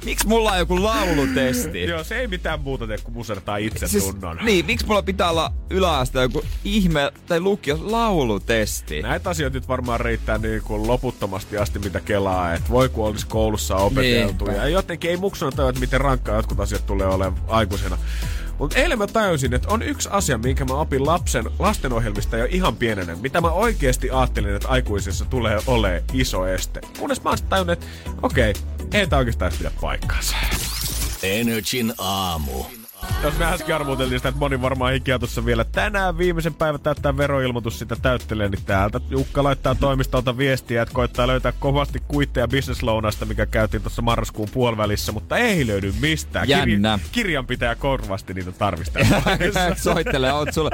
Miksi 0.06 0.28
mulla 0.28 0.52
on 0.52 0.60
joku 0.60 0.84
laulutesti? 0.84 1.84
Joo, 1.84 2.04
se 2.04 2.20
ei 2.20 2.28
mitään 2.28 2.62
muuta 2.62 2.88
tee 2.88 2.98
kuin 2.98 3.14
musertaa 3.14 3.58
itse 3.58 3.88
siis, 3.88 4.04
tunnon. 4.06 4.38
niin, 4.42 4.66
miksi 4.66 4.86
mulla 4.86 5.02
pitää 5.02 5.30
olla 5.30 5.54
yläaste 5.70 6.22
joku 6.22 6.44
ihme 6.64 7.12
tai 7.28 7.40
lukio 7.40 7.78
laulutesti? 7.82 9.02
Näitä 9.02 9.30
asioita 9.30 9.58
nyt 9.58 9.68
varmaan 9.68 10.00
riittää 10.00 10.38
niin 10.38 10.62
kuin 10.62 10.88
loputtomasti 10.88 11.58
asti, 11.58 11.80
mitä 11.80 12.00
kelaa, 12.00 12.54
että 12.54 12.70
voi 12.70 12.90
kun 12.90 13.08
olisi 13.08 13.28
koulussa 13.28 13.76
opeteltu. 13.76 14.46
Niinpä. 14.46 14.62
Ja 14.64 14.68
jotenkin 14.70 15.10
ei 15.12 15.18
muksuna 15.18 15.52
tajua, 15.52 15.70
että 15.70 15.80
miten 15.82 16.02
rankkaa 16.02 16.36
jotkut 16.36 16.60
asiat 16.60 16.86
tulee 16.86 17.08
olemaan 17.08 17.42
aikuisena. 17.48 17.98
Mutta 18.60 18.78
eilen 18.78 18.98
mä 18.98 19.08
tajusin, 19.08 19.54
että 19.54 19.70
on 19.70 19.82
yksi 19.82 20.10
asia, 20.12 20.38
minkä 20.38 20.66
mä 20.66 20.74
opin 20.74 21.06
lapsen, 21.06 21.46
lastenohjelmista 21.60 22.38
jo 22.38 22.48
ihan 22.50 22.76
pienenä, 22.76 23.16
mitä 23.16 23.42
mä 23.42 23.52
oikeasti 23.52 24.10
ajattelin, 24.12 24.56
että 24.56 24.68
aikuisessa 24.68 25.26
tulee 25.26 25.60
ole 25.68 26.04
iso 26.14 26.48
este. 26.48 26.82
Kunnes 27.00 27.24
mä 27.24 27.30
oon 27.30 27.38
tajunnut, 27.50 27.74
että 27.74 27.86
okei, 28.22 28.54
ei 28.94 29.08
tää 29.08 29.20
oikeastaan 29.20 29.52
pidä 29.58 29.72
paikkaansa. 29.82 30.36
Energin 31.24 31.94
aamu. 31.98 32.79
Jos 33.24 33.38
me 33.38 33.46
äsken 33.46 33.76
arvuteltiin 33.76 34.20
sitä, 34.20 34.30
että 34.30 34.40
moni 34.40 34.62
varmaan 34.62 34.94
hikeä 34.94 35.20
tuossa 35.20 35.46
vielä 35.46 35.64
tänään 35.64 36.18
viimeisen 36.18 36.54
päivän 36.54 36.82
täyttää 36.82 37.18
veroilmoitus 37.18 37.80
sitä 37.80 37.96
täyttelee, 38.02 38.50
niin 38.50 38.66
täältä 38.66 39.00
Jukka 39.10 39.44
laittaa 39.44 39.76
toimistolta 39.76 40.38
viestiä, 40.38 40.82
että 40.82 40.94
koittaa 40.94 41.28
löytää 41.28 41.54
kovasti 41.60 42.04
kuitteja 42.08 42.48
businesslounasta, 42.48 43.26
mikä 43.26 43.46
käytiin 43.46 43.84
tuossa 43.84 44.02
marraskuun 44.02 44.50
puolivälissä, 44.54 45.12
mutta 45.12 45.38
ei 45.38 45.68
löydy 45.68 45.94
mistään. 46.02 46.50
Jännä. 46.50 47.00
kirjanpitäjä 47.12 47.76
korvasti 47.76 48.34
niitä 48.34 48.52
tarvistaa. 48.52 49.02
Soittele, 49.84 50.34
oot 50.34 50.54
sulla 50.54 50.70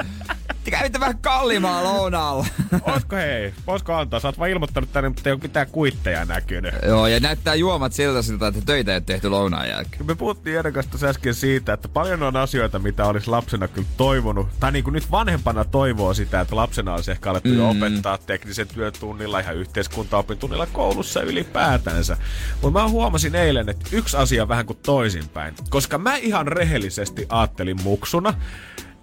Kävitte 0.70 1.00
vähän 1.00 1.18
kalliimaa 1.18 1.84
lounaalla. 1.84 2.46
Olisiko 2.82 3.16
hei, 3.16 3.54
voisiko 3.66 3.94
antaa? 3.94 4.20
Sä 4.20 4.28
oot 4.28 4.38
vaan 4.38 4.50
ilmoittanut 4.50 4.92
tänne, 4.92 5.08
mutta 5.08 5.28
ei 5.28 5.32
ole 5.32 5.40
mitään 5.42 5.66
kuitteja 5.66 6.24
näkynyt. 6.24 6.74
Joo, 6.86 7.06
ja 7.06 7.20
näyttää 7.20 7.54
juomat 7.54 7.92
siltä 7.92 8.22
siltä, 8.22 8.46
että 8.46 8.60
töitä 8.66 8.90
ei 8.90 8.96
ole 8.96 9.02
tehty 9.06 9.28
lounaan 9.28 9.68
jälkeen. 9.68 10.06
Me 10.06 10.14
puhuttiin 10.14 10.58
Edekasta 10.58 11.06
äsken 11.06 11.34
siitä, 11.34 11.72
että 11.72 11.88
paljon 11.88 12.15
on 12.22 12.36
asioita, 12.36 12.78
mitä 12.78 13.04
olisi 13.06 13.30
lapsena 13.30 13.68
kyllä 13.68 13.88
toivonut. 13.96 14.48
Tai 14.60 14.72
niin 14.72 14.84
kuin 14.84 14.94
nyt 14.94 15.10
vanhempana 15.10 15.64
toivoo 15.64 16.14
sitä, 16.14 16.40
että 16.40 16.56
lapsena 16.56 16.94
olisi 16.94 17.10
ehkä 17.10 17.30
alettu 17.30 17.48
mm. 17.48 17.60
opettaa 17.60 18.18
teknisen 18.18 18.68
työtunnilla, 18.68 19.40
ihan 19.40 19.56
yhteiskuntaopintunnilla 19.56 20.66
koulussa 20.66 21.22
ylipäätänsä. 21.22 22.16
Mutta 22.62 22.80
mä 22.80 22.88
huomasin 22.88 23.34
eilen, 23.34 23.68
että 23.68 23.88
yksi 23.92 24.16
asia 24.16 24.48
vähän 24.48 24.66
kuin 24.66 24.78
toisinpäin. 24.82 25.54
Koska 25.70 25.98
mä 25.98 26.16
ihan 26.16 26.46
rehellisesti 26.46 27.26
ajattelin 27.28 27.82
muksuna, 27.82 28.34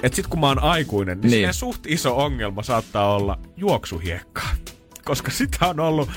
että 0.03 0.15
sit 0.15 0.27
kun 0.27 0.39
mä 0.39 0.47
oon 0.47 0.63
aikuinen, 0.63 1.21
niin, 1.21 1.31
niin. 1.31 1.53
suht 1.53 1.87
iso 1.87 2.17
ongelma 2.17 2.63
saattaa 2.63 3.15
olla 3.15 3.39
juoksuhiekka 3.57 4.41
koska 5.05 5.31
sitä 5.31 5.67
on 5.67 5.79
ollut 5.79 6.09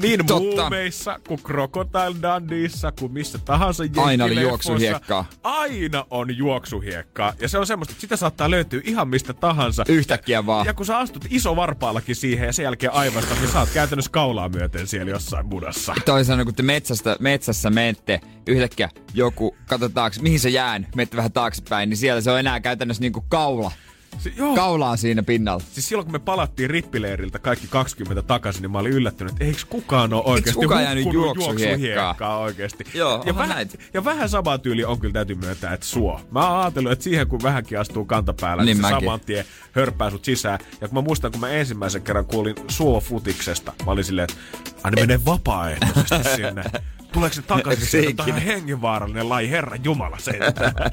niin 0.00 0.26
Totta. 0.26 0.60
muumeissa 0.60 1.20
kuin 1.28 1.40
Crocodile 1.42 2.16
Dundeeissa 2.22 2.92
kuin 2.92 3.12
missä 3.12 3.38
tahansa 3.38 3.84
Aina 3.96 4.24
oli 4.24 4.40
juoksuhiekkaa. 4.40 5.24
Aina 5.42 6.06
on 6.10 6.36
juoksuhiekkaa. 6.36 7.32
Ja 7.40 7.48
se 7.48 7.58
on 7.58 7.66
semmoista, 7.66 7.92
että 7.92 8.00
sitä 8.00 8.16
saattaa 8.16 8.50
löytyä 8.50 8.80
ihan 8.84 9.08
mistä 9.08 9.32
tahansa. 9.32 9.84
Yhtäkkiä 9.88 10.46
vaan. 10.46 10.66
Ja 10.66 10.74
kun 10.74 10.86
sä 10.86 10.98
astut 10.98 11.26
iso 11.30 11.56
varpaallakin 11.56 12.16
siihen 12.16 12.46
ja 12.46 12.52
sen 12.52 12.62
jälkeen 12.62 12.92
aivasta, 12.92 13.34
niin 13.34 13.52
sä 13.52 13.60
oot 13.60 13.70
käytännössä 13.74 14.10
kaulaa 14.10 14.48
myöten 14.48 14.86
siellä 14.86 15.10
jossain 15.10 15.48
budassa. 15.48 15.94
Toisaalta 16.04 16.44
kun 16.44 16.54
te 16.54 16.62
metsästä, 16.62 17.16
metsässä 17.20 17.70
menette, 17.70 18.20
yhtäkkiä 18.46 18.88
joku, 19.14 19.56
katsotaanko 19.66 20.16
mihin 20.20 20.40
se 20.40 20.48
jään, 20.48 20.86
menette 20.94 21.16
vähän 21.16 21.32
taaksepäin, 21.32 21.88
niin 21.88 21.96
siellä 21.96 22.20
se 22.20 22.30
on 22.30 22.38
enää 22.38 22.60
käytännössä 22.60 23.00
niinku 23.00 23.24
kaula 23.28 23.72
Si- 24.18 24.34
joo. 24.36 24.54
Kaulaa 24.54 24.96
siinä 24.96 25.22
pinnalla. 25.22 25.64
Siis 25.72 25.88
silloin 25.88 26.06
kun 26.06 26.12
me 26.12 26.18
palattiin 26.18 26.70
rippileiriltä 26.70 27.38
kaikki 27.38 27.66
20 27.70 28.22
takaisin, 28.22 28.62
niin 28.62 28.70
mä 28.70 28.78
olin 28.78 28.92
yllättynyt, 28.92 29.32
että 29.32 29.44
eikö 29.44 29.58
kukaan 29.68 30.12
ole 30.12 30.22
oikeasti 30.24 30.60
kukaan 30.60 30.82
jäänyt 30.82 31.12
juoksuhiekkaa 31.12 32.38
oikeasti. 32.38 32.84
Joo, 32.94 33.22
ja, 33.26 33.36
vähän, 33.36 33.68
ja 33.94 34.04
vähän 34.04 34.28
sama 34.28 34.58
tyyli 34.58 34.84
on 34.84 35.00
kyllä 35.00 35.12
täytyy 35.12 35.36
myöntää, 35.36 35.74
että 35.74 35.86
suo. 35.86 36.20
Mä 36.30 36.50
oon 36.50 36.60
ajatellut, 36.60 36.92
että 36.92 37.02
siihen 37.02 37.26
kun 37.26 37.42
vähänkin 37.42 37.80
astuu 37.80 38.04
kantapäällä, 38.04 38.64
niin, 38.64 38.78
niin 38.78 38.86
se 38.86 38.90
saman 38.90 39.20
tien 39.20 39.44
hörppää 39.72 40.10
sut 40.10 40.24
sisään. 40.24 40.58
Ja 40.80 40.88
kun 40.88 40.98
mä 40.98 41.02
muistan, 41.02 41.32
kun 41.32 41.40
mä 41.40 41.48
ensimmäisen 41.48 42.02
kerran 42.02 42.26
kuulin 42.26 42.54
suo-futiksesta, 42.68 43.72
mä 43.86 43.92
olin 43.92 44.04
silleen, 44.04 44.28
että 44.30 44.70
aina 44.84 45.00
menee 45.00 45.24
vapaaehtoisesti 45.24 46.28
sinne. 46.36 46.64
Tuleeko 47.12 47.34
se 47.34 47.42
takaisin 47.42 47.86
sieltä? 48.02 48.24
Tämä 48.24 48.40
hengenvaarallinen 48.40 49.28
laji, 49.28 49.50
herra 49.50 49.76
Jumala 49.84 50.18
se. 50.18 50.32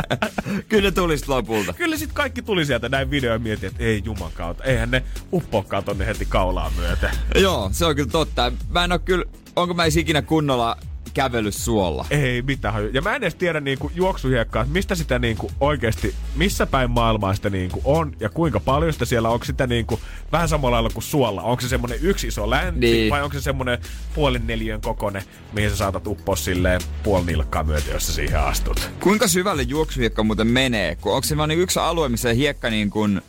Kyllä 0.69 0.91
tuli 0.91 1.15
lopulta. 1.27 1.73
Kyllä 1.73 1.97
sitten 1.97 2.15
kaikki 2.15 2.41
tuli 2.41 2.65
sieltä 2.65 2.89
näin 2.89 3.11
video 3.11 3.33
ja 3.33 3.39
mietin, 3.39 3.67
että 3.67 3.83
ei 3.83 4.01
Juman 4.05 4.31
kautta. 4.33 4.63
Eihän 4.63 4.91
ne 4.91 5.03
uppoakaan 5.33 5.83
tonne 5.83 6.05
heti 6.05 6.25
kaulaan 6.25 6.71
myöten. 6.73 7.09
Joo, 7.35 7.69
se 7.71 7.85
on 7.85 7.95
kyllä 7.95 8.09
totta. 8.09 8.51
Mä 8.69 8.83
en 8.83 8.91
oo 8.91 8.99
kyllä, 8.99 9.25
onko 9.55 9.73
mä 9.73 9.85
ikinä 9.85 10.21
kunnolla 10.21 10.77
kävely 11.19 11.51
suolla. 11.51 12.05
Ei 12.09 12.41
mitään. 12.41 12.93
Ja 12.93 13.01
mä 13.01 13.15
en 13.15 13.23
edes 13.23 13.35
tiedä 13.35 13.59
niinku 13.59 13.91
juoksuhiekkaa, 13.95 14.65
mistä 14.69 14.95
sitä 14.95 15.19
niinku 15.19 15.51
oikeasti, 15.59 16.15
missä 16.35 16.65
päin 16.65 16.91
maailmaa 16.91 17.33
sitä 17.33 17.49
niinku 17.49 17.81
on 17.83 18.15
ja 18.19 18.29
kuinka 18.29 18.59
paljon 18.59 18.93
sitä 18.93 19.05
siellä 19.05 19.27
on. 19.27 19.33
Onko 19.33 19.45
sitä 19.45 19.67
niinku 19.67 19.99
vähän 20.31 20.49
samalla 20.49 20.75
lailla 20.75 20.89
kuin 20.89 21.03
suolla? 21.03 21.41
Onko 21.41 21.61
se 21.61 21.67
semmonen 21.67 21.99
yksi 22.01 22.27
iso 22.27 22.49
länti 22.49 22.79
niin. 22.79 23.09
vai 23.09 23.23
onko 23.23 23.33
se 23.33 23.41
semmonen 23.41 23.77
puolen 24.15 24.47
neljön 24.47 24.81
kokonen, 24.81 25.23
mihin 25.53 25.69
sä 25.69 25.75
saatat 25.75 26.07
uppoa 26.07 26.35
silleen 26.35 26.81
puoli 27.03 27.25
nilkkaa 27.25 27.63
myötä, 27.63 27.91
jos 27.91 28.07
sä 28.07 28.13
siihen 28.13 28.39
astut? 28.39 28.89
Kuinka 28.99 29.27
syvälle 29.27 29.61
juoksuhiekka 29.61 30.23
muuten 30.23 30.47
menee? 30.47 30.97
Onko 31.05 31.23
se 31.23 31.37
vaan 31.37 31.51
yksi 31.51 31.79
alue, 31.79 32.09
missä 32.09 32.33
hiekka 32.33 32.69
niin 32.69 32.89
kuin 32.89 33.21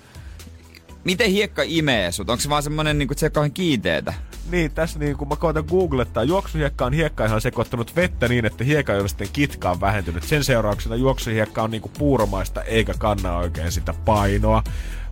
miten 1.05 1.30
hiekka 1.30 1.62
imee 1.66 2.12
sut? 2.12 2.30
Onko 2.30 2.41
se 2.41 2.49
vaan 2.49 2.62
semmonen 2.62 2.99
niinku, 2.99 3.12
että 3.12 3.20
se 3.20 3.30
kauhean 3.30 3.53
kiinteetä? 3.53 4.14
Niin, 4.51 4.70
tässä 4.70 4.98
niin 4.98 5.16
kun 5.16 5.28
mä 5.28 5.36
koitan 5.36 5.64
googlettaa, 5.68 6.24
juoksuhiekka 6.24 6.84
on 6.84 6.92
hiekka 6.92 7.24
ihan 7.24 7.40
sekoittanut 7.40 7.96
vettä 7.96 8.28
niin, 8.28 8.44
että 8.44 8.64
hiekka 8.64 8.94
ei 8.94 9.01
ole 9.01 9.09
sitten 9.09 9.28
kitkaan 9.32 9.80
vähentynyt. 9.80 10.22
Sen 10.22 10.44
seurauksena 10.44 10.96
juoksuhiekka 10.96 11.62
on 11.62 11.70
niinku 11.70 11.90
puuromaista 11.98 12.62
eikä 12.62 12.94
kanna 12.98 13.36
oikein 13.36 13.72
sitä 13.72 13.94
painoa. 14.05 14.62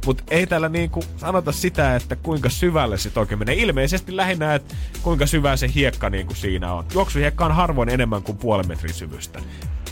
Mutta 0.06 0.24
ei 0.30 0.46
täällä 0.46 0.68
niinku 0.68 1.04
sanota 1.16 1.52
sitä, 1.52 1.96
että 1.96 2.16
kuinka 2.16 2.48
syvälle 2.48 2.98
sit 2.98 3.16
oikein 3.16 3.38
menee. 3.38 3.54
Ilmeisesti 3.54 4.16
lähinnä, 4.16 4.54
että 4.54 4.74
kuinka 5.02 5.26
syvä 5.26 5.56
se 5.56 5.70
hiekka 5.74 6.10
niinku 6.10 6.34
siinä 6.34 6.72
on. 6.72 6.84
Juoksuhiekka 6.94 7.44
on 7.44 7.54
harvoin 7.54 7.88
enemmän 7.88 8.22
kuin 8.22 8.38
puolen 8.38 8.68
metrin 8.68 8.94
syvystä. 8.94 9.40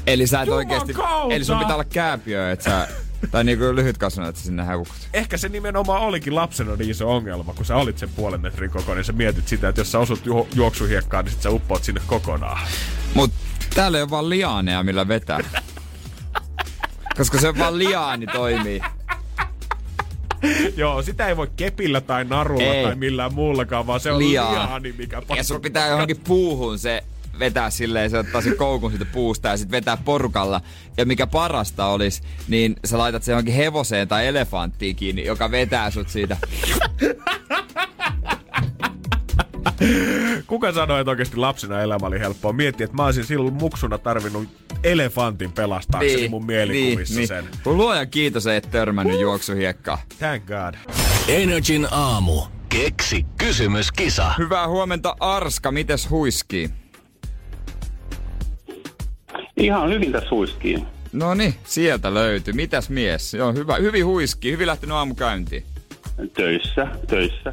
Eli 0.07 0.27
sä 0.27 0.43
et 0.43 0.49
oikeesti... 0.49 0.95
Eli 1.31 1.45
sun 1.45 1.59
pitää 1.59 1.75
olla 1.75 1.85
kääpiö, 1.85 2.53
että 2.53 2.65
sä 2.65 2.89
tai 3.31 3.45
niinku 3.45 3.65
lyhyt 3.75 3.99
kasvana, 3.99 4.29
että 4.29 4.41
sinne 4.41 4.65
häukut. 4.65 4.95
Ehkä 5.13 5.37
se 5.37 5.49
nimenomaan 5.49 6.01
olikin 6.03 6.35
lapsena 6.35 6.77
niin 6.77 6.91
iso 6.91 7.11
ongelma, 7.17 7.55
kun 7.55 7.65
sä 7.65 7.77
olit 7.77 7.99
sen 7.99 8.09
puolen 8.17 8.41
metrin 8.41 8.71
kokoinen, 8.71 8.97
niin 8.97 9.05
sä 9.05 9.13
mietit 9.13 9.49
sitä, 9.49 9.69
että 9.69 9.81
jos 9.81 9.93
sä 9.93 9.99
osut 9.99 10.27
ju- 10.27 10.49
juoksuhiekkaan, 10.55 11.25
niin 11.25 11.33
sit 11.33 11.43
sä 11.43 11.51
uppoat 11.51 11.85
sinne 11.85 12.01
kokonaan. 12.07 12.67
Mut 13.15 13.31
täällä 13.75 13.99
ei 13.99 14.03
ole 14.03 14.11
vaan 14.11 14.29
liaaneja, 14.31 14.83
millä 14.83 15.09
vetää. 15.09 15.41
Koska 17.17 17.39
se 17.39 17.59
vaan 17.59 17.79
liaani 17.79 18.27
toimii. 18.27 18.81
Joo, 20.77 21.03
sitä 21.03 21.27
ei 21.29 21.37
voi 21.37 21.51
kepillä 21.57 22.01
tai 22.01 22.25
narulla 22.25 22.63
ei. 22.65 22.85
tai 22.85 22.95
millään 22.95 23.35
muullakaan, 23.35 23.87
vaan 23.87 24.01
se 24.01 24.13
on 24.13 24.19
Liaa. 24.19 24.53
liaani, 24.53 24.95
mikä 24.99 25.17
pakko... 25.17 25.35
Ja 25.35 25.45
sun 25.45 25.61
pitää 25.61 25.89
johonkin 25.89 26.21
puuhun 26.25 26.79
se 26.79 27.05
vetää 27.39 27.71
silleen, 27.71 28.11
se 28.11 28.19
ottaa 28.19 28.41
sen 28.41 28.57
koukun 28.57 28.91
siitä 28.91 29.05
puusta 29.05 29.49
ja 29.49 29.57
sitten 29.57 29.77
vetää 29.77 29.97
porukalla. 29.97 30.61
Ja 30.97 31.07
mikä 31.07 31.27
parasta 31.27 31.87
olisi, 31.87 32.23
niin 32.49 32.77
sä 32.85 32.99
laitat 32.99 33.23
sen 33.23 33.33
johonkin 33.33 33.55
hevoseen 33.55 34.09
tai 34.09 34.27
elefanttiin 34.27 34.97
kiinni, 34.97 35.25
joka 35.25 35.51
vetää 35.51 35.91
sut 35.91 36.09
siitä. 36.09 36.37
Kuka 40.47 40.73
sanoi, 40.73 41.01
että 41.01 41.11
oikeasti 41.11 41.37
lapsena 41.37 41.81
elämä 41.81 42.07
oli 42.07 42.21
helppoa? 42.21 42.53
Mietti, 42.53 42.85
että 42.85 42.97
mä 42.97 43.05
olisin 43.05 43.25
silloin 43.25 43.55
muksuna 43.55 43.99
tarvinnut 43.99 44.49
elefantin 44.85 45.53
pelastaakseni 45.53 46.17
niin, 46.17 46.31
mun 46.31 46.47
mielikuvissa 46.47 47.15
niin, 47.15 47.29
sen. 47.29 47.45
Niin. 47.45 47.77
Luoja 47.77 48.07
kiitos, 48.07 48.47
et 48.47 48.69
törmännyt 48.71 49.17
uh. 49.17 49.21
juoksuhiekkaa. 49.21 49.99
Thank 50.19 50.45
God. 50.47 50.75
Energin 51.29 51.89
aamu. 51.91 52.43
Keksi 52.69 53.27
kysymyskisa. 53.39 54.33
Hyvää 54.39 54.69
huomenta 54.69 55.17
Arska, 55.21 55.73
mites 55.73 56.11
huiskii? 56.11 56.71
Ihan 59.57 59.91
hyvin 59.91 60.13
tässä 60.13 60.31
huiskii. 60.31 60.85
No 61.13 61.35
niin, 61.35 61.55
sieltä 61.65 62.15
löytyy. 62.15 62.55
Mitäs 62.55 62.91
mies? 62.91 63.35
Joo, 63.35 63.53
hyvä, 63.53 63.77
hyvin 63.77 64.07
huiski. 64.07 64.53
Hyvin 64.53 64.67
lähtenyt 64.67 64.97
aamu 64.97 65.15
käyntiin. 65.15 65.65
Töissä, 66.35 66.87
töissä. 67.07 67.51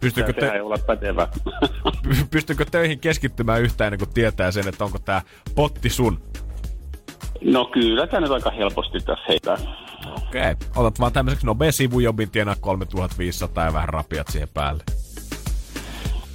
Pystyykö 0.00 0.32
te... 0.32 0.48
ei 0.48 0.60
olla 0.60 0.78
pätevä. 0.86 1.28
Pystyykö 2.30 2.64
töihin 2.64 2.98
keskittymään 2.98 3.62
yhtään 3.62 3.86
ennen 3.86 4.06
kuin 4.06 4.14
tietää 4.14 4.50
sen, 4.50 4.68
että 4.68 4.84
onko 4.84 4.98
tämä 4.98 5.22
potti 5.54 5.90
sun? 5.90 6.22
No 7.44 7.64
kyllä, 7.64 8.06
tämä 8.06 8.20
nyt 8.20 8.30
aika 8.30 8.50
helposti 8.50 8.98
tässä 8.98 9.24
heitä. 9.28 9.52
Okei. 10.06 10.52
Okay. 10.52 10.54
Otat 10.76 11.00
vaan 11.00 11.12
tämmöiseksi 11.12 11.46
nopea 11.46 11.72
sivujobin, 11.72 12.30
tienaa 12.30 12.56
3500 12.60 13.64
ja 13.64 13.72
vähän 13.72 13.88
rapiat 13.88 14.28
siihen 14.28 14.48
päälle. 14.54 14.84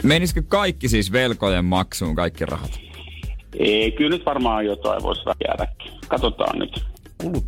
Menisikö 0.03 0.41
kaikki 0.47 0.89
siis 0.89 1.11
velkojen 1.11 1.65
maksuun, 1.65 2.15
kaikki 2.15 2.45
rahat? 2.45 2.86
Ei, 3.59 3.91
kyllä 3.91 4.09
nyt 4.09 4.25
varmaan 4.25 4.65
jotain 4.65 5.03
voisi 5.03 5.21
jäädäkin. 5.47 5.91
Katsotaan 6.07 6.59
nyt. 6.59 6.85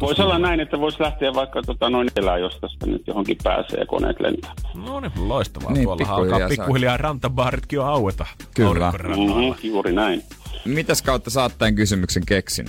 Voisi 0.02 0.22
olla 0.22 0.40
näin, 0.40 0.60
että 0.60 0.80
voisi 0.80 1.02
lähteä 1.02 1.34
vaikka 1.34 1.62
tota, 1.62 1.90
noin 1.90 2.10
elää, 2.16 2.38
jos 2.38 2.58
tästä 2.62 2.86
nyt 2.86 3.08
johonkin 3.08 3.38
pääsee 3.44 3.80
ja 3.80 3.86
koneet 3.86 4.20
lentää. 4.20 4.54
No 4.86 5.00
niin, 5.00 5.12
loistavaa. 5.30 5.72
Niin, 5.72 5.84
Tuolla 5.84 6.16
alkaa 6.16 6.50
pikkuhiljaa 6.50 6.98
rantabaaritkin 6.98 7.78
jo 7.78 7.84
aueta. 7.84 8.26
Kyllä. 8.56 8.92
Mm-hmm, 8.92 9.56
juuri 9.64 9.94
näin. 9.94 10.24
Mitäs 10.66 11.02
kautta 11.02 11.30
saat 11.30 11.58
tämän 11.58 11.76
kysymyksen 11.76 12.24
keksin? 12.26 12.68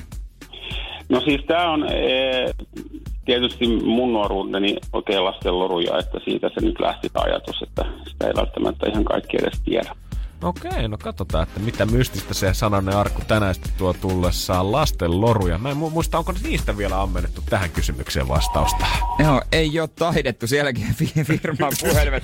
No 1.08 1.20
siis 1.20 1.40
tämä 1.46 1.70
on 1.70 1.86
e, 1.88 2.54
tietysti 3.24 3.66
mun 3.66 4.12
nuoruuteni 4.12 4.76
oikein 4.92 5.24
lasten 5.24 5.58
loruja, 5.58 5.98
että 5.98 6.18
siitä 6.24 6.50
se 6.54 6.66
nyt 6.66 6.80
lähti 6.80 7.08
ajatus, 7.14 7.62
että 7.62 7.84
sitä 8.10 8.26
ei 8.26 8.32
välttämättä 8.36 8.86
ihan 8.90 9.04
kaikki 9.04 9.36
edes 9.36 9.60
tiedä. 9.64 9.94
Okei, 10.42 10.88
no 10.88 10.98
katsotaan, 10.98 11.42
että 11.42 11.60
mitä 11.60 11.86
mystistä 11.86 12.34
se 12.34 12.54
sananen 12.54 12.96
arkku 12.96 13.22
tänään 13.28 13.54
sitten 13.54 13.72
tuo 13.78 13.92
tullessaan 13.92 14.72
lasten 14.72 15.20
loruja. 15.20 15.58
Mä 15.58 15.70
en 15.70 15.76
muista, 15.76 16.18
onko 16.18 16.32
niistä 16.42 16.76
vielä 16.76 17.02
ammennettu 17.02 17.42
tähän 17.50 17.70
kysymykseen 17.70 18.28
vastausta. 18.28 18.86
Joo, 19.18 19.42
ei 19.52 19.80
ole 19.80 19.88
taidettu. 19.88 20.46
Sielläkin 20.46 20.94
firman 21.24 21.72
puhelimet 21.80 22.22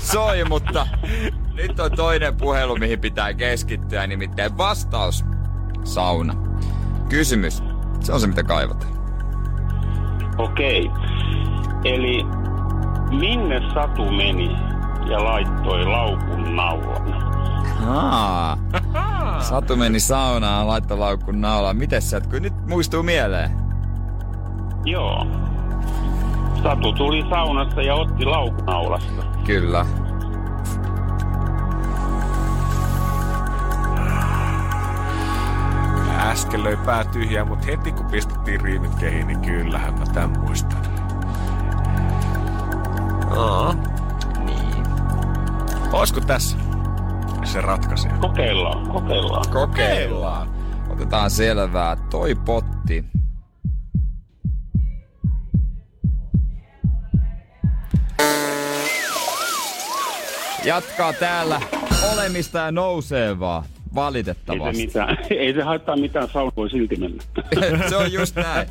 soi, 0.00 0.44
mutta 0.44 0.86
nyt 1.54 1.80
on 1.80 1.92
toinen 1.92 2.36
puhelu, 2.36 2.76
mihin 2.76 3.00
pitää 3.00 3.34
keskittyä, 3.34 4.06
nimittäin 4.06 4.56
vastaus. 4.56 5.24
Sauna. 5.84 6.34
Kysymys. 7.08 7.62
Se 8.00 8.12
on 8.12 8.20
se, 8.20 8.26
mitä 8.26 8.42
kaivataan. 8.42 8.94
Okei. 10.38 10.90
Eli 11.84 12.24
minne 13.18 13.60
Satu 13.74 14.10
meni 14.10 14.50
ja 15.10 15.24
laittoi 15.24 15.84
laukun 15.84 16.56
naulan? 16.56 17.23
Aa, 17.88 18.56
Satu 19.48 19.76
meni 19.76 20.00
saunaan, 20.00 20.68
laittoi 20.68 20.98
laukkun 20.98 21.40
naulaan. 21.40 21.76
Miten 21.76 22.02
sä, 22.02 22.20
kun 22.20 22.42
nyt 22.42 22.66
muistuu 22.68 23.02
mieleen? 23.02 23.50
Joo. 24.84 25.26
Satu 26.62 26.92
tuli 26.92 27.24
saunasta 27.30 27.82
ja 27.82 27.94
otti 27.94 28.24
laukunaulasta. 28.24 29.22
Kyllä. 29.46 29.86
Äsken 36.18 36.64
löi 36.64 36.76
pää 36.76 37.04
tyhjää, 37.04 37.44
mutta 37.44 37.66
heti 37.66 37.92
kun 37.92 38.06
pistettiin 38.06 38.60
riimit 38.60 38.94
kehiin, 38.94 39.26
niin 39.26 39.40
kyllähän 39.40 39.98
mä 39.98 40.04
tämän 40.06 40.40
muistan. 40.40 40.82
Aa. 43.38 43.74
Niin. 44.44 44.84
Olisiko 45.92 46.20
tässä 46.20 46.56
se 47.46 47.60
ratkaisija? 47.60 48.14
Kokeillaan, 48.20 48.88
kokeillaan. 48.88 49.44
Kokeillaan. 49.52 50.48
Otetaan 50.90 51.30
selvää. 51.30 51.96
Toi 52.10 52.34
potti. 52.34 53.04
Jatkaa 60.64 61.12
täällä 61.12 61.60
olemista 62.12 62.58
ja 62.58 62.72
nousee 62.72 63.40
vaan. 63.40 63.64
Ei 63.64 63.68
se, 63.88 63.94
Valitettavasti. 63.94 64.86
mitään, 64.86 65.18
ei 65.30 65.54
se 65.54 65.62
haittaa 65.62 65.96
mitään, 65.96 66.28
sauna 66.28 66.52
voi 66.56 66.70
silti 66.70 66.96
mennä. 66.96 67.22
se 67.88 67.96
on 67.96 68.12
just 68.12 68.36
näin. 68.36 68.68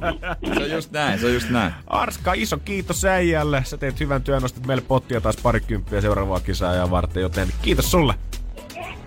Se 0.54 0.64
on 0.64 0.72
just 0.72 0.92
näin, 0.92 1.20
se 1.20 1.26
on 1.26 1.34
just 1.34 1.50
näin. 1.50 1.74
Arska, 1.88 2.34
iso 2.34 2.58
kiitos 2.58 3.06
äijälle. 3.06 3.62
Sä 3.66 3.78
teet 3.78 4.00
hyvän 4.00 4.24
työn, 4.24 4.42
nostit 4.42 4.68
meille 4.68 4.84
pottia 4.88 5.22
taas 5.22 5.38
parikymppiä 5.44 6.02
seuraavaa 6.02 6.40
kisaa 6.40 6.74
ja 6.74 6.92
varten, 6.92 7.22
joten 7.22 7.48
kiitos 7.62 7.92
sulle. 7.92 8.14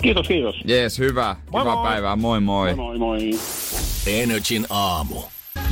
Kiitos, 0.03 0.29
kiitos. 0.29 0.57
Jees, 0.65 0.99
hyvä. 0.99 1.37
Moi 1.51 1.61
Hyvää 1.61 1.75
moi. 1.75 1.89
päivää. 1.89 2.17
Moi 2.17 2.41
moi. 2.41 2.75
Moi 2.75 2.99
moi. 2.99 3.31
Energin 4.07 4.67
aamu. 4.71 5.23
050501719. 5.59 5.63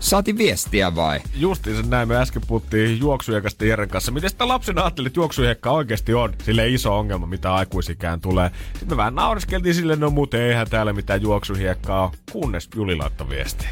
Saatiin 0.00 0.38
viestiä 0.38 0.94
vai? 0.94 1.20
Justiinsa 1.34 1.82
näin, 1.88 2.08
me 2.08 2.16
äsken 2.16 2.42
puhuttiin 2.46 3.00
juoksuhiekasta 3.00 3.64
Jeren 3.64 3.88
kanssa. 3.88 4.12
Miten 4.12 4.30
sitä 4.30 4.48
lapsena 4.48 4.82
ajattelit, 4.82 5.06
että 5.06 5.20
juoksuhiekka 5.20 5.70
oikeasti 5.70 6.14
on 6.14 6.32
sille 6.42 6.68
iso 6.68 6.98
ongelma, 6.98 7.26
mitä 7.26 7.54
aikuisikään 7.54 8.20
tulee. 8.20 8.50
Sitten 8.72 8.88
me 8.88 8.96
vähän 8.96 9.14
naureskeltiin 9.14 9.74
sille, 9.74 9.96
no 9.96 10.10
muuten 10.10 10.40
eihän 10.40 10.66
täällä 10.70 10.92
mitään 10.92 11.22
juoksuhiekkaa 11.22 12.02
ole, 12.02 12.10
kunnes 12.32 12.68
Juli 12.76 12.96
laittoi 12.96 13.28
viestiä. 13.28 13.68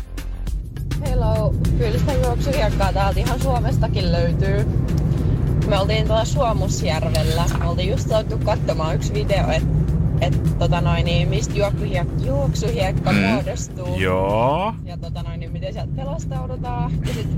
Hello. 1.07 1.55
Kyllä 1.79 1.99
sitä 1.99 2.13
juoksuhiekkaa 2.13 2.93
täältä 2.93 3.21
ihan 3.21 3.41
Suomestakin 3.41 4.13
löytyy. 4.13 4.65
Me 5.69 5.79
oltiin 5.79 6.07
tuolla 6.07 6.25
Suomusjärvellä. 6.25 7.45
Me 7.59 7.69
oltiin 7.69 7.91
just 7.91 8.09
saatu 8.09 8.39
katsomaan 8.39 8.95
yksi 8.95 9.15
video, 9.15 9.51
että 9.51 9.69
et, 10.21 10.59
tota 10.59 10.81
noin, 10.81 11.05
niin, 11.05 11.29
mistä 11.29 11.55
juoksuhiekka, 11.55 12.25
juoksuhiekka 12.25 13.13
mm. 13.13 13.19
muodostuu. 13.19 13.99
Joo. 13.99 14.75
Ja 14.85 14.97
tota 14.97 15.23
noin, 15.23 15.41
niin 15.41 15.53
miten 15.53 15.73
sieltä 15.73 15.93
pelastaudutaan. 15.97 16.93
Ja 17.07 17.15
sit 17.15 17.29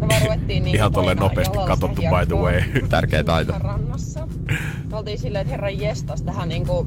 me 0.00 0.08
vaan 0.08 0.22
ruvettiin 0.22 0.64
niin 0.64 0.76
Ihan 0.76 0.92
tolleen 0.92 1.18
nopeasti 1.18 1.58
katsottu, 1.66 2.02
by 2.02 2.26
the 2.26 2.36
way. 2.36 2.62
Tärkeä 2.88 3.24
taito. 3.24 3.52
rannassa. 3.58 4.28
Me 4.90 4.96
oltiin 4.96 5.18
silleen, 5.18 5.42
että 5.42 5.50
herran 5.50 5.80
jestas 5.80 6.22
tähän 6.22 6.48
niinku 6.48 6.86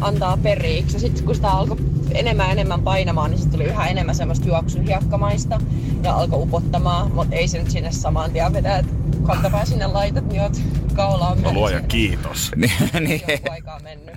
antaa 0.00 0.36
periksi. 0.36 0.98
Sitten 0.98 1.24
kun 1.24 1.34
sitä 1.34 1.50
alkoi 1.50 1.76
enemmän 2.14 2.46
ja 2.46 2.52
enemmän 2.52 2.82
painamaan, 2.82 3.30
niin 3.30 3.38
sitten 3.38 3.58
tuli 3.60 3.68
yhä 3.70 3.86
enemmän 3.86 4.14
semmoista 4.14 4.46
juoksuhiekkamaista 4.48 5.60
ja 6.02 6.14
alkoi 6.14 6.42
upottamaan, 6.42 7.10
mutta 7.12 7.36
ei 7.36 7.48
se 7.48 7.58
nyt 7.58 7.70
sinne 7.70 7.92
saman 7.92 8.30
tien 8.30 8.52
vedä, 8.52 8.76
että 8.76 8.92
kantapää 9.26 9.64
sinne 9.64 9.86
laitat, 9.86 10.26
niin 10.28 10.42
oot 10.42 10.60
kaulaan 10.94 11.42
No 11.42 11.52
luoja 11.52 11.80
kiitos. 11.80 12.50
niin, 12.56 12.72
niin. 13.00 13.20
Joku 13.28 13.50
aikaa 13.50 13.80
mennyt. 13.80 14.14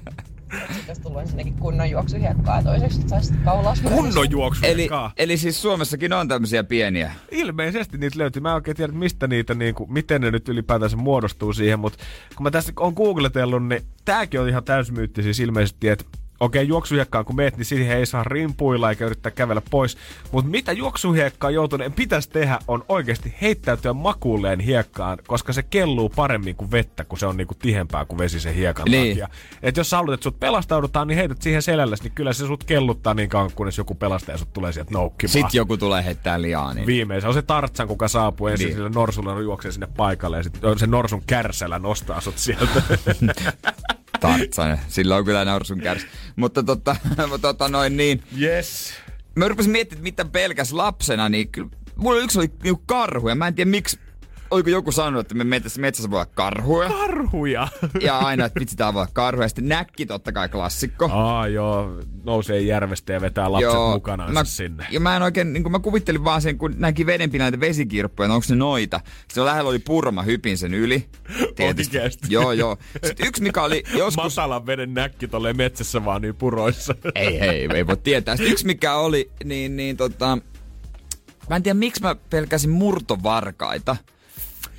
Sitten 0.51 0.85
jos 0.87 0.99
tullut 0.99 1.21
ensinnäkin 1.21 1.53
kunnon 1.53 1.89
juoksuhiekkaa 1.89 2.57
ja 2.57 2.63
toiseksi 2.63 2.97
sit 2.97 3.09
saisit 3.09 3.35
kaulaus 3.45 3.81
Kunnon 3.81 4.17
Eli, 4.25 4.27
juoksuhiekkaa. 4.31 5.11
eli 5.17 5.37
siis 5.37 5.61
Suomessakin 5.61 6.13
on 6.13 6.27
tämmöisiä 6.27 6.63
pieniä. 6.63 7.11
Ilmeisesti 7.31 7.97
niitä 7.97 8.19
löytyy. 8.19 8.41
Mä 8.41 8.49
en 8.49 8.55
oikein 8.55 8.77
tiedä, 8.77 8.93
mistä 8.93 9.27
niitä, 9.27 9.53
niin 9.53 9.75
kuin, 9.75 9.93
miten 9.93 10.21
ne 10.21 10.31
nyt 10.31 10.49
ylipäätänsä 10.49 10.97
muodostuu 10.97 11.53
siihen, 11.53 11.79
mutta 11.79 11.99
kun 12.35 12.43
mä 12.43 12.51
tässä 12.51 12.73
on 12.79 12.93
googletellut, 12.93 13.67
niin 13.67 13.81
tääkin 14.05 14.39
on 14.39 14.49
ihan 14.49 14.63
täysmyytti 14.63 15.23
siis 15.23 15.39
ilmeisesti, 15.39 15.87
että 15.89 16.05
okei, 16.41 16.67
juoksuhiekkaan 16.67 17.25
kun 17.25 17.35
meet, 17.35 17.57
niin 17.57 17.65
siihen 17.65 17.97
ei 17.97 18.05
saa 18.05 18.23
rimpuilla 18.23 18.89
eikä 18.89 19.05
yrittää 19.05 19.31
kävellä 19.31 19.61
pois. 19.69 19.97
Mutta 20.31 20.51
mitä 20.51 20.71
juoksuhiekkaan 20.71 21.53
joutuneen 21.53 21.93
pitäisi 21.93 22.29
tehdä, 22.29 22.59
on 22.67 22.83
oikeasti 22.89 23.33
heittäytyä 23.41 23.93
makuulleen 23.93 24.59
hiekkaan, 24.59 25.17
koska 25.27 25.53
se 25.53 25.63
kelluu 25.63 26.09
paremmin 26.09 26.55
kuin 26.55 26.71
vettä, 26.71 27.03
kun 27.03 27.19
se 27.19 27.25
on 27.25 27.37
niinku 27.37 27.53
tihempää 27.55 28.05
kuin 28.05 28.19
vesi 28.19 28.39
se 28.39 28.55
hiekan 28.55 28.85
Niin. 28.89 29.09
takia. 29.17 29.27
Et 29.63 29.77
jos 29.77 29.89
sä 29.89 29.97
haluat, 29.97 30.13
että 30.13 30.23
sut 30.23 30.39
pelastaudutaan, 30.39 31.07
niin 31.07 31.17
heität 31.17 31.41
siihen 31.41 31.61
selälläsi, 31.61 32.03
niin 32.03 32.11
kyllä 32.13 32.33
se 32.33 32.47
sut 32.47 32.63
kelluttaa 32.63 33.13
niin 33.13 33.29
kauan, 33.29 33.51
kunnes 33.55 33.77
joku 33.77 33.95
pelastaja 33.95 34.37
sut 34.37 34.53
tulee 34.53 34.71
sieltä 34.71 34.91
noukkimaan. 34.93 35.31
Sitten 35.31 35.57
joku 35.59 35.77
tulee 35.77 36.05
heittää 36.05 36.41
liaa. 36.41 36.73
Niin. 36.73 36.85
Viimein. 36.87 37.21
Se 37.21 37.27
on 37.27 37.33
se 37.33 37.41
tartsan, 37.41 37.87
kuka 37.87 38.07
saapuu 38.07 38.47
ensin 38.47 38.65
Niin. 38.67 38.75
sille 38.75 38.89
norsulla 38.89 39.41
juoksee 39.41 39.71
sinne 39.71 39.87
paikalle 39.97 40.37
ja 40.37 40.43
sitten 40.43 40.79
se 40.79 40.87
norsun 40.87 41.23
kärsällä 41.27 41.79
nostaa 41.79 42.21
sut 42.21 42.37
sieltä. 42.37 42.81
Tartsanen. 44.19 44.79
Sillä 44.87 45.15
on 45.15 45.25
kyllä 45.25 45.45
norsun 45.45 45.79
kärs. 45.79 46.05
Mutta 46.35 46.63
tota, 46.63 46.95
tota 47.41 47.67
noin 47.67 47.97
niin. 47.97 48.23
yes. 48.41 48.93
Mä 49.35 49.47
rupesin 49.47 49.71
miettimään, 49.71 50.03
mitä 50.03 50.25
pelkäs 50.25 50.73
lapsena, 50.73 51.29
niin 51.29 51.49
kyllä 51.49 51.69
mulla 51.95 52.21
yksi 52.21 52.39
oli 52.39 52.51
niinku 52.63 52.83
karhu 52.85 53.29
ja 53.29 53.35
mä 53.35 53.47
en 53.47 53.55
tiedä 53.55 53.71
miksi 53.71 53.99
oliko 54.51 54.69
joku 54.69 54.91
sanonut, 54.91 55.21
että 55.21 55.35
me 55.35 55.43
metsässä, 55.43 55.81
metsässä 55.81 56.11
voi 56.11 56.17
olla 56.17 56.31
karhuja. 56.35 56.89
Karhuja. 56.89 57.67
Ja 58.01 58.17
aina, 58.17 58.45
että 58.45 58.59
vitsi, 58.59 58.75
tää 58.75 58.93
voi 58.93 59.01
olla 59.01 59.11
karhuja. 59.13 59.47
Sitten 59.47 59.67
näkki 59.67 60.05
totta 60.05 60.31
kai 60.31 60.49
klassikko. 60.49 61.09
Aa 61.11 61.47
joo, 61.47 61.99
nousee 62.23 62.61
järvestä 62.61 63.13
ja 63.13 63.21
vetää 63.21 63.51
lapset 63.51 63.73
Joo, 63.73 63.93
mukanaan 63.93 64.33
mä, 64.33 64.43
sinne. 64.43 64.85
Ja 64.91 64.99
mä 64.99 65.15
en 65.15 65.21
oikein, 65.21 65.53
niin 65.53 65.71
mä 65.71 65.79
kuvittelin 65.79 66.23
vaan 66.23 66.41
sen, 66.41 66.57
kun 66.57 66.73
näki 66.77 67.05
vedenpinnan 67.05 67.45
näitä 67.45 67.59
vesikirppuja, 67.59 68.33
onko 68.33 68.45
ne 68.49 68.55
noita. 68.55 69.01
Sitten 69.27 69.45
lähellä 69.45 69.69
oli 69.69 69.79
purma, 69.79 70.21
hypin 70.21 70.57
sen 70.57 70.73
yli. 70.73 71.05
Oikeesti? 71.67 72.27
Joo, 72.29 72.51
joo. 72.51 72.77
Sitten 73.05 73.27
yksi, 73.27 73.43
mikä 73.43 73.63
oli 73.63 73.83
joskus... 73.97 74.23
Matalan 74.23 74.65
veden 74.65 74.93
näkki 74.93 75.27
tolleen 75.27 75.57
metsässä 75.57 76.05
vaan 76.05 76.21
niin 76.21 76.35
puroissa. 76.35 76.95
ei, 77.15 77.39
ei, 77.39 77.67
ei 77.73 77.87
voi 77.87 77.97
tietää. 77.97 78.35
Sitten 78.35 78.51
yksi, 78.51 78.65
mikä 78.65 78.95
oli, 78.95 79.31
niin, 79.43 79.77
niin 79.77 79.97
tota... 79.97 80.37
Mä 81.49 81.55
en 81.55 81.63
tiedä, 81.63 81.79
miksi 81.79 82.01
mä 82.01 82.15
pelkäsin 82.29 82.69
murtovarkaita. 82.69 83.95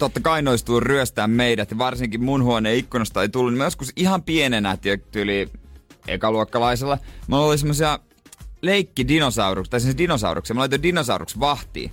Totta 0.03 0.21
kai 0.21 0.43
nois 0.43 0.65
tullut 0.65 0.83
ryöstää 0.83 1.27
meidät, 1.27 1.71
ja 1.71 1.79
varsinkin 1.79 2.25
mun 2.25 2.43
huoneen 2.43 2.77
ikkunasta 2.77 3.23
ei 3.23 3.29
tullut. 3.29 3.53
Niin 3.53 3.59
mä 3.59 3.65
joskus 3.65 3.93
ihan 3.97 4.23
pienenä, 4.23 4.79
tyyli 5.11 5.49
ekaluokkalaisella, 6.09 6.99
mulla 7.27 7.45
oli 7.47 7.59
semmosia 7.59 7.99
leikkidinosauruksia, 8.63 9.71
tai 9.71 9.81
siis 9.81 9.99
dinosauruksia. 9.99 10.55
Mä 10.55 10.61
laitoin 10.61 10.83
dinosauruksen 10.83 11.41
vahtiin. 11.41 11.91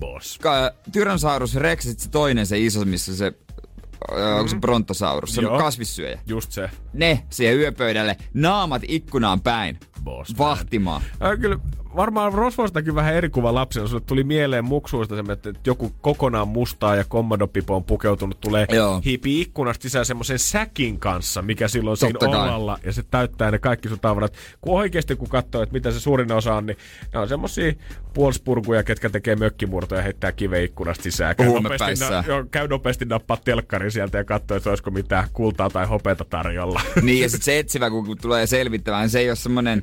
Boss. 0.00 0.38
Ka- 0.38 0.72
Tyrannosaurus 0.92 1.54
rex, 1.54 1.82
sit 1.82 2.00
se 2.00 2.10
toinen, 2.10 2.46
se 2.46 2.58
iso, 2.58 2.84
missä 2.84 3.16
se, 3.16 3.30
mm. 3.30 4.36
onko 4.36 4.48
se 4.48 4.56
brontosaurus, 4.56 5.34
se 5.34 5.48
on 5.48 5.58
kasvissyöjä. 5.58 6.20
Just 6.26 6.52
se. 6.52 6.70
Ne 6.92 7.22
siihen 7.30 7.58
yöpöydälle, 7.58 8.16
naamat 8.34 8.82
ikkunaan 8.88 9.40
päin, 9.40 9.78
Boss. 10.04 10.38
vahtimaan. 10.38 11.02
Äh, 11.22 11.40
kyllä 11.40 11.58
varmaan 11.96 12.32
Rosvostakin 12.32 12.94
vähän 12.94 13.14
eri 13.14 13.28
kuva 13.28 13.54
lapsena. 13.54 13.86
Sulle 13.86 14.02
tuli 14.06 14.24
mieleen 14.24 14.64
muksuista 14.64 15.14
se, 15.16 15.32
että 15.32 15.52
joku 15.66 15.92
kokonaan 16.00 16.48
mustaa 16.48 16.96
ja 16.96 17.04
kommodopipoon 17.04 17.84
pukeutunut 17.84 18.40
tulee 18.40 18.66
Joo. 18.72 19.02
hiipi 19.04 19.40
ikkunasta 19.40 19.82
sisään 19.82 20.06
semmoisen 20.06 20.38
säkin 20.38 20.98
kanssa, 20.98 21.42
mikä 21.42 21.68
silloin 21.68 21.96
siinä 21.96 22.18
Totta 22.18 22.36
kai. 22.36 22.48
olalla. 22.48 22.78
Ja 22.84 22.92
se 22.92 23.02
täyttää 23.10 23.50
ne 23.50 23.58
kaikki 23.58 23.88
sun 23.88 24.00
tavarat. 24.00 24.32
Kun 24.60 24.78
oikeasti 24.78 25.16
kun 25.16 25.28
katsoo, 25.28 25.62
että 25.62 25.72
mitä 25.72 25.90
se 25.90 26.00
suurin 26.00 26.32
osa 26.32 26.54
on, 26.54 26.66
niin 26.66 26.76
ne 27.14 27.20
on 27.20 27.28
semmosia 27.28 27.72
puolspurkuja, 28.14 28.82
ketkä 28.82 29.10
tekee 29.10 29.36
mökkimurtoja 29.36 29.98
ja 29.98 30.02
heittää 30.02 30.32
kive 30.32 30.64
ikkunasta 30.64 31.02
sisään. 31.02 31.36
Käy 31.36 31.46
nopeasti, 31.60 32.04
na- 32.10 32.24
joo, 32.26 32.44
käy 32.50 32.68
nopeasti 32.68 33.04
nappaa 33.04 33.36
telkkari 33.44 33.90
sieltä 33.90 34.18
ja 34.18 34.24
katsoo, 34.24 34.56
että 34.56 34.70
olisiko 34.70 34.90
mitään 34.90 35.28
kultaa 35.32 35.70
tai 35.70 35.86
hopeata 35.86 36.24
tarjolla. 36.24 36.80
Niin, 37.02 37.22
ja 37.22 37.28
sit 37.28 37.42
se 37.42 37.58
etsivä, 37.58 37.90
kun 37.90 38.18
tulee 38.22 38.46
selvittämään, 38.46 39.10
se 39.10 39.18
ei 39.18 39.30
ole 39.30 39.36
semmonen 39.36 39.82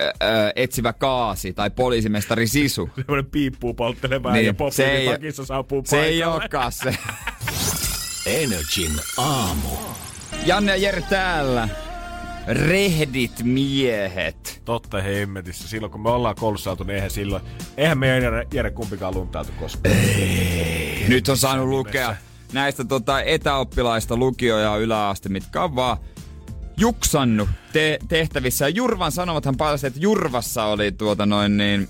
ö, 0.00 0.06
ö, 0.06 0.12
etsivä 0.56 0.92
kaasi 0.92 1.52
tai 1.52 1.70
poliisimestari 1.70 2.46
Sisu. 2.46 2.90
Semmoinen 2.96 3.26
piippuu 3.30 3.74
poltteleva 3.74 4.32
Niin, 4.32 4.46
ja 4.46 4.54
poppiin 4.54 4.88
ei- 4.88 5.08
takissa 5.08 5.44
saapuu 5.44 5.82
Se 5.86 6.02
ei 6.04 6.24
olekaan 6.24 6.72
se. 6.72 6.94
Energin 8.26 8.92
aamu. 9.18 9.68
Janne 10.46 10.72
ja 10.72 10.76
Jere 10.76 11.02
täällä. 11.10 11.68
Rehdit 12.48 13.32
miehet. 13.42 14.62
Totta 14.64 15.02
hemmetissä. 15.02 15.68
Silloin 15.68 15.92
kun 15.92 16.00
me 16.02 16.10
ollaan 16.10 16.34
koulussa 16.34 16.64
saatu, 16.64 16.84
niin 16.84 16.94
eihän 16.94 17.10
silloin, 17.10 17.42
eihän 17.76 17.98
me 17.98 18.06
Jere, 18.06 18.46
Jere 18.54 18.70
kumpikaan 18.70 19.14
luntautu 19.14 19.52
koskaan. 19.60 19.94
Nyt 21.08 21.28
on 21.28 21.36
saanut 21.38 21.68
lukea 21.68 22.16
näistä 22.52 22.84
tota, 22.84 23.22
etäoppilaista 23.22 24.16
lukio- 24.16 24.58
ja 24.58 24.76
yläaste, 24.76 25.28
mitkä 25.28 25.62
on 25.64 25.76
vaan 25.76 25.96
juksannut 26.76 27.48
te- 27.72 27.98
tehtävissä. 28.08 28.64
Ja 28.64 28.68
Jurvan 28.68 29.12
sanomathan 29.12 29.56
paljasti, 29.56 29.86
että 29.86 30.00
Jurvassa 30.00 30.64
oli 30.64 30.92
tuota 30.92 31.26
noin 31.26 31.56
niin 31.56 31.88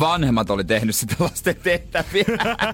vanhemmat 0.00 0.50
oli 0.50 0.64
tehnyt 0.64 0.96
sitä 0.96 1.14
lasten 1.18 1.56
tehtäviä. 1.62 2.24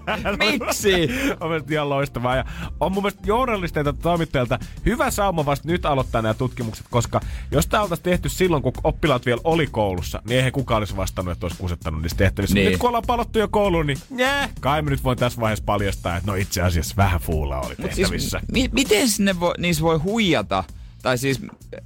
Miksi? 0.51 1.09
on 1.41 1.49
mielestäni 1.49 1.75
ihan 1.75 1.89
loistavaa. 1.89 2.37
Ja 2.37 2.45
on 2.81 2.93
mun 2.93 3.03
mielestä 3.03 3.23
journalisteilta 3.27 3.93
toimittajilta 3.93 4.59
hyvä 4.87 5.11
sauma 5.11 5.47
vasta 5.47 5.69
nyt 5.69 5.87
aloittaa 5.87 6.23
nämä 6.23 6.35
tutkimukset, 6.35 6.87
koska 6.91 7.21
jos 7.51 7.67
tämä 7.67 7.83
oltaisiin 7.83 8.05
tehty 8.05 8.29
silloin, 8.29 8.63
kun 8.63 8.73
oppilaat 8.85 9.27
vielä 9.27 9.41
oli 9.45 9.67
koulussa, 9.67 10.23
niin 10.29 10.37
eihän 10.37 10.53
kukaan 10.53 10.79
olisi 10.79 10.97
vastannut, 10.97 11.33
että 11.33 11.47
olisi 11.47 11.59
kusettanut 11.59 12.03
niistä 12.03 12.19
tehtävissä. 12.19 12.55
Niin. 12.55 12.71
Nyt 12.71 12.79
kun 12.79 12.89
ollaan 12.89 13.05
palottu 13.07 13.39
jo 13.39 13.49
kouluun, 13.49 13.87
niin 13.87 13.99
nää, 14.11 14.49
kai 14.61 14.83
me 14.83 14.91
nyt 14.91 15.05
voin 15.05 15.19
tässä 15.19 15.41
vaiheessa 15.41 15.65
paljastaa, 15.65 16.17
että 16.17 16.31
no 16.31 16.35
itse 16.35 16.63
asiassa 16.63 16.95
vähän 16.97 17.21
fuula 17.21 17.61
oli 17.61 17.75
Mut 17.79 17.91
tehtävissä. 17.91 18.39
Siis, 18.39 18.53
mi- 18.53 18.71
miten 18.73 19.09
sinne 19.09 19.41
voi, 19.41 19.55
niissä 19.59 19.83
voi 19.83 19.99
huijata? 19.99 20.65
Tai 21.03 21.19
siis, 21.19 21.41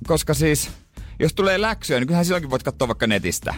koska 0.07 0.35
siis, 0.35 0.71
jos 1.19 1.35
tulee 1.35 1.61
läksyjä, 1.61 2.01
niin 2.01 2.07
kyllähän 2.07 2.25
silloinkin 2.25 2.51
voit 2.51 2.63
katsoa 2.63 2.89
vaikka 2.89 3.07
netistä, 3.07 3.55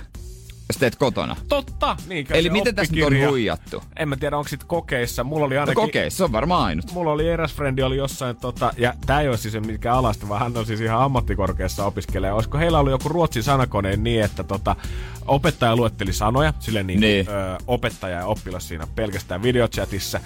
jos 0.69 0.77
teet 0.79 0.97
kotona. 0.97 1.37
Totta! 1.49 1.97
Niin, 2.09 2.27
Eli 2.31 2.51
miten 2.51 2.75
tässä 2.75 2.95
nyt 2.95 3.05
on 3.05 3.29
huijattu? 3.29 3.83
En 3.97 4.09
mä 4.09 4.17
tiedä, 4.17 4.37
onko 4.37 4.49
sit 4.49 4.65
kokeissa. 4.65 5.25
Mulla 5.25 5.47
oli 5.47 5.55
No 5.55 5.61
ainakin... 5.61 5.75
kokeissa, 5.83 6.17
se 6.17 6.25
on 6.25 6.33
varmaan 6.33 6.65
ainut. 6.65 6.93
Mulla 6.93 7.13
oli 7.13 7.29
eräs 7.29 7.55
frendi 7.55 7.83
oli 7.83 7.97
jossain, 7.97 8.37
tota, 8.37 8.73
ja 8.79 8.95
tää 9.07 9.21
ei 9.21 9.29
ole 9.29 9.37
siis 9.37 9.55
mikä 9.67 9.95
alasta, 9.95 10.29
vaan 10.29 10.41
hän 10.41 10.57
on 10.57 10.67
siis 10.67 10.81
ihan 10.81 11.01
ammattikorkeassa 11.03 11.85
opiskelija. 11.87 12.35
Olisiko 12.35 12.59
heillä 12.59 12.79
ollut 12.79 12.91
joku 12.91 13.09
ruotsin 13.09 13.43
sanakone 13.43 13.97
niin, 13.97 14.25
että 14.25 14.45
tota, 14.45 14.77
opettaja 15.27 15.77
luetteli 15.77 16.13
sanoja, 16.13 16.53
sille 16.61 16.83
niin, 16.83 17.01
Niin. 17.01 17.27
niin. 17.27 17.37
Ö, 17.37 17.59
opettaja 17.67 18.19
ja 18.19 18.27
oppilas 18.27 18.69
siinä 18.69 18.87
pelkästään 18.95 19.43
videochatissa. 19.43 20.21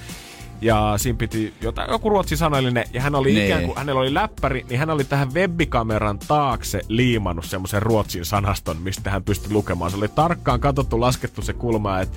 Ja 0.60 0.94
siinä 0.96 1.16
piti 1.16 1.54
jotain, 1.60 1.90
joku 1.90 2.10
ruotsin 2.10 2.38
sanallinen, 2.38 2.84
ja 2.92 3.00
hän 3.00 3.14
oli 3.14 3.32
Niin. 3.32 3.44
ikään 3.46 3.64
kuin, 3.64 3.78
hänellä 3.78 4.00
oli 4.00 4.14
läppäri, 4.14 4.66
niin 4.68 4.78
hän 4.78 4.90
oli 4.90 5.04
tähän 5.04 5.34
webbikameran 5.34 6.18
taakse 6.18 6.80
liimannut 6.88 7.44
semmoisen 7.44 7.82
ruotsin 7.82 8.24
sanaston, 8.24 8.76
mistä 8.76 9.10
hän 9.10 9.24
pystyi 9.24 9.52
lukemaan. 9.52 9.90
Se 9.90 9.96
oli 9.96 10.08
tarkkaan 10.08 10.60
katsottu, 10.60 11.00
laskettu 11.00 11.42
se 11.42 11.52
kulma, 11.52 12.00
että 12.00 12.16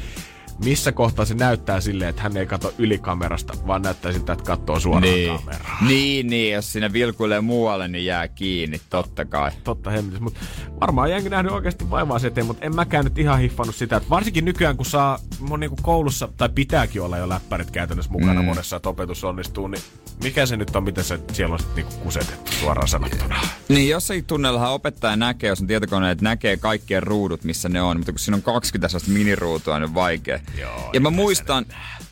missä 0.65 0.91
kohtaa 0.91 1.25
se 1.25 1.33
näyttää 1.33 1.81
silleen, 1.81 2.09
että 2.09 2.21
hän 2.21 2.37
ei 2.37 2.45
katso 2.45 2.73
ylikamerasta, 2.77 3.53
vaan 3.67 3.81
näyttää 3.81 4.11
siltä, 4.11 4.33
että 4.33 4.45
katsoo 4.45 4.79
suoraan 4.79 5.01
Niin. 5.03 5.37
kameraan. 5.37 5.87
niin, 5.87 6.27
niin, 6.27 6.53
jos 6.53 6.73
sinne 6.73 6.93
vilkuilee 6.93 7.41
muualle, 7.41 7.87
niin 7.87 8.05
jää 8.05 8.27
kiinni, 8.27 8.81
totta 8.89 9.25
kai. 9.25 9.51
Totta 9.63 9.89
hemmetis, 9.89 10.19
mutta 10.19 10.39
varmaan 10.81 11.09
jengi 11.11 11.29
nähnyt 11.29 11.51
oikeasti 11.51 11.89
vaivaa 11.89 12.19
se 12.19 12.27
eteen, 12.27 12.45
mutta 12.47 12.65
en 12.65 12.75
mäkään 12.75 13.03
nyt 13.05 13.17
ihan 13.17 13.39
hiffannut 13.39 13.75
sitä, 13.75 13.97
että 13.97 14.09
varsinkin 14.09 14.45
nykyään 14.45 14.77
kun 14.77 14.85
saa 14.85 15.19
mun 15.39 15.59
niinku 15.59 15.77
koulussa, 15.81 16.29
tai 16.37 16.49
pitääkin 16.55 17.01
olla 17.01 17.17
jo 17.17 17.29
läppärit 17.29 17.71
käytännössä 17.71 18.11
mukana 18.11 18.41
Mm. 18.41 18.45
monessa, 18.45 18.75
että 18.75 18.89
opetus 18.89 19.23
onnistuu, 19.23 19.67
niin 19.67 19.81
mikä 20.23 20.45
se 20.45 20.57
nyt 20.57 20.75
on, 20.75 20.83
miten 20.83 21.03
se 21.03 21.19
siellä 21.33 21.53
on 21.53 21.59
sit 21.59 21.75
niinku 21.75 21.91
kusetettu 22.03 22.51
suoraan 22.51 22.87
sanottuna. 22.87 23.41
Niin 23.69 23.89
jossakin 23.89 24.25
tunnellahan 24.25 24.71
opettaja 24.71 25.15
näkee, 25.15 25.47
jos 25.49 25.61
on 25.61 25.67
tietokoneet, 25.67 26.21
näkee 26.21 26.57
kaikkien 26.57 27.03
ruudut, 27.03 27.43
missä 27.43 27.69
ne 27.69 27.81
on. 27.81 27.97
Mutta 27.97 28.11
kun 28.11 28.19
siinä 28.19 28.35
on 28.35 28.41
20 28.41 28.87
sellaista 28.87 29.11
miniruutua, 29.11 29.79
niin 29.79 29.89
on 29.89 29.93
vaikea. 29.95 30.39
Joo, 30.59 30.89
ja 30.93 31.01
mä 31.01 31.09
muistan 31.09 31.65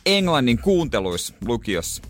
englannin 0.06 0.58
kuunteluissa 0.58 1.34
lukiossa. 1.46 2.02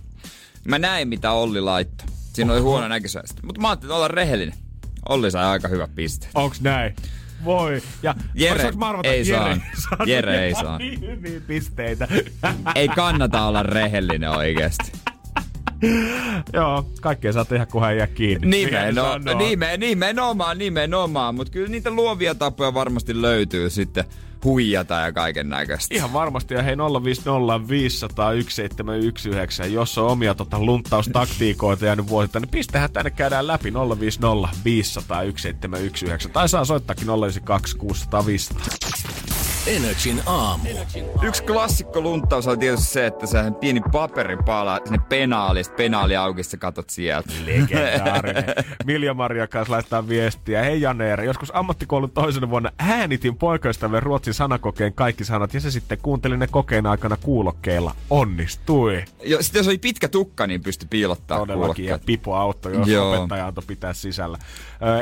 Mä 0.65 0.79
näin, 0.79 1.09
mitä 1.09 1.33
Olli 1.33 1.61
laittoi. 1.61 2.07
Siinä 2.33 2.53
oli 2.53 2.61
huono 2.61 2.89
näköisesti. 2.89 3.43
Mutta 3.43 3.61
mä 3.61 3.69
ajattelin 3.69 3.95
olla 3.95 4.09
rehellinen. 4.09 4.55
Olli 5.09 5.31
sai 5.31 5.45
aika 5.45 5.69
hyvä 5.69 5.89
piste. 5.95 6.29
Onks 6.35 6.61
näin? 6.61 6.97
Voi. 7.45 7.83
Ja 8.03 8.15
Jere 8.35 8.63
saanko 8.63 8.87
arvata, 8.87 9.09
ei 9.09 9.29
Jere 9.29 9.41
saanut 9.41 10.09
Jere 10.09 10.45
ei 10.45 10.55
saanut. 10.55 10.79
Niin 10.79 11.01
hyviä 11.01 11.41
pisteitä. 11.41 12.09
Ei 12.75 12.89
kannata 12.89 13.43
olla 13.43 13.63
rehellinen 13.63 14.31
oikeasti. 14.31 14.93
Joo, 16.53 16.91
kaikkea 17.01 17.33
saa 17.33 17.45
tehdä, 17.45 17.67
kunhan 17.67 17.93
ei 17.93 17.99
jää 17.99 18.07
kiinni. 18.07 18.41
Se 18.41 18.67
Nimenomaan, 18.67 19.23
nimenomaan, 19.79 20.59
nimenomaan. 20.59 21.35
Mutta 21.35 21.53
kyllä 21.53 21.69
niitä 21.69 21.91
luovia 21.91 22.35
tapoja 22.35 22.75
varmasti 22.75 23.23
löytyy 23.23 23.71
sitten 23.71 24.05
huijata 24.45 24.95
ja 24.95 25.13
kaiken 25.13 25.49
näköistä. 25.49 25.95
Ihan 25.95 26.13
varmasti, 26.13 26.55
ja 26.55 26.63
hei 26.63 26.77
050 26.77 27.69
500 27.69 28.31
1719, 28.31 29.67
jos 29.67 29.99
on 29.99 30.07
omia 30.07 30.35
tota, 30.35 30.59
lunttaustaktiikoita 30.59 31.87
jäänyt 31.87 32.09
vuosittain, 32.09 32.43
niin 32.43 32.51
pistähän 32.51 32.93
tänne 32.93 33.11
käydään 33.11 33.47
läpi 33.47 33.73
050 34.01 34.49
500 34.65 35.23
1719, 35.23 36.29
tai 36.29 36.49
saa 36.49 36.65
soittaakin 36.65 37.07
092 37.07 37.77
600 37.77 38.27
500. 38.27 38.65
Energin 39.67 40.23
aamu. 40.27 40.65
Yksi 41.23 41.43
klassikko 41.43 42.01
lunttaus 42.01 42.47
on 42.47 42.59
tietysti 42.59 42.87
se, 42.87 43.07
että 43.07 43.27
se 43.27 43.39
pieni 43.61 43.81
paperipala 43.93 44.81
sinne 44.85 44.99
penaali, 45.09 45.63
penaali 45.77 46.17
auki, 46.17 46.43
sä 46.43 46.57
katot 46.57 46.91
sieltä. 46.91 47.33
Legendaarinen. 47.45 48.45
Milja 48.87 49.15
Maria 49.15 49.47
kanssa 49.47 49.73
laittaa 49.73 50.09
viestiä. 50.09 50.63
Hei 50.63 50.81
Janeer, 50.81 51.21
joskus 51.23 51.51
ammattikoulun 51.55 52.11
toisena 52.11 52.51
vuonna 52.51 52.73
äänitin 52.79 53.37
poikaystävälle 53.37 54.01
ruotsin 54.01 54.35
sanakokeen 54.35 54.93
kaikki 54.95 55.25
sanat 55.25 55.55
ja 55.55 55.61
se 55.61 55.71
sitten 55.71 55.99
kuuntelin 55.99 56.39
ne 56.39 56.47
kokeen 56.47 56.87
aikana 56.87 57.17
kuulokkeilla. 57.17 57.95
Onnistui. 58.11 59.05
Jo, 59.25 59.43
sitten 59.43 59.61
jos 59.61 59.69
oli 59.69 59.79
pitkä 59.79 60.09
tukka, 60.09 60.47
niin 60.47 60.63
pystyi 60.63 60.89
piilottaa 60.91 61.39
Todellakin, 61.39 61.85
ja 61.85 61.89
kuulokkeet. 61.89 62.07
Pipo 62.07 62.37
auttoi, 62.37 62.73
jos 62.73 62.89
Joo. 62.89 63.15
opettaja 63.15 63.47
antoi 63.47 63.65
pitää 63.67 63.93
sisällä. 63.93 64.39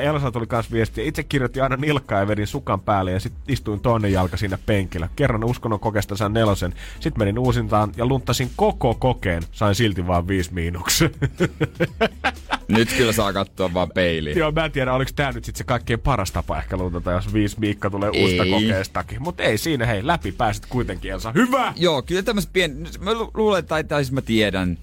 Elsa 0.03 0.33
tuli 0.33 0.47
kanssa 0.47 0.73
viestiä. 0.73 1.05
Itse 1.05 1.23
kirjoitin 1.23 1.63
aina 1.63 1.77
nilkkaa 1.77 2.21
ja 2.21 2.29
vedin 2.29 2.47
sukan 2.47 2.81
päälle 2.81 3.13
ja 3.13 3.21
sitten 3.21 3.43
istuin 3.49 3.81
toinen 3.81 4.13
jalka 4.13 4.37
siinä 4.37 4.59
penkillä. 4.67 5.09
Kerran 5.17 5.45
uskonnon 5.45 5.81
kokeesta 5.81 6.17
sain 6.17 6.33
nelosen. 6.33 6.75
Sitten 7.01 7.19
menin 7.21 7.39
uusintaan 7.39 7.93
ja 7.97 8.07
lunttasin 8.07 8.51
koko 8.57 8.95
kokeen. 8.95 9.43
Sain 9.53 9.75
silti 9.75 10.07
vaan 10.07 10.29
viisi 10.29 10.55
miinuksen. 10.55 11.11
Nyt 12.69 12.93
kyllä 12.97 13.13
saa 13.13 13.33
katsoa 13.33 13.75
vaan 13.75 13.91
peiliin. 13.95 14.39
Joo, 14.39 14.53
mä 14.53 14.65
en 14.65 14.73
tiedä, 14.73 14.93
oliko 14.93 15.11
tää 15.17 15.33
nyt 15.33 15.45
sit 15.45 15.57
se 15.57 15.65
kaikkein 15.65 16.01
paras 16.01 16.33
tapa 16.33 16.59
ehkä 16.59 16.77
luntata, 16.77 17.13
jos 17.13 17.33
viisi 17.33 17.61
Miikka 17.61 17.91
tulee 17.91 18.11
Ei. 18.13 18.23
uusista 18.23 18.45
kokeestakin. 18.51 19.23
Mutta 19.23 19.43
ei 19.43 19.59
siinä, 19.59 19.87
hei, 19.87 20.07
läpi 20.07 20.33
pääsit 20.33 20.67
kuitenkin, 20.67 21.13
Elsa. 21.13 21.33
Hyvä! 21.33 21.73
Joo, 21.77 22.03
kyllä 22.03 22.23
tämmöiset 22.23 22.53
pien... 22.53 22.87
Mä 23.01 23.15
lu- 23.15 23.31
luulen, 23.35 23.67
tai, 23.67 23.85
tai 23.85 24.05
siis 24.05 24.13
mä 24.13 24.23
tiedän 24.23 24.79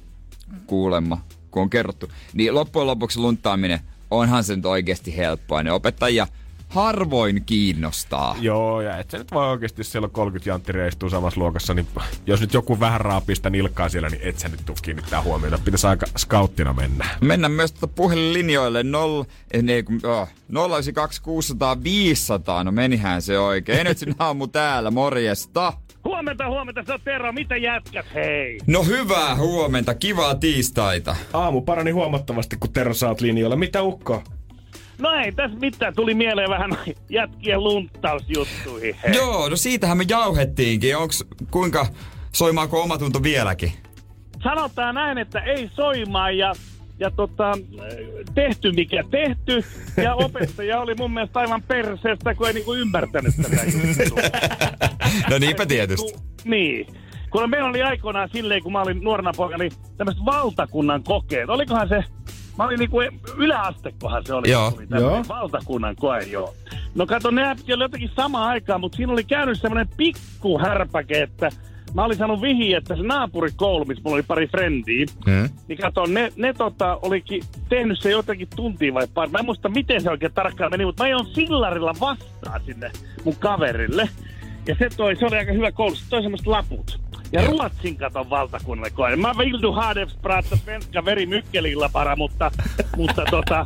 kuulemma, 0.68 1.22
kun 1.52 1.62
on 1.62 1.70
kerrottu. 1.70 2.10
Niin 2.34 2.56
loppujen 2.56 2.88
lopuksi 2.88 3.20
lunttaaminen, 3.20 3.80
onhan 4.12 4.43
se 4.43 4.56
nyt 4.56 4.66
oikeasti 4.66 5.18
helppoa. 5.18 5.64
Ne 5.64 5.72
opettajia 5.72 6.28
harvoin 6.70 7.43
kiinnostaa. 7.45 8.36
Joo, 8.39 8.82
ja 8.82 8.97
et 8.97 9.12
sä 9.12 9.18
nyt 9.18 9.32
voi 9.32 9.49
oikeasti, 9.49 9.84
siellä 9.84 10.06
on 10.06 10.12
30 10.12 10.49
janttiria 10.49 10.88
istuu 10.88 11.10
samassa 11.10 11.39
luokassa, 11.39 11.74
niin 11.74 11.88
jos 12.28 12.41
nyt 12.41 12.53
joku 12.53 12.80
vähän 12.80 13.01
raapii 13.01 13.36
sitä 13.36 13.49
nilkkaa 13.49 13.89
siellä, 13.89 14.10
niin 14.10 14.22
et 14.24 14.39
sä 14.39 14.49
nyt 14.49 14.66
tuu 14.66 14.76
kiinnittää 14.82 15.22
huomiota. 15.22 15.60
Pitäisi 15.66 15.88
aika 15.88 16.06
skauttina 16.18 16.74
mennä. 16.74 17.06
Mennään 17.22 17.51
myös 17.51 17.72
tuota 17.72 17.88
puhelinlinjoille 17.88 18.84
0, 18.84 19.26
eh, 19.51 19.64
ne, 19.64 19.84
kun, 19.84 19.99
oh, 20.03 20.28
092 20.49 21.22
600 21.22 21.84
500. 21.84 22.64
No 22.64 22.72
menihän 22.72 23.22
se 23.22 23.39
oikein. 23.39 23.80
Energin 23.80 24.16
aamu 24.20 24.47
täällä, 24.47 24.91
morjesta. 24.91 25.74
Huomenta, 26.06 26.49
huomenta, 26.49 26.84
se 26.86 26.93
on 26.93 26.99
Tero. 27.03 27.32
Mitä 27.32 27.58
jätkät, 27.58 28.06
hei? 28.14 28.58
No 28.68 28.84
hyvää 28.84 29.36
huomenta, 29.36 29.95
kivaa 29.95 30.36
tiistaita. 30.36 31.16
Aamu 31.34 31.62
parani 31.62 31.91
huomattavasti, 31.91 32.58
kun 32.60 32.74
Tero 32.74 32.93
saat 32.93 33.22
linjoilla. 33.22 33.56
Mitä 33.56 33.82
ukko? 33.82 34.24
No 34.99 35.12
ei 35.12 35.32
tässä 35.32 35.58
mitään, 35.60 35.95
tuli 35.95 36.14
mieleen 36.14 36.49
vähän 36.49 36.78
jätkien 37.10 37.64
lunttausjuttuihin. 37.64 38.95
Hei. 39.03 39.16
Joo, 39.16 39.49
no 39.49 39.56
siitähän 39.56 39.97
me 39.97 40.06
jauhettiinkin. 40.10 40.97
Onks, 40.97 41.24
kuinka 41.51 41.88
soimaako 42.32 42.82
omatunto 42.82 43.24
vieläkin? 43.24 43.72
Sanotaan 44.43 44.95
näin, 44.95 45.18
että 45.18 45.39
ei 45.39 45.70
soimaa 45.74 46.32
ja, 46.32 46.53
ja 47.00 47.12
tota, 47.12 47.52
tehty 48.36 48.72
mikä 48.72 49.04
tehty. 49.12 49.64
Ja 50.04 50.16
opettaja 50.16 50.80
oli 50.80 50.96
mun 50.98 51.12
mielestä 51.14 51.39
aivan 51.39 51.64
perseestä, 51.64 52.36
kun 52.36 52.48
ei 52.48 52.54
niinku 52.54 52.74
ymmärtänyt 52.74 53.34
tätä 53.41 53.62
juttua. 53.64 54.20
No 55.30 55.38
niinpä 55.38 55.66
tietysti. 55.66 56.14
Ku- 56.14 56.20
Niin. 56.43 56.88
Kun 57.30 57.50
meillä 57.50 57.70
oli 57.70 57.82
aikoinaan 57.82 58.30
silleen, 58.34 58.64
kun 58.64 58.72
mä 58.72 58.82
olin 58.82 59.04
nuorena 59.04 59.32
poika, 59.38 59.58
niin 59.58 59.72
tämmöiset 59.98 60.26
valtakunnan 60.26 61.04
kokeet. 61.04 61.50
Olikohan 61.50 61.89
se, 61.89 62.04
mä 62.58 62.64
olin 62.64 62.80
niinku 62.80 62.98
yläastekohan 63.38 64.26
se 64.26 64.34
oli. 64.34 64.50
Joo. 64.52 64.74
Oli 64.78 64.88
Joo. 65.02 65.26
Valtakunnan 65.30 65.96
koe, 65.96 66.20
joo. 66.20 66.54
No 66.96 67.06
kato, 67.06 67.32
ne 67.32 67.48
oli 67.50 67.84
jotenkin 67.84 68.12
sama 68.16 68.46
aikaa, 68.46 68.78
mutta 68.78 68.96
siinä 68.96 69.14
oli 69.14 69.24
käynyt 69.24 69.62
semmoinen 69.62 69.88
pikku 69.98 70.60
härpäke, 70.60 71.22
että 71.22 71.50
mä 71.96 72.04
olin 72.06 72.18
saanut 72.18 72.41
vihiä, 72.41 72.78
että 72.78 72.96
se 72.96 73.04
naapurikoulu, 73.04 73.86
missä 73.86 74.02
mulla 74.04 74.16
oli 74.16 74.24
pari 74.24 74.48
frendiä, 74.48 75.06
Hmm? 75.26 75.50
niin 75.68 75.78
kato, 75.78 76.06
ne, 76.06 76.32
ne 76.36 76.54
tota, 76.54 77.00
olikin 77.02 77.43
tehnyt 77.70 78.00
se 78.02 78.12
jotakin 78.12 78.48
tuntia 78.56 78.93
vai 78.93 79.08
pari. 79.14 79.32
Mä 79.32 79.39
en 79.39 79.46
muista, 79.46 79.70
miten 79.70 80.02
se 80.02 80.10
oikein 80.10 80.34
tarkkaan 80.34 80.72
meni, 80.72 80.86
mutta 80.86 81.04
mä 81.04 81.08
ajoin 81.08 81.26
sillarilla 81.26 81.93
vastaan 82.00 82.62
sinne 82.66 82.91
mun 83.24 83.36
kaverille. 83.39 84.10
Ja 84.68 84.76
se 84.80 84.89
toi, 84.98 85.16
se 85.16 85.26
oli 85.26 85.38
aika 85.38 85.52
hyvä 85.54 85.72
koulu, 85.72 85.96
se 85.96 86.10
toi 86.10 86.22
semmoset 86.22 86.48
laput. 86.48 87.00
Ja 87.32 87.41
Joo. 87.41 87.52
Ruotsin 87.52 87.98
katon 87.98 88.30
valtakunnalle 88.30 88.89
koe. 88.89 89.16
Mä 89.16 89.34
vill 89.38 89.62
du 89.62 89.72
ha 89.72 89.96
det 89.96 90.10
prata 90.22 90.56
svenska 90.56 91.06
veri 91.06 91.26
mykkelillä 91.26 91.89
para, 91.93 92.16
mutta, 92.16 92.52
mutta 92.98 93.24
tota, 93.32 93.66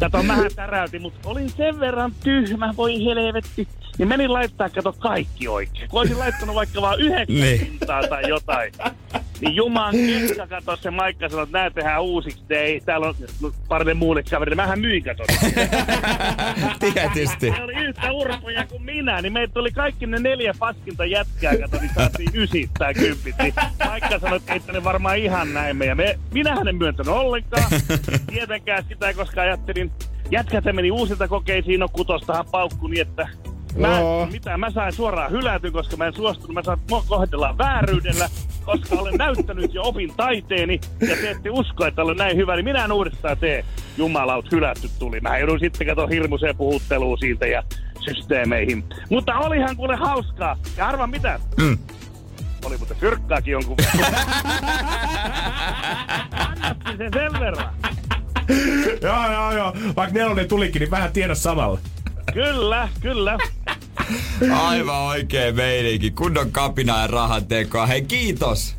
kato, 0.00 0.22
mähän 0.22 0.50
täräytin, 0.56 1.02
mutta 1.02 1.28
olin 1.28 1.50
sen 1.50 1.80
verran 1.80 2.12
tyhmä, 2.24 2.74
voi 2.76 3.04
helvetti. 3.04 3.68
Niin 3.98 4.08
menin 4.08 4.32
laittaa, 4.32 4.68
kato, 4.68 4.92
kaikki 4.92 5.48
oikein. 5.48 5.88
Kun 5.90 6.00
olisin 6.00 6.18
laittanut 6.18 6.54
vaikka 6.54 6.80
vaan 6.82 7.00
yhdeksän 7.00 7.40
Niin. 7.40 7.60
pintaa 7.60 8.02
tai 8.02 8.28
jotain. 8.28 8.72
Niin 9.40 9.56
Juman 9.56 9.94
keska 9.96 10.46
kato 10.46 10.76
se 10.76 10.90
Maikka 10.90 11.28
sanoi, 11.28 11.42
että 11.42 11.58
nää 11.58 11.70
tehdään 11.70 12.02
uusiksi. 12.02 12.40
Ei, 12.50 12.80
täällä 12.80 13.06
on 13.08 13.14
parille 13.68 13.94
muulle 13.94 14.22
kaverille. 14.30 14.62
Mähän 14.62 14.80
myin 14.80 15.04
kato. 15.04 15.24
Tietysti. 16.94 17.50
Ne 17.50 17.62
oli 17.64 17.74
yhtä 17.74 18.12
urpoja 18.12 18.66
kuin 18.66 18.82
minä, 18.82 19.22
niin 19.22 19.32
meitä 19.32 19.54
tuli 19.54 19.70
kaikki 19.72 20.06
ne 20.06 20.18
neljä 20.18 20.54
paskinta 20.58 21.04
jätkää, 21.04 21.56
kato, 21.56 21.76
niin 21.80 21.90
saatiin 21.94 22.30
ysit 22.34 22.70
tai 22.78 22.94
kympit. 22.94 23.34
Niin 23.42 23.54
Maikka 23.84 24.18
sanoi, 24.18 24.36
että 24.36 24.52
ei 24.52 24.60
ne 24.72 24.84
varmaan 24.84 25.18
ihan 25.18 25.54
näin 25.54 25.76
me. 25.76 25.86
Ja 25.86 25.94
me, 25.94 26.18
minähän 26.32 26.68
en 26.68 26.76
myöntänyt 26.76 27.12
ollenkaan. 27.14 27.64
Tietenkään 28.26 28.84
sitä, 28.88 29.14
koska 29.14 29.40
ajattelin, 29.40 29.89
jätkät 30.30 30.64
meni 30.72 30.90
uusilta 30.90 31.28
kokeisiin, 31.28 31.80
no 31.80 31.88
kutostahan 31.88 32.46
paukku 32.50 32.86
niin, 32.86 33.02
että 33.08 33.28
Mä, 33.76 34.00
Joo. 34.00 34.26
mitä 34.32 34.58
mä 34.58 34.70
sain 34.70 34.92
suoraan 34.92 35.30
hylätyn, 35.30 35.72
koska 35.72 35.96
mä 35.96 36.06
en 36.06 36.12
suostunut. 36.12 36.54
Mä 36.54 36.62
saan, 36.62 36.78
kohdellaan 37.08 37.58
vääryydellä, 37.58 38.28
koska 38.64 38.94
olen 38.94 39.14
näyttänyt 39.14 39.74
jo 39.74 39.82
opin 39.82 40.12
taiteeni. 40.16 40.80
Ja 41.00 41.16
te 41.16 41.30
ette 41.30 41.50
usko, 41.50 41.86
että 41.86 42.02
olen 42.02 42.16
näin 42.16 42.36
hyvä, 42.36 42.56
niin 42.56 42.64
minä 42.64 42.84
en 42.84 42.92
uudestaan 42.92 43.38
tee. 43.38 43.64
Jumalaut, 43.96 44.52
hylätty 44.52 44.90
tuli. 44.98 45.20
Mä 45.20 45.38
joudun 45.38 45.60
sitten 45.60 45.86
kato 45.86 46.06
hirmuiseen 46.06 46.56
puhutteluun 46.56 47.18
siitä 47.18 47.46
ja 47.46 47.62
systeemeihin. 48.04 48.84
Mutta 49.10 49.38
olihan 49.38 49.76
kuule 49.76 49.96
hauskaa. 49.96 50.56
Ja 50.76 50.88
arva 50.88 51.06
mitä? 51.06 51.40
Mm. 51.60 51.78
Oli 52.64 52.76
muuten 52.76 52.96
fyrkkaakin 52.96 53.52
jonkun 53.52 53.76
verran. 53.76 54.24
Kannatti 56.38 56.96
se 56.96 57.08
sen 57.14 57.40
verran. 57.40 57.74
Joo, 59.02 59.32
joo, 59.32 59.52
joo. 59.52 59.72
Vaikka 59.96 60.18
nelonen 60.18 60.48
tulikin, 60.48 60.80
niin 60.80 60.90
vähän 60.90 61.12
tiedä 61.12 61.34
samalla. 61.34 61.78
Kyllä, 62.32 62.88
kyllä. 63.00 63.38
Aivan 64.52 65.00
oikein 65.02 65.56
meininki. 65.56 66.10
Kunnon 66.10 66.52
kapina 66.52 67.00
ja 67.00 67.06
rahan 67.06 67.46
tekoa. 67.46 67.86
Hei, 67.86 68.02
kiitos! 68.02 68.76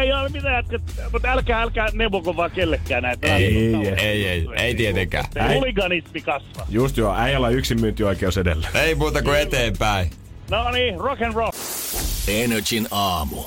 Ei 0.00 0.12
ole 0.12 0.28
mitään, 0.28 0.64
mutta 1.12 1.28
älkää, 1.32 1.62
älkää 1.62 1.88
neuvoko 1.92 2.36
vaan 2.36 2.50
kellekään 2.50 3.02
näitä. 3.02 3.36
Ei, 3.36 3.74
asioita. 3.74 4.02
ei, 4.02 4.28
ei, 4.28 4.48
ei 4.56 4.74
tietenkään. 4.74 5.24
Ei 5.36 5.56
Huliganismi 5.56 6.20
kasva. 6.20 6.66
Just 6.68 6.96
joo, 6.96 7.16
äijällä 7.16 7.48
yksin 7.48 7.80
myyntioikeus 7.80 8.38
edellä. 8.38 8.68
Ei 8.74 8.94
muuta 8.94 9.22
kuin 9.22 9.40
eteenpäin. 9.40 10.10
No 10.50 10.70
niin, 10.70 11.00
rock 11.00 11.22
and 11.22 11.34
roll. 11.34 11.50
Energin 12.28 12.86
aamu. 12.90 13.44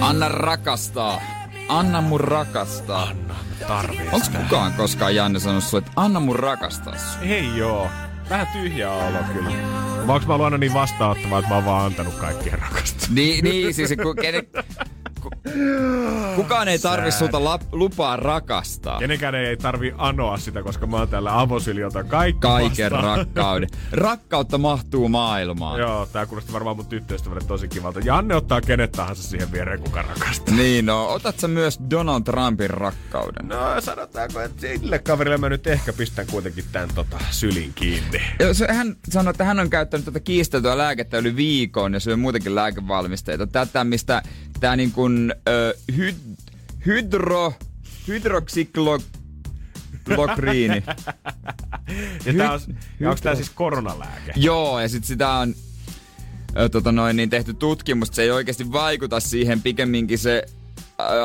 Anna 0.00 0.28
rakastaa. 0.28 1.20
Anna 1.68 2.00
mun 2.00 2.20
rakastaa. 2.20 3.02
Anna, 3.02 3.34
Tarvii 3.68 4.08
Onks 4.12 4.28
kukaan 4.28 4.72
koskaan 4.72 5.14
Janne 5.14 5.38
sanonut 5.38 5.64
sulle, 5.64 5.78
että 5.86 5.92
anna 5.96 6.20
mun 6.20 6.36
rakastaa 6.36 6.98
sua? 6.98 7.22
Ei 7.22 7.56
joo. 7.56 7.88
Vähän 8.30 8.46
tyhjä 8.46 8.92
olo 8.92 9.18
kyllä. 9.32 9.50
Vai 10.06 10.14
onks 10.14 10.26
mä 10.26 10.58
niin 10.58 10.74
vastaanottava, 10.74 11.38
että 11.38 11.48
mä 11.48 11.54
oon 11.54 11.64
vaan 11.64 11.86
antanut 11.86 12.14
kaikkien 12.14 12.58
rakastaa? 12.58 13.08
Niin, 13.10 13.44
niin 13.44 13.74
siis 13.74 13.90
ku, 14.02 14.14
kenen, 14.20 14.42
kukaan 16.36 16.68
ei 16.68 16.78
tarvi 16.78 17.10
Sad. 17.10 17.18
sulta 17.18 17.44
lap, 17.44 17.62
lupaa 17.72 18.16
rakastaa. 18.16 18.98
Kenenkään 18.98 19.34
ei 19.34 19.56
tarvi 19.56 19.94
anoa 19.98 20.38
sitä, 20.38 20.62
koska 20.62 20.86
mä 20.86 20.96
oon 20.96 21.08
täällä 21.08 21.40
avosyliota 21.40 22.04
kaikki 22.04 22.40
Kaiken 22.40 22.92
vastaan. 22.92 23.18
rakkauden. 23.18 23.68
Rakkautta 23.92 24.58
mahtuu 24.58 25.08
maailmaan. 25.08 25.80
Joo, 25.80 26.06
tää 26.06 26.26
kuulosti 26.26 26.52
varmaan 26.52 26.76
mun 26.76 26.86
tyttöystävälle 26.86 27.44
tosi 27.46 27.68
kivalta. 27.68 28.00
Janne 28.04 28.34
ottaa 28.34 28.60
kenet 28.60 28.92
tahansa 28.92 29.22
siihen 29.22 29.52
viereen, 29.52 29.80
kuka 29.80 30.02
rakastaa. 30.02 30.54
Niin 30.54 30.86
no, 30.86 31.06
otat 31.08 31.38
sä 31.38 31.48
myös 31.48 31.78
Donald 31.90 32.22
Trumpin 32.22 32.70
rakkauden? 32.70 33.48
No 33.48 33.80
sanotaanko, 33.80 34.40
että 34.40 34.60
sille 34.60 34.98
kaverille 34.98 35.38
mä 35.38 35.48
nyt 35.48 35.66
ehkä 35.66 35.92
pistän 35.92 36.26
kuitenkin 36.26 36.64
tän 36.72 36.88
tota 36.94 37.18
sylin 37.30 37.72
kiinni. 37.74 38.20
Joo, 38.40 38.54
se, 38.54 38.66
hän 38.72 38.96
sanoi, 39.10 39.30
että 39.30 39.44
hän 39.44 39.60
on 39.60 39.70
käyttänyt 39.70 40.04
tätä 40.04 40.20
kiisteltyä 40.20 40.78
lääkettä 40.78 41.18
yli 41.18 41.36
viikon 41.36 41.94
ja 41.94 42.00
syö 42.00 42.16
muutenkin 42.16 42.54
lääkevalmisteita. 42.54 43.46
Tätä, 43.46 43.84
mistä 43.84 44.22
tää 44.60 44.76
niin 44.76 44.92
kuin 44.92 45.34
ö, 45.48 45.74
hyd, 45.96 46.14
hydro, 46.86 47.52
hydroksiklokriini. 48.08 50.82
Ja, 52.24 52.34
tää 52.36 52.52
on, 52.52 52.60
Hy- 52.60 52.74
ja 53.00 53.08
onks 53.10 53.22
tää 53.22 53.34
siis 53.34 53.50
koronalääke? 53.50 54.32
Joo, 54.36 54.80
ja 54.80 54.88
sit 54.88 55.04
sitä 55.04 55.30
on 55.30 55.54
ö, 56.58 56.68
tota 56.68 56.92
noin, 56.92 57.16
niin 57.16 57.30
tehty 57.30 57.54
tutkimus, 57.54 58.08
että 58.08 58.16
se 58.16 58.22
ei 58.22 58.30
oikeasti 58.30 58.72
vaikuta 58.72 59.20
siihen, 59.20 59.62
pikemminkin 59.62 60.18
se 60.18 60.42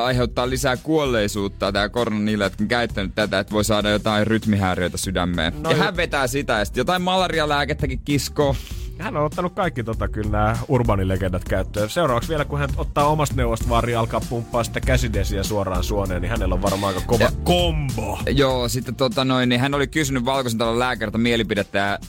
aiheuttaa 0.03 0.49
lisää 0.49 0.78
kuolleisuutta 0.78 1.72
tämä 1.72 1.89
korona 1.89 2.20
niille, 2.20 2.43
jotka 2.43 2.64
on 2.64 2.68
käyttänyt 2.68 3.16
tätä, 3.16 3.39
että 3.39 3.53
voi 3.53 3.66
saada 3.66 3.89
jotain 3.89 4.28
rytmihäiriöitä 4.28 4.97
sydämeen. 4.97 5.64
No 5.64 5.72
ja 5.72 5.78
hän 5.78 5.97
vetää 5.97 6.28
sitä 6.28 6.59
ja 6.59 6.66
sitten 6.66 6.82
jotain 6.82 7.01
malarialääkettäkin 7.01 7.99
kiskoo. 8.05 8.55
Hän 8.99 9.17
on 9.17 9.25
ottanut 9.25 9.53
kaikki 9.53 9.83
tota 9.83 10.07
kyllä 10.07 10.29
nämä 10.29 10.57
urbanilegendat 10.67 11.43
käyttöön. 11.43 11.89
Seuraavaksi 11.89 12.29
vielä, 12.29 12.45
kun 12.45 12.59
hän 12.59 12.69
ottaa 12.77 13.07
omasta 13.07 13.35
neuvosta 13.35 13.69
vaari 13.69 13.95
alkaa 13.95 14.21
pumppaa 14.29 14.63
sitä 14.63 14.79
käsidesiä 14.81 15.43
suoraan 15.43 15.83
suoneen, 15.83 16.21
niin 16.21 16.29
hänellä 16.29 16.55
on 16.55 16.61
varmaan 16.61 16.95
aika 16.95 17.07
kova 17.07 17.23
Ja- 17.23 17.31
kombo. 17.43 18.19
Joo, 18.29 18.69
sitten 18.69 18.95
tota 18.95 19.25
noin, 19.25 19.49
niin 19.49 19.61
hän 19.61 19.73
oli 19.73 19.87
kysynyt 19.87 20.25
Valkoisen 20.25 20.59
talon 20.59 20.79
lääkäriltä 20.79 21.17
mielipidettä 21.17 21.77
ja 21.79 21.99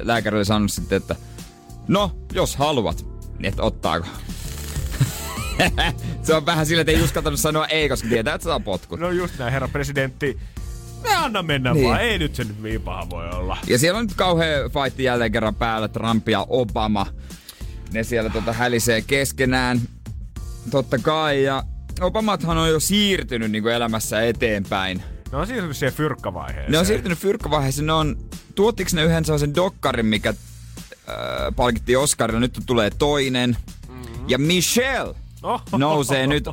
lääkäri 0.00 0.36
oli 0.36 0.44
sanonut 0.44 0.72
sitten, 0.72 0.96
että 0.96 1.16
no, 1.88 2.12
jos 2.32 2.56
haluat, 2.56 3.06
niin 3.38 3.52
et 3.52 3.60
ottaako. 3.60 4.06
se 6.22 6.34
on 6.34 6.46
vähän 6.46 6.66
sillä, 6.66 6.80
että 6.80 6.92
ei 6.92 7.02
uskaltanut 7.02 7.40
sanoa 7.40 7.66
ei, 7.66 7.88
koska 7.88 8.08
tietää, 8.08 8.34
että 8.34 8.44
saa 8.44 8.60
potkut. 8.60 9.00
No 9.00 9.10
just 9.10 9.38
näin, 9.38 9.52
herra 9.52 9.68
presidentti. 9.68 10.38
Me 11.02 11.16
anna 11.16 11.42
mennä 11.42 11.74
Niin. 11.74 11.86
vaan, 11.88 12.00
ei 12.00 12.18
nyt 12.18 12.34
se 12.34 12.44
nyt 12.44 12.62
niin 12.62 12.82
paha 12.82 13.10
voi 13.10 13.28
olla. 13.30 13.58
Ja 13.66 13.78
siellä 13.78 13.98
on 13.98 14.06
nyt 14.06 14.16
kauhea 14.16 14.58
fight 14.68 14.98
jälleen 14.98 15.32
kerran 15.32 15.54
päällä, 15.54 15.88
Trump 15.88 16.28
ja 16.28 16.46
Obama. 16.48 17.06
Ne 17.92 18.04
siellä 18.04 18.30
tota 18.30 18.52
hälisee 18.52 19.02
keskenään. 19.02 19.80
Totta 20.70 20.98
kai, 20.98 21.42
ja 21.42 21.62
Obamathan 22.00 22.58
on 22.58 22.70
jo 22.70 22.80
siirtynyt 22.80 23.50
niin 23.50 23.62
kuin 23.62 23.74
elämässä 23.74 24.22
eteenpäin. 24.22 25.02
Ne 25.32 25.38
on 25.38 25.46
siirtynyt 25.46 25.76
siihen 25.76 25.94
fyrkkavaiheeseen. 25.94 26.72
Ne 26.72 26.78
on 26.78 26.86
siirtynyt 26.86 27.18
fyrkkavaiheeseen. 27.18 27.86
Ne 27.86 27.92
on, 27.92 28.16
tuottiko 28.54 28.90
ne 28.94 29.04
yhden 29.04 29.24
sellaisen 29.24 29.54
dokkarin, 29.54 30.06
mikä 30.06 30.28
äh, 30.28 31.16
palkittiin 31.56 31.98
Oscarilla. 31.98 32.40
Nyt 32.40 32.60
tulee 32.66 32.90
toinen. 32.98 33.56
Ja 34.28 34.38
Michelle. 34.38 35.14
Nousee 35.78 36.26
nyt 36.26 36.44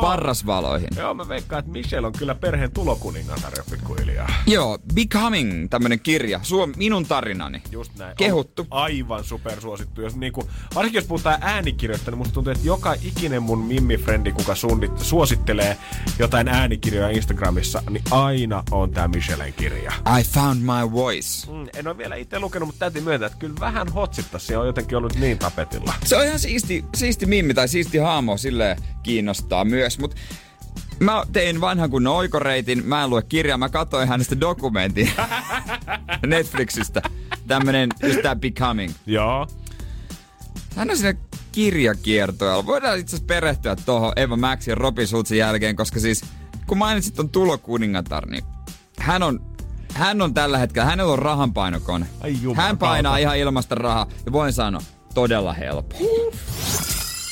parrasvaloihin. 0.00 0.88
Joo, 0.96 1.14
mä 1.14 1.28
veikkaan, 1.28 1.60
että 1.60 1.72
Michelle 1.72 2.06
on 2.06 2.12
kyllä 2.12 2.34
perheen 2.34 2.72
tulokuningatar 2.72 3.52
jo 3.56 3.62
pikkuhiljaa. 3.70 4.28
Joo, 4.46 4.78
Becoming, 4.94 5.68
tämmönen 5.70 6.00
kirja. 6.00 6.40
Suom, 6.42 6.72
minun 6.76 7.06
tarinani. 7.06 7.62
Just 7.70 7.92
näin. 7.98 8.16
Kehuttu. 8.16 8.66
On 8.70 8.82
aivan 8.82 9.24
supersuosittu. 9.24 10.02
Jos 10.02 10.16
niinku, 10.16 10.48
varsinkin 10.74 10.98
jos 10.98 11.06
puhutaan 11.06 11.38
äänikirjoista, 11.40 12.10
niin 12.10 12.18
musta 12.18 12.34
tuntuu, 12.34 12.52
että 12.52 12.66
joka 12.66 12.94
ikinen 13.02 13.42
mun 13.42 13.58
mimmifrendi, 13.58 14.32
kuka 14.32 14.54
suunnit, 14.54 14.98
suosittelee 14.98 15.76
jotain 16.18 16.48
äänikirjoja 16.48 17.08
Instagramissa, 17.10 17.82
niin 17.90 18.04
aina 18.10 18.62
on 18.70 18.90
tää 18.90 19.08
Michellen 19.08 19.52
kirja. 19.52 19.92
I 20.20 20.24
found 20.24 20.60
my 20.60 20.92
voice. 20.92 21.52
Mm, 21.52 21.68
en 21.74 21.86
ole 21.88 21.98
vielä 21.98 22.16
itse 22.16 22.38
lukenut, 22.40 22.66
mutta 22.66 22.78
täytyy 22.78 23.02
myöntää, 23.02 23.26
että 23.26 23.38
kyllä 23.38 23.54
vähän 23.60 23.88
hotsittaa. 23.88 24.40
Se 24.40 24.58
on 24.58 24.66
jotenkin 24.66 24.98
ollut 24.98 25.14
niin 25.14 25.38
tapetilla. 25.38 25.94
Se 26.04 26.16
on 26.16 26.24
ihan 26.24 26.38
siisti, 26.38 26.84
siisti 26.94 27.26
mimmi 27.26 27.54
tai 27.54 27.68
siisti 27.68 27.98
haamo, 28.10 28.36
silleen 28.36 28.76
kiinnostaa 29.02 29.64
myös, 29.64 29.98
mut 29.98 30.14
Mä 31.00 31.22
tein 31.32 31.60
vanhan 31.60 31.90
kunnon 31.90 32.16
oikoreitin, 32.16 32.86
mä 32.86 33.04
en 33.04 33.10
lue 33.10 33.22
kirjaa, 33.22 33.58
mä 33.58 33.68
katsoin 33.68 34.08
hänestä 34.08 34.40
dokumentin 34.40 35.10
Netflixistä. 36.26 37.02
Tämmönen, 37.46 37.88
just 38.02 38.22
tää 38.22 38.36
Becoming. 38.36 38.92
Joo. 39.06 39.46
Hän 40.76 40.90
on 40.90 40.96
siinä 40.96 41.18
kirjakiertoilla. 41.52 42.66
Voidaan 42.66 42.98
itse 42.98 43.16
asiassa 43.16 43.26
perehtyä 43.26 43.76
tuohon 43.76 44.12
Eva 44.16 44.36
Max 44.36 44.66
ja 44.68 44.74
Robin 44.74 45.06
Schultzin 45.06 45.38
jälkeen, 45.38 45.76
koska 45.76 46.00
siis 46.00 46.24
kun 46.66 46.78
mainitsit 46.78 47.14
ton 47.14 47.28
tulokuningatar, 47.28 48.26
niin 48.26 48.44
hän 48.98 49.22
on, 49.22 49.40
hän 49.94 50.22
on 50.22 50.34
tällä 50.34 50.58
hetkellä, 50.58 50.86
hänellä 50.86 51.12
on 51.12 51.18
rahanpainokone. 51.18 52.06
Ai 52.20 52.32
jumalauta. 52.32 52.62
hän 52.62 52.78
painaa 52.78 53.16
ihan 53.16 53.38
ilmasta 53.38 53.74
rahaa 53.74 54.06
ja 54.26 54.32
voin 54.32 54.52
sanoa, 54.52 54.82
todella 55.14 55.52
helppo. 55.52 55.96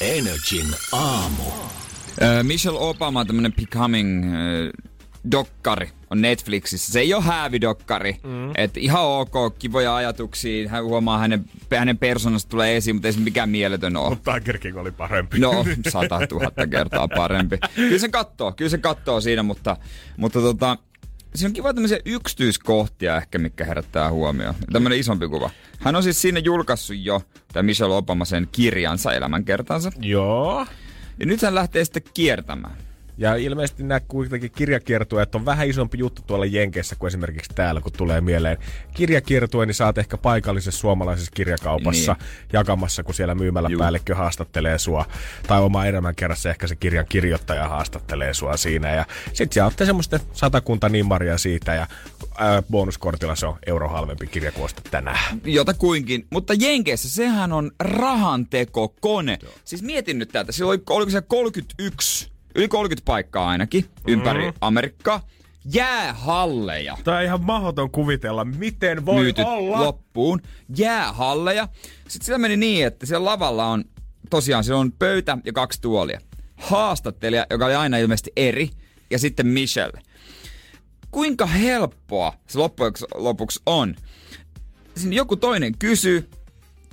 Energin 0.00 0.66
aamu. 0.92 1.42
Michelle 2.42 2.78
Obama, 2.78 3.24
tämmönen 3.24 3.52
Becoming 3.52 4.24
ö, 4.24 4.70
dokkari 5.32 5.90
on 6.10 6.20
Netflixissä. 6.20 6.92
Se 6.92 7.00
ei 7.00 7.14
ole 7.14 7.22
häävidokkari. 7.22 8.16
Mm. 8.22 8.50
Et 8.56 8.76
ihan 8.76 9.04
ok, 9.04 9.58
kivoja 9.58 9.96
ajatuksia. 9.96 10.68
Hän 10.68 10.84
huomaa 10.84 11.18
hänen, 11.18 11.44
hänen 11.76 11.98
persoonasta 11.98 12.50
tulee 12.50 12.76
esiin, 12.76 12.96
mutta 12.96 13.08
ei 13.08 13.12
se 13.12 13.20
mikään 13.20 13.48
mieletön 13.48 13.96
ole. 13.96 14.10
Mutta 14.10 14.32
Tiger 14.32 14.58
King 14.58 14.76
oli 14.76 14.90
parempi. 14.90 15.38
No, 15.38 15.64
sata 15.88 16.26
tuhatta 16.26 16.66
kertaa 16.66 17.08
parempi. 17.08 17.58
Kyllä 17.74 17.98
se 17.98 18.08
kattoo, 18.08 18.52
kyllä 18.52 18.68
se 18.70 18.78
kattoo 18.78 19.20
siinä, 19.20 19.42
mutta, 19.42 19.76
mutta 20.16 20.40
tota, 20.40 20.78
siinä 21.34 21.48
on 21.48 21.52
kiva 21.52 21.74
tämmöisiä 21.74 21.98
yksityiskohtia 22.04 23.16
ehkä, 23.16 23.38
mikä 23.38 23.64
herättää 23.64 24.10
huomioon. 24.10 24.54
Tämmöinen 24.72 24.98
isompi 24.98 25.28
kuva. 25.28 25.50
Hän 25.78 25.96
on 25.96 26.02
siis 26.02 26.22
sinne 26.22 26.40
julkaissut 26.40 26.96
jo, 26.98 27.22
tämä 27.52 27.62
Michelle 27.62 27.94
Obama, 27.94 28.24
sen 28.24 28.48
kirjansa, 28.52 29.12
elämänkertansa. 29.12 29.92
Joo. 30.00 30.66
Ja 31.20 31.26
nyt 31.26 31.42
hän 31.42 31.54
lähtee 31.54 31.84
sitten 31.84 32.02
kiertämään. 32.14 32.87
Ja 33.18 33.36
ilmeisesti 33.36 33.82
nämä 33.82 34.00
kuitenkin 34.00 34.50
kirjakiertueet 34.50 35.34
on 35.34 35.44
vähän 35.44 35.68
isompi 35.68 35.98
juttu 35.98 36.22
tuolla 36.26 36.46
Jenkeissä 36.46 36.96
kuin 36.96 37.08
esimerkiksi 37.08 37.50
täällä, 37.54 37.80
kun 37.80 37.92
tulee 37.92 38.20
mieleen. 38.20 38.56
Kirjakiertue, 38.94 39.66
niin 39.66 39.74
saat 39.74 39.98
ehkä 39.98 40.16
paikallisessa 40.16 40.80
suomalaisessa 40.80 41.30
kirjakaupassa 41.34 42.12
niin. 42.12 42.48
jakamassa, 42.52 43.02
kun 43.02 43.14
siellä 43.14 43.34
myymäläpäällikkö 43.34 44.14
haastattelee 44.14 44.78
sua. 44.78 45.06
Tai 45.46 45.60
oma 45.62 45.86
elämänkerrassa 45.86 46.50
ehkä 46.50 46.66
se 46.66 46.76
kirjan 46.76 47.06
kirjoittaja 47.08 47.68
haastattelee 47.68 48.34
sua 48.34 48.56
siinä. 48.56 48.94
Ja 48.94 49.04
sit 49.32 49.52
sä 49.52 49.64
ootte 49.64 49.86
semmoista 49.86 50.20
satakunta 50.32 50.88
nimmaria 50.88 51.38
siitä 51.38 51.74
ja 51.74 51.86
ää, 52.38 52.62
bonuskortilla 52.70 53.36
se 53.36 53.46
on 53.46 53.58
euro 53.66 53.88
halvempi 53.88 54.26
kirjakuosta 54.26 54.82
tänään. 54.90 55.40
Jota 55.44 55.74
kuinkin. 55.74 56.26
Mutta 56.30 56.54
Jenkeissä 56.54 57.10
sehän 57.10 57.52
on 57.52 57.70
rahantekokone. 57.80 59.38
Siis 59.64 59.82
mietin 59.82 60.18
nyt 60.18 60.28
täältä. 60.28 60.52
Siellä 60.52 60.70
oli, 60.70 60.82
oliko 60.90 61.10
se 61.10 61.20
31, 61.20 62.37
yli 62.58 62.68
30 62.68 63.04
paikkaa 63.04 63.48
ainakin 63.48 63.84
ympäri 64.08 64.46
Mhm. 64.46 64.56
Amerikkaa. 64.60 65.26
Jäähalleja. 65.72 66.96
Tämä 67.04 67.16
on 67.16 67.22
ihan 67.24 67.44
mahdoton 67.44 67.90
kuvitella, 67.90 68.44
miten 68.44 69.06
voi 69.06 69.22
myyty 69.22 69.42
olla. 69.42 69.84
loppuun. 69.84 70.40
Jäähalleja. 70.76 71.68
Sitten 72.08 72.26
siellä 72.26 72.38
meni 72.38 72.56
niin, 72.56 72.86
että 72.86 73.06
siellä 73.06 73.24
lavalla 73.24 73.66
on, 73.66 73.84
tosiaan 74.30 74.64
siellä 74.64 74.80
on 74.80 74.92
pöytä 74.92 75.38
ja 75.44 75.52
kaksi 75.52 75.80
tuolia. 75.80 76.20
Haastattelija, 76.56 77.46
joka 77.50 77.66
oli 77.66 77.74
aina 77.74 77.96
ilmeisesti 77.98 78.32
eri, 78.36 78.70
ja 79.10 79.18
sitten 79.18 79.46
Michelle. 79.46 80.00
Kuinka 81.10 81.46
helppoa 81.46 82.32
se 82.46 82.58
loppujen 82.58 82.92
lopuksi 83.14 83.60
on? 83.66 83.94
Siinä 84.96 85.16
joku 85.16 85.36
toinen 85.36 85.78
kysyy 85.78 86.30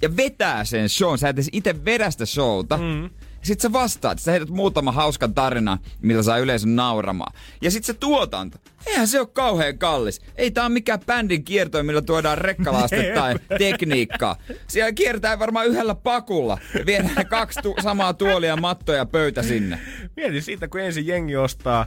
ja 0.01 0.17
vetää 0.17 0.65
sen 0.65 0.89
shown. 0.89 1.17
Sä 1.17 1.29
et 1.29 1.35
edes 1.35 1.49
itse 1.51 1.85
vedä 1.85 2.11
sitä 2.11 2.25
showta. 2.25 2.77
Mm. 2.77 3.09
Sitten 3.45 3.61
sä 3.69 3.73
vastaat, 3.73 4.19
sä 4.19 4.31
heität 4.31 4.49
muutama 4.49 4.91
hauskan 4.91 5.33
tarina, 5.33 5.77
millä 6.01 6.23
saa 6.23 6.37
yleisön 6.37 6.75
nauramaan. 6.75 7.33
Ja 7.61 7.71
sitten 7.71 7.85
se 7.95 7.99
tuotanto. 7.99 8.57
Eihän 8.85 9.07
se 9.07 9.19
ole 9.19 9.27
kauhean 9.33 9.77
kallis. 9.77 10.21
Ei 10.35 10.51
tää 10.51 10.65
on 10.65 10.71
mikään 10.71 10.99
bändin 11.05 11.43
kierto, 11.43 11.83
millä 11.83 12.01
tuodaan 12.01 12.37
rekkalaaste 12.37 13.11
tai 13.15 13.35
tekniikkaa. 13.57 14.35
Siellä 14.67 14.91
kiertää 14.91 15.39
varmaan 15.39 15.67
yhdellä 15.67 15.95
pakulla. 15.95 16.57
Viedään 16.85 17.27
kaksi 17.29 17.59
tu- 17.61 17.75
samaa 17.83 18.13
tuolia, 18.13 18.57
mattoja 18.57 18.97
ja 18.97 19.05
pöytä 19.05 19.43
sinne. 19.43 19.79
Mieti 20.15 20.41
siitä, 20.41 20.67
kun 20.67 20.81
ensin 20.81 21.07
jengi 21.07 21.35
ostaa, 21.35 21.85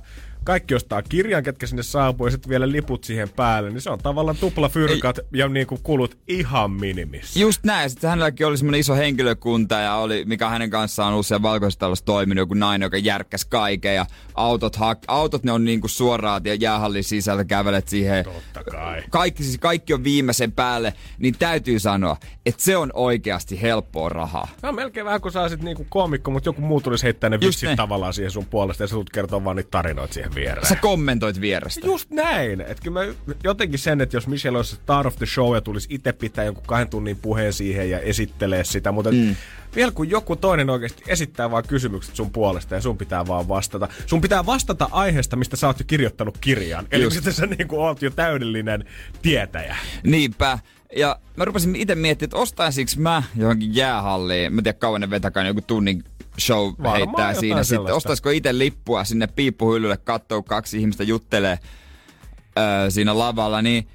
kaikki 0.49 0.74
ostaa 0.74 1.03
kirjan, 1.03 1.42
ketkä 1.42 1.66
sinne 1.66 1.82
saapuu, 1.82 2.26
ja 2.26 2.30
sitten 2.30 2.51
vielä 2.51 2.72
liput 2.72 3.05
siihen 3.05 3.28
päälle, 3.28 3.70
niin 3.70 3.80
se 3.80 3.90
on 3.90 3.99
tavallaan 3.99 4.36
tupla 4.36 4.68
fyrkat 4.68 5.18
ja 5.32 5.49
niinku 5.49 5.78
kulut 5.82 6.18
ihan 6.28 6.70
minimissä. 6.70 7.40
Just 7.40 7.64
näin. 7.64 7.90
Sitten 7.90 8.11
hänelläkin 8.11 8.46
oli 8.46 8.57
semmoinen 8.57 8.80
iso 8.80 8.94
henkilökunta 8.94 9.74
ja 9.74 9.94
oli, 9.94 10.24
mikä 10.24 10.49
hänen 10.49 10.70
kanssaan 10.70 11.14
on 11.14 11.24
siellä 11.24 11.42
valkoisessa 11.42 11.80
talossa 11.80 12.05
toiminut, 12.05 12.42
joku 12.42 12.55
nainen, 12.55 12.86
joka 12.86 12.99
järkkäs 12.99 13.44
kaiken 13.44 13.94
ja 13.94 14.07
autot, 14.34 14.76
hak- 14.76 15.05
autot 15.09 15.44
ne 15.44 15.53
on 15.53 15.64
niinku 15.64 15.88
suoraan 15.88 16.42
ja 16.44 16.55
jäähallin 16.55 17.05
sisältä 17.05 17.44
kävelet 17.44 17.88
siihen. 17.88 18.24
Totta 18.24 18.70
kai. 18.70 19.03
Kaikki, 19.11 19.42
siis 19.42 19.59
kaikki 19.59 19.94
on 19.94 20.05
viimeisen 20.05 20.53
päälle, 20.53 20.94
niin 21.18 21.34
täytyy 21.38 21.78
sanoa, 21.78 22.16
että 22.46 22.62
se 22.62 22.76
on 22.76 22.90
oikeasti 22.94 23.62
helppoa 23.62 24.09
rahaa. 24.09 24.49
Tämä 24.61 24.68
on 24.68 24.74
melkein 24.74 25.07
vähän 25.07 25.20
kuin 25.20 25.32
sä 25.32 25.42
olisit 25.42 25.62
niinku 25.62 25.86
koomikko, 25.88 26.30
mutta 26.30 26.49
joku 26.49 26.61
muu 26.61 26.80
tulisi 26.80 27.05
heittää 27.05 27.30
ne 27.30 27.40
vitsit 27.40 27.76
tavallaan 27.76 28.14
siihen 28.14 28.30
sun 28.30 28.46
puolesta 28.46 28.82
ja 28.82 28.86
sä 28.86 28.94
tulet 28.94 29.11
kertoa 29.11 29.44
vaan 29.44 29.57
niitä 29.57 29.70
tarinoita 29.70 30.14
siihen 30.14 30.34
viereen. 30.39 30.66
Sä 30.66 30.76
kommentoit 30.76 31.41
vierestä. 31.41 31.86
Just 31.86 32.11
näin. 32.11 32.61
Et 32.61 32.80
kyllä 32.80 33.07
mä 33.07 33.14
jotenkin 33.45 33.78
sen, 33.78 34.01
että 34.01 34.16
jos 34.16 34.26
Michelle 34.26 34.59
olisi 34.59 34.76
star 34.76 35.07
of 35.07 35.16
the 35.16 35.26
show 35.26 35.55
ja 35.55 35.61
tulisi 35.61 35.89
itse 35.91 36.12
pitää 36.12 36.45
jonkun 36.45 36.64
kahden 36.66 36.89
tunnin 36.89 37.16
puheen 37.16 37.53
siihen 37.53 37.91
ja 37.91 38.01
esittelee 38.01 38.64
sitä, 38.64 38.93
mutta 38.93 39.12
mm. 39.12 39.36
vielä 39.76 39.93
kun 39.93 40.11
joku 40.11 40.36
toinen 40.36 40.70
oikeasti 40.70 41.03
esittää 41.07 41.51
vaan 41.51 41.64
kysymykset 41.68 42.16
sun 42.16 42.30
puolesta 42.30 42.74
ja 42.74 42.80
sun 42.80 42.99
pitää 42.99 43.26
vaan 43.26 43.49
vastata. 43.49 43.89
Sun 44.07 44.20
pitää 44.20 44.47
vastata 44.47 44.89
aiheesta, 44.93 45.36
mistä 45.36 45.57
sä 45.57 45.66
oot 45.66 45.78
jo 45.78 45.84
kirjoittanut 45.86 46.39
kirjan. 46.39 46.86
Eli 46.91 47.03
Just. 47.03 47.16
mistä 47.16 47.32
sä 47.32 47.47
niinku 47.47 47.80
oot 47.80 48.03
jo 48.03 48.11
täydellinen 48.11 48.84
tietäjä. 49.22 49.76
Niinpä. 50.03 50.59
Ja 50.97 51.18
mä 51.36 51.45
rupesin 51.45 51.76
itse 51.76 51.95
miettimään, 51.95 52.28
että 52.28 52.36
ostaisinko 52.36 52.93
mä 52.97 53.22
johonkin 53.36 53.74
jäähalliin, 53.74 54.53
mä 54.53 54.59
en 54.59 54.64
tiedä 54.64 54.78
kauan 54.78 55.01
ne 55.01 55.11
vetäkään, 55.11 55.47
joku 55.47 55.61
tunnin 55.61 56.05
show 56.39 56.66
Varmaan 56.66 56.97
heittää 56.97 57.34
siinä. 57.34 57.64
Sitten 57.64 57.95
ostaisiko 57.95 58.30
itse 58.30 58.59
lippua 58.59 59.05
sinne 59.05 59.26
piippuhyllylle 59.26 59.97
kattoo 59.97 60.43
kaksi 60.43 60.78
ihmistä 60.78 61.05
juttelee 61.05 61.59
öö, 62.59 62.91
siinä 62.91 63.18
lavalla, 63.18 63.62
niin 63.62 63.89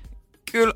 kyllä 0.52 0.74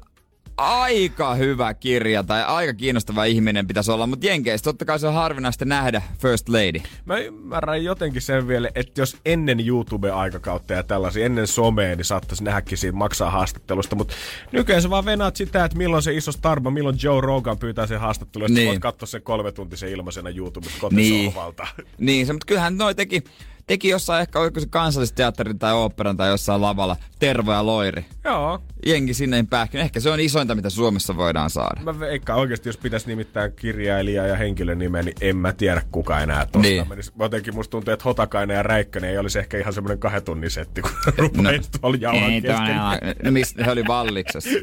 aika 0.58 1.36
hyvä 1.36 1.74
kirja 1.74 2.24
tai 2.24 2.44
aika 2.44 2.74
kiinnostava 2.74 3.24
ihminen 3.24 3.68
pitäisi 3.68 3.92
olla, 3.92 4.08
mutta 4.08 4.26
Jenkeissä 4.28 4.64
totta 4.64 4.86
kai 4.86 5.00
se 5.00 5.08
on 5.08 5.14
harvinaista 5.14 5.66
nähdä 5.66 6.02
First 6.22 6.50
Lady. 6.50 6.80
Mä 7.06 7.18
ymmärrän 7.18 7.84
jotenkin 7.84 8.22
sen 8.22 8.48
vielä, 8.48 8.70
että 8.76 9.02
jos 9.02 9.18
ennen 9.26 9.68
YouTube-aikakautta 9.68 10.74
ja 10.74 10.84
tällaisia, 10.84 11.26
ennen 11.26 11.48
somea, 11.48 11.96
niin 11.96 12.06
saattaisi 12.06 12.44
nähdäkin 12.44 12.78
siitä 12.78 12.98
maksaa 12.98 13.32
haastattelusta, 13.32 13.96
mutta 13.96 14.14
nykyään 14.52 14.82
sä 14.82 14.90
vaan 14.90 15.06
venaat 15.06 15.36
sitä, 15.36 15.66
että 15.66 15.78
milloin 15.78 16.04
se 16.04 16.14
iso 16.14 16.32
starba, 16.32 16.72
milloin 16.72 16.98
Joe 17.04 17.22
Rogan 17.22 17.58
pyytää 17.58 17.88
sen 17.88 18.00
haastattelun, 18.00 18.46
niin. 18.48 18.56
Niin. 18.56 18.68
voit 18.68 18.80
katsoa 18.80 19.08
sen 19.08 19.22
kolme 19.22 19.52
tuntisen 19.52 19.90
ilmaisena 19.90 20.30
YouTubesta 20.30 20.88
Niin. 20.92 21.14
kotisohvalta. 21.26 21.68
Niin, 21.98 22.26
se, 22.26 22.34
mutta 22.34 22.46
kyllähän 22.46 22.78
noi 22.78 22.96
teki, 22.96 23.24
teki 23.68 23.90
jossain 23.90 24.22
ehkä 24.22 24.40
oliko 24.40 24.60
se 24.60 24.68
kansallisteatterin 24.70 25.60
tai 25.60 25.74
oopperan 25.74 26.18
tai 26.18 26.30
jossain 26.30 26.62
lavalla 26.62 26.96
Tervo 27.20 27.54
ja 27.54 27.66
Loiri. 27.66 28.06
Joo, 28.24 28.60
Jengi 28.86 29.14
sinne 29.14 29.46
pähkin. 29.50 29.82
Ehkä 29.82 30.00
se 30.00 30.10
on 30.10 30.20
isointa, 30.20 30.56
mitä 30.56 30.70
Suomessa 30.70 31.18
voidaan 31.18 31.50
saada. 31.50 31.82
mä 31.84 32.00
veikkaan 32.00 32.40
oikeasti, 32.40 32.70
jos 32.70 32.78
pitäisi 32.78 33.08
nimittää 33.08 33.50
kirjailija 33.50 34.28
ja 34.28 34.36
henkilön 34.36 34.80
nimeä, 34.80 35.04
niin 35.04 35.16
en 35.22 35.38
mä 35.38 35.54
tiedä 35.54 35.82
kuka 35.92 36.20
enää 36.20 36.46
tosta 36.46 36.60
Niin. 36.68 36.90
menisi. 36.90 37.12
Jotenkin 37.20 37.56
musta 37.56 37.72
tuntuu, 37.72 37.94
että 37.94 38.04
Hotakainen 38.06 38.56
ja 38.56 38.64
Räikkönen 38.64 39.10
ei 39.10 39.18
olisi 39.18 39.40
ehkä 39.40 39.58
ihan 39.58 39.74
semmoinen 39.74 40.00
kahden 40.00 40.24
tunnin 40.24 40.52
setti, 40.52 40.82
kun 40.82 40.92
rupeaa 41.18 41.52
no. 41.52 41.60
tuolla 41.82 41.98
jauhan 42.02 42.32
Ei, 42.32 42.42
kesken. 42.42 42.66
todella. 42.68 42.92
no 43.24 43.32
mistä 43.32 43.66
he 43.66 43.72
oli 43.72 43.84
valliksessa. 43.88 44.50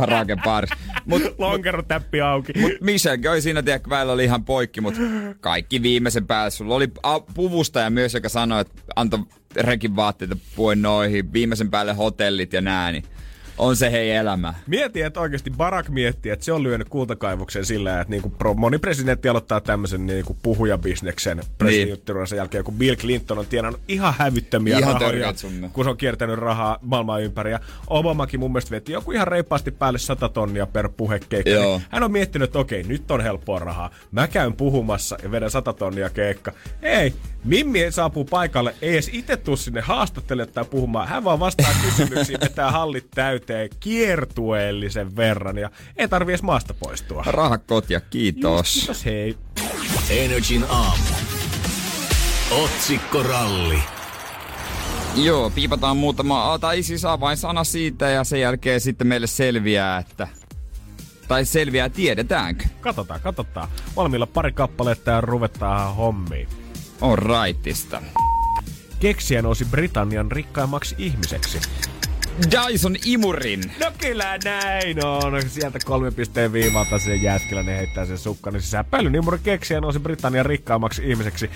Karaoke 0.00 0.36
bars. 0.44 0.70
Mut, 1.06 1.22
Lonkero 1.38 1.82
täppi 1.82 2.20
auki. 2.20 2.52
mut 2.60 2.72
Michellekin 2.80 3.30
oli 3.30 3.42
siinä, 3.42 3.62
tiedä, 3.62 3.80
välillä 3.88 4.12
oli 4.12 4.24
ihan 4.24 4.44
poikki, 4.44 4.80
mutta 4.80 5.00
kaikki 5.40 5.82
viimeisen 5.82 6.26
päälle. 6.26 6.50
Sulla 6.50 6.74
oli 6.74 6.88
puvustaja 7.34 7.90
myös, 7.90 8.14
joka 8.14 8.28
sanoi, 8.28 8.60
että 8.60 8.82
antoi 8.96 9.20
rekin 9.56 9.96
vaatteita 9.96 10.36
puen 10.56 10.82
noihin, 10.82 11.32
viimeisen 11.32 11.70
päälle 11.70 11.92
hotellit 11.92 12.52
ja 12.52 12.60
nää, 12.60 12.92
niin 12.92 13.04
on 13.58 13.76
se 13.76 13.92
hei 13.92 14.10
elämä. 14.10 14.54
Mieti, 14.66 15.02
että 15.02 15.20
oikeasti 15.20 15.50
Barack 15.50 15.88
miettii, 15.88 16.32
että 16.32 16.44
se 16.44 16.52
on 16.52 16.62
lyönyt 16.62 16.88
kultakaivuksen 16.88 17.64
sillä, 17.64 18.00
että 18.00 18.10
niinku 18.10 18.30
pro, 18.30 18.54
moni 18.54 18.78
presidentti 18.78 19.28
aloittaa 19.28 19.60
tämmöisen 19.60 20.06
niinku 20.06 20.36
puhujabisneksen 20.42 21.42
presidenttiuransa 21.58 22.36
jälkeen, 22.36 22.64
kun 22.64 22.74
Bill 22.74 22.96
Clinton 22.96 23.38
on 23.38 23.46
tienannut 23.46 23.80
ihan 23.88 24.14
hävyttömiä 24.18 24.78
Ihan 24.78 25.00
rahoja, 25.00 25.34
kun 25.72 25.84
se 25.84 25.90
on 25.90 25.96
kiertänyt 25.96 26.38
rahaa 26.38 26.78
maailman 26.82 27.22
ympäri. 27.22 27.50
Ja 27.50 27.60
Obamakin 27.86 28.40
mun 28.40 28.52
mielestä 28.52 28.70
veti 28.70 28.92
joku 28.92 29.12
ihan 29.12 29.28
reippaasti 29.28 29.70
päälle 29.70 29.98
100 29.98 30.28
tonnia 30.28 30.66
per 30.66 30.88
puhekeikka. 30.88 31.50
Niin 31.50 31.82
Hän 31.90 32.02
on 32.02 32.12
miettinyt, 32.12 32.48
että 32.48 32.58
okei, 32.58 32.82
nyt 32.82 33.10
on 33.10 33.20
helppoa 33.20 33.58
rahaa. 33.58 33.90
Mä 34.10 34.28
käyn 34.28 34.52
puhumassa 34.52 35.16
ja 35.22 35.30
vedän 35.30 35.50
100 35.50 35.72
tonnia 35.72 36.10
keikka. 36.10 36.52
Ei, 36.82 37.14
Mimmi 37.44 37.90
saapuu 37.90 38.24
paikalle, 38.24 38.74
ei 38.82 38.92
edes 38.92 39.10
itse 39.12 39.36
tuu 39.36 39.56
sinne 39.56 39.80
haastattelemaan 39.80 40.54
tai 40.54 40.64
puhumaan. 40.64 41.08
Hän 41.08 41.24
vaan 41.24 41.40
vastaa 41.40 41.70
kysymyksiin, 41.84 42.40
vetää 42.44 42.70
hallit 42.70 43.10
täyteen 43.14 43.47
kiertueellisen 43.80 45.16
verran 45.16 45.58
ja 45.58 45.70
ei 45.96 46.08
tarvi 46.08 46.32
edes 46.32 46.42
maasta 46.42 46.74
poistua. 46.74 47.22
Raha 47.26 47.58
kotia, 47.58 48.00
kiitos. 48.00 48.74
Kiitos, 48.74 49.04
hei. 49.04 49.36
Energin 50.10 50.64
aamu. 50.68 51.04
Otsikkoralli. 52.50 53.78
Joo, 55.16 55.50
piipataan 55.50 55.96
muutama, 55.96 56.58
tai 56.60 56.82
siis 56.82 57.04
avainsana 57.04 57.64
siitä 57.64 58.08
ja 58.08 58.24
sen 58.24 58.40
jälkeen 58.40 58.80
sitten 58.80 59.06
meille 59.06 59.26
selviää, 59.26 59.98
että... 59.98 60.28
Tai 61.28 61.44
selviää, 61.44 61.88
tiedetäänkö? 61.88 62.64
Katsotaan, 62.80 63.20
katsotaan. 63.20 63.68
Valmiilla 63.96 64.26
pari 64.26 64.52
kappaletta 64.52 65.10
ja 65.10 65.20
ruvetaan 65.20 65.96
hommiin. 65.96 66.48
On 67.00 67.18
raitista. 67.18 68.02
Keksijä 69.00 69.42
nousi 69.42 69.64
Britannian 69.64 70.32
rikkaimmaksi 70.32 70.94
ihmiseksi. 70.98 71.60
Dyson 72.50 72.96
Imurin. 73.04 73.60
No 73.80 73.92
kyllä 74.00 74.38
näin 74.44 75.06
on. 75.06 75.42
Sieltä 75.48 75.78
kolme 75.84 76.10
pisteen 76.10 76.52
viivalta 76.52 76.98
se 76.98 77.16
Jääskeläinen 77.16 77.76
heittää 77.76 78.06
sen 78.06 78.18
sukkan 78.18 78.60
sisään. 78.60 78.84
Pölynimuri 78.84 79.38
keksijä 79.38 79.80
nousi 79.80 79.98
Britannian 79.98 80.46
rikkaimmaksi 80.46 81.10
ihmiseksi. 81.10 81.50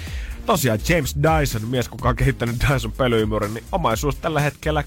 Tosiaan 0.47 0.79
James 0.89 1.17
Dyson, 1.17 1.69
mies 1.69 1.89
kuka 1.89 2.09
on 2.09 2.17
kehittänyt 2.17 2.57
Dyson 2.73 2.93
pölyimurin, 2.93 3.55
niin 3.55 3.65
omaisuus 3.73 4.17
tällä 4.17 4.41
hetkellä 4.41 4.85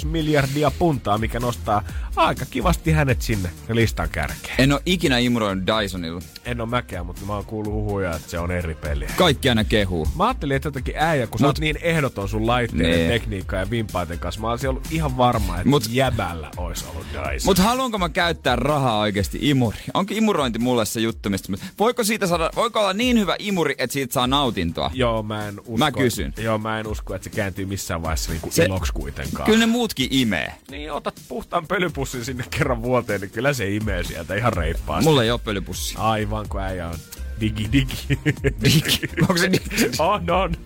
3,6 0.00 0.06
miljardia 0.06 0.70
puntaa, 0.78 1.18
mikä 1.18 1.40
nostaa 1.40 1.82
aika 2.16 2.44
kivasti 2.50 2.92
hänet 2.92 3.22
sinne 3.22 3.50
listan 3.68 4.08
kärkeen. 4.08 4.54
En 4.58 4.72
oo 4.72 4.80
ikinä 4.86 5.18
imuroinut 5.18 5.64
Dysonilla. 5.66 6.20
En 6.44 6.60
ole 6.60 6.68
mäkään, 6.68 7.06
mutta 7.06 7.22
mä 7.26 7.34
oon 7.34 7.44
kuullut 7.44 7.72
huhuja, 7.72 8.16
että 8.16 8.30
se 8.30 8.38
on 8.38 8.50
eri 8.50 8.74
peli. 8.74 9.06
Kaikki 9.16 9.48
aina 9.48 9.64
kehuu. 9.64 10.08
Mä 10.16 10.24
ajattelin, 10.24 10.56
että 10.56 10.66
jotenkin 10.66 10.94
äijä, 10.98 11.26
kun 11.26 11.38
sä 11.38 11.44
Mut- 11.44 11.48
oot 11.48 11.58
niin 11.58 11.78
ehdoton 11.82 12.28
sun 12.28 12.46
laitteiden, 12.46 12.90
Nee. 12.90 13.08
tekniikka 13.08 13.56
ja 13.56 13.70
vimpaiden 13.70 14.18
kanssa. 14.18 14.40
Mä 14.40 14.50
olisin 14.50 14.70
ollut 14.70 14.86
ihan 14.90 15.16
varma, 15.16 15.56
että 15.56 15.68
Mut, 15.68 15.84
jäbällä 15.90 16.50
olisi 16.56 16.84
ollut 16.90 17.06
Dyson. 17.12 17.46
Mut 17.48 17.58
haluanko 17.58 17.98
mä 17.98 18.08
käyttää 18.08 18.56
rahaa 18.56 18.98
oikeasti 18.98 19.38
imuri? 19.42 19.78
Onko 19.94 20.14
imurointi 20.16 20.58
mulle 20.58 20.84
se 20.84 21.00
juttu, 21.00 21.30
mistä... 21.30 21.52
Voiko 21.78 22.04
siitä 22.04 22.26
saada, 22.26 22.50
voiko 22.56 22.80
olla 22.80 22.92
niin 22.92 23.18
hyvä 23.18 23.36
imuri, 23.38 23.74
että 23.78 23.92
siitä 23.94 24.12
saa 24.12 24.26
nautintoa. 24.46 24.90
Joo, 24.94 25.22
mä 25.22 25.48
en 25.48 25.60
usko. 25.60 25.76
Mä 25.76 25.92
kysyn. 25.92 26.34
Joo, 26.38 26.58
mä 26.58 26.80
en 26.80 26.86
usko, 26.86 27.14
että 27.14 27.24
se 27.24 27.36
kääntyy 27.36 27.64
missään 27.66 28.02
vaiheessa 28.02 28.30
niinku 28.32 28.48
Se- 28.50 28.64
iloksi 28.64 28.92
kuitenkaan. 28.92 29.46
Kyllä 29.46 29.58
ne 29.58 29.66
muutkin 29.66 30.08
imee. 30.10 30.54
Niin, 30.70 30.92
otat 30.92 31.20
puhtaan 31.28 31.66
pölypussin 31.66 32.24
sinne 32.24 32.44
kerran 32.50 32.82
vuoteen, 32.82 33.20
niin 33.20 33.30
kyllä 33.30 33.52
se 33.52 33.70
imee 33.74 34.04
sieltä 34.04 34.34
ihan 34.34 34.52
reippaasti. 34.52 35.04
Mulla 35.08 35.22
ei 35.24 35.30
ole 35.30 35.40
pölypussi. 35.44 35.94
Aivan, 35.98 36.48
kun 36.48 36.60
äijä 36.60 36.88
on 36.88 36.94
digi 37.40 37.68
digi. 37.72 38.18
Digi. 38.64 39.00
Onko 39.20 39.36
se 39.36 39.52
digi? 39.52 39.90
on, 39.98 40.30
on. 40.30 40.56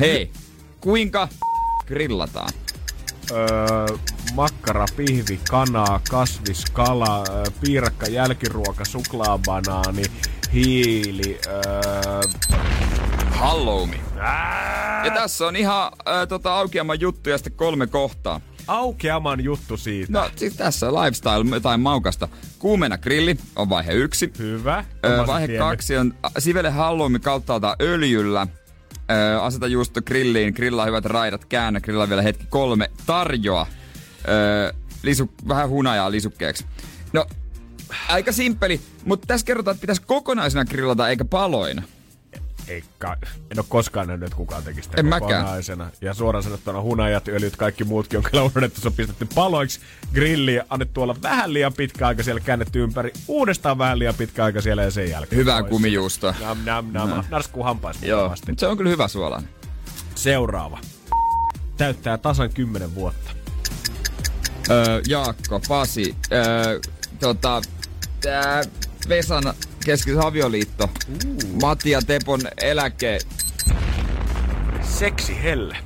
Hei, 0.00 0.30
kuinka 0.80 1.28
grillataan? 1.86 2.50
öö, 3.30 3.86
makkara, 4.34 4.86
pihvi, 4.96 5.40
kanaa, 5.50 6.00
kasvis, 6.10 6.64
kala, 6.72 7.24
öö, 7.28 7.44
piirakka, 7.60 8.06
jälkiruoka, 8.06 8.84
suklaabanaani, 8.84 10.02
hiili, 10.52 11.40
öö, 11.46 12.20
Halloumi. 13.30 14.00
Ja 15.04 15.10
tässä 15.14 15.46
on 15.46 15.56
ihan 15.56 15.92
äh, 16.08 16.28
tota, 16.28 16.54
aukeaman 16.54 17.00
juttuja 17.00 17.38
sitten 17.38 17.52
kolme 17.52 17.86
kohtaa. 17.86 18.40
aukeaman 18.66 19.44
juttu 19.44 19.76
siitä. 19.76 20.12
No 20.12 20.30
siis 20.36 20.54
tässä 20.54 20.88
on 20.88 20.94
lifestyle, 20.94 21.54
jotain 21.54 21.80
maukasta. 21.80 22.28
Kuumena 22.58 22.98
grilli 22.98 23.36
on 23.56 23.68
vaihe 23.68 23.92
yksi. 23.92 24.32
Hyvä. 24.38 24.84
Ö, 25.04 25.14
Oma 25.14 25.22
se 25.22 25.26
vaihe 25.26 25.46
tiennyt. 25.46 25.68
kaksi 25.68 25.96
on 25.96 26.14
a, 26.22 26.28
sivele 26.40 26.70
halloumi 26.70 27.18
kauttaaltaan 27.18 27.76
öljyllä. 27.80 28.46
Ö, 29.10 29.42
aseta 29.42 29.66
juusto 29.66 30.02
grilliin, 30.02 30.54
grillaa 30.54 30.86
hyvät 30.86 31.04
raidat, 31.04 31.44
käännä, 31.44 31.80
grillaa 31.80 32.08
vielä 32.08 32.22
hetki 32.22 32.46
kolme, 32.48 32.90
tarjoa. 33.06 33.66
Ö, 34.28 34.74
lisu, 35.02 35.30
vähän 35.48 35.68
hunajaa 35.68 36.10
lisukkeeksi. 36.10 36.64
No, 37.12 37.26
aika 38.08 38.32
simppeli, 38.32 38.80
mutta 39.04 39.26
tässä 39.26 39.46
kerrotaan, 39.46 39.72
että 39.74 39.80
pitäisi 39.80 40.02
kokonaisena 40.06 40.64
grillata 40.64 41.08
eikä 41.08 41.24
paloina. 41.24 41.82
Ei 42.68 42.84
kai. 42.98 43.16
En 43.50 43.58
ole 43.58 43.66
koskaan 43.68 44.06
nähnyt, 44.06 44.26
että 44.26 44.36
kukaan 44.36 44.62
tekisi 44.62 44.82
sitä 44.84 44.96
En 45.00 45.06
mäkään. 45.06 45.42
kokonaisena. 45.42 45.90
Ja 46.00 46.14
suoraan 46.14 46.42
sanottuna 46.42 46.80
hunajat, 46.80 47.28
öljyt, 47.28 47.56
kaikki 47.56 47.84
muutkin 47.84 48.16
on 48.16 48.22
kyllä 48.22 48.42
unohdettu. 48.42 48.80
Se 48.80 48.88
on 48.88 48.94
pistetty 48.94 49.28
paloiksi 49.34 49.80
grilliin, 50.14 50.62
annettu 50.68 51.02
olla 51.02 51.16
vähän 51.22 51.52
liian 51.52 51.72
pitkä 51.72 52.06
aika 52.06 52.22
siellä, 52.22 52.40
käännetty 52.40 52.82
ympäri. 52.82 53.12
Uudestaan 53.28 53.78
vähän 53.78 53.98
liian 53.98 54.14
pitkä 54.14 54.44
aika 54.44 54.60
siellä 54.60 54.82
ja 54.82 54.90
sen 54.90 55.10
jälkeen. 55.10 55.40
Hyvää 55.40 55.60
pois. 55.60 55.70
kumijuustoa. 55.70 56.34
Nam, 56.40 56.58
nam, 56.64 56.86
nam. 56.92 57.08
No. 57.08 57.24
Narskuu 57.30 57.62
hampais 57.62 58.02
Joo, 58.02 58.34
se 58.56 58.66
on 58.66 58.76
kyllä 58.76 58.90
hyvä 58.90 59.08
suolainen. 59.08 59.50
Seuraava. 60.14 60.78
Täyttää 61.76 62.18
tasan 62.18 62.50
10 62.52 62.94
vuotta. 62.94 63.30
Öö, 64.70 65.00
Jaakko, 65.08 65.60
Pasi, 65.68 66.16
öö, 66.32 66.80
tota, 67.20 67.62
tää 68.20 68.62
Vesan 69.08 69.54
keskis 69.84 70.16
avioliitto, 70.16 70.90
Matti 71.62 71.90
ja 71.90 72.02
Tepon 72.02 72.40
eläke. 72.62 73.18
Seksi 74.82 75.42
helle. 75.42 75.76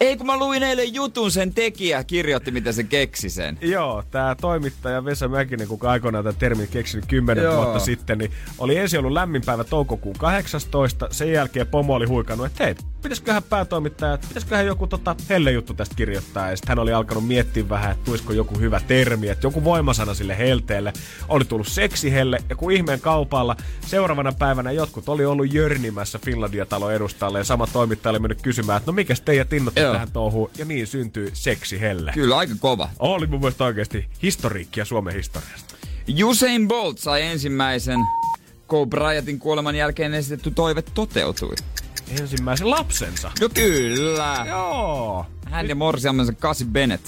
Ei 0.00 0.16
kun 0.16 0.26
mä 0.26 0.36
luin 0.36 0.62
eilen 0.62 0.94
jutun, 0.94 1.30
sen 1.30 1.54
tekijä 1.54 2.04
kirjoitti, 2.04 2.50
miten 2.50 2.74
se 2.74 2.82
keksi 2.82 3.30
sen. 3.30 3.58
Joo, 3.60 4.02
tämä 4.10 4.36
toimittaja 4.40 5.04
Vesa 5.04 5.28
Mäkinen, 5.28 5.68
kuka 5.68 5.90
aikoinaan 5.90 6.24
tämän 6.24 6.38
termin 6.38 6.68
keksinyt 6.68 7.06
10 7.06 7.44
Joo. 7.44 7.56
vuotta 7.56 7.78
sitten, 7.78 8.18
niin 8.18 8.30
oli 8.58 8.76
ensin 8.76 8.98
ollut 8.98 9.12
lämmin 9.12 9.42
päivä 9.46 9.64
toukokuun 9.64 10.16
18. 10.18 11.08
Sen 11.10 11.32
jälkeen 11.32 11.66
pomo 11.66 11.94
oli 11.94 12.06
huikannut, 12.06 12.46
että 12.46 12.64
hei, 12.64 12.74
pitäisiköhän 13.02 13.42
päätoimittaja, 13.42 14.14
että 14.14 14.26
pitäisiköhän 14.28 14.66
joku 14.66 14.86
tota 14.86 15.16
helle 15.28 15.52
juttu 15.52 15.74
tästä 15.74 15.94
kirjoittaa. 15.94 16.50
Ja 16.50 16.56
sitten 16.56 16.68
hän 16.68 16.78
oli 16.78 16.92
alkanut 16.92 17.26
miettiä 17.26 17.68
vähän, 17.68 17.92
että 17.92 18.04
tulisiko 18.04 18.32
joku 18.32 18.58
hyvä 18.58 18.80
termi, 18.80 19.28
että 19.28 19.46
joku 19.46 19.64
voimasana 19.64 20.14
sille 20.14 20.38
helteelle. 20.38 20.92
Oli 21.28 21.44
tullut 21.44 21.68
seksihelle 21.68 22.38
ja 22.48 22.56
kun 22.56 22.72
ihmeen 22.72 23.00
kaupalla 23.00 23.56
seuraavana 23.86 24.32
päivänä 24.32 24.72
jotkut 24.72 25.08
oli 25.08 25.24
ollut 25.24 25.52
jörnimässä 25.52 26.18
Finlandia-talon 26.18 26.92
edustalle 26.92 27.38
ja 27.38 27.44
sama 27.44 27.66
toimittaja 27.66 28.10
oli 28.10 28.18
mennyt 28.18 28.42
kysymään, 28.42 28.76
että 28.76 28.90
no 28.90 28.94
mikäs 28.94 29.20
teidät 29.20 29.52
innotti 29.52 29.80
Joo. 29.80 29.92
tähän 29.92 30.12
touhuun. 30.12 30.50
Ja 30.58 30.64
niin 30.64 30.86
syntyi 30.86 31.30
seksihelle. 31.32 32.12
Kyllä, 32.14 32.36
aika 32.36 32.54
kova. 32.60 32.88
Oli 32.98 33.26
mun 33.26 33.40
mielestä 33.40 33.64
oikeasti 33.64 34.06
historiikkia 34.22 34.84
Suomen 34.84 35.14
historiasta. 35.14 35.74
Usain 36.24 36.68
Bolt 36.68 36.98
sai 36.98 37.22
ensimmäisen 37.22 37.98
Kobe 38.66 38.90
Bryantin 38.90 39.38
kuoleman 39.38 39.76
jälkeen 39.76 40.14
esitetty 40.14 40.50
toive 40.50 40.82
toteutui. 40.82 41.54
Ensimmäisen 42.20 42.70
lapsensa. 42.70 43.30
No 43.40 43.48
kyllä. 43.54 44.46
Joo. 44.48 45.26
Hän 45.50 45.68
ja 45.68 45.74
morsiamensa 45.74 46.32
Kasi 46.32 46.64
Bennett. 46.64 47.06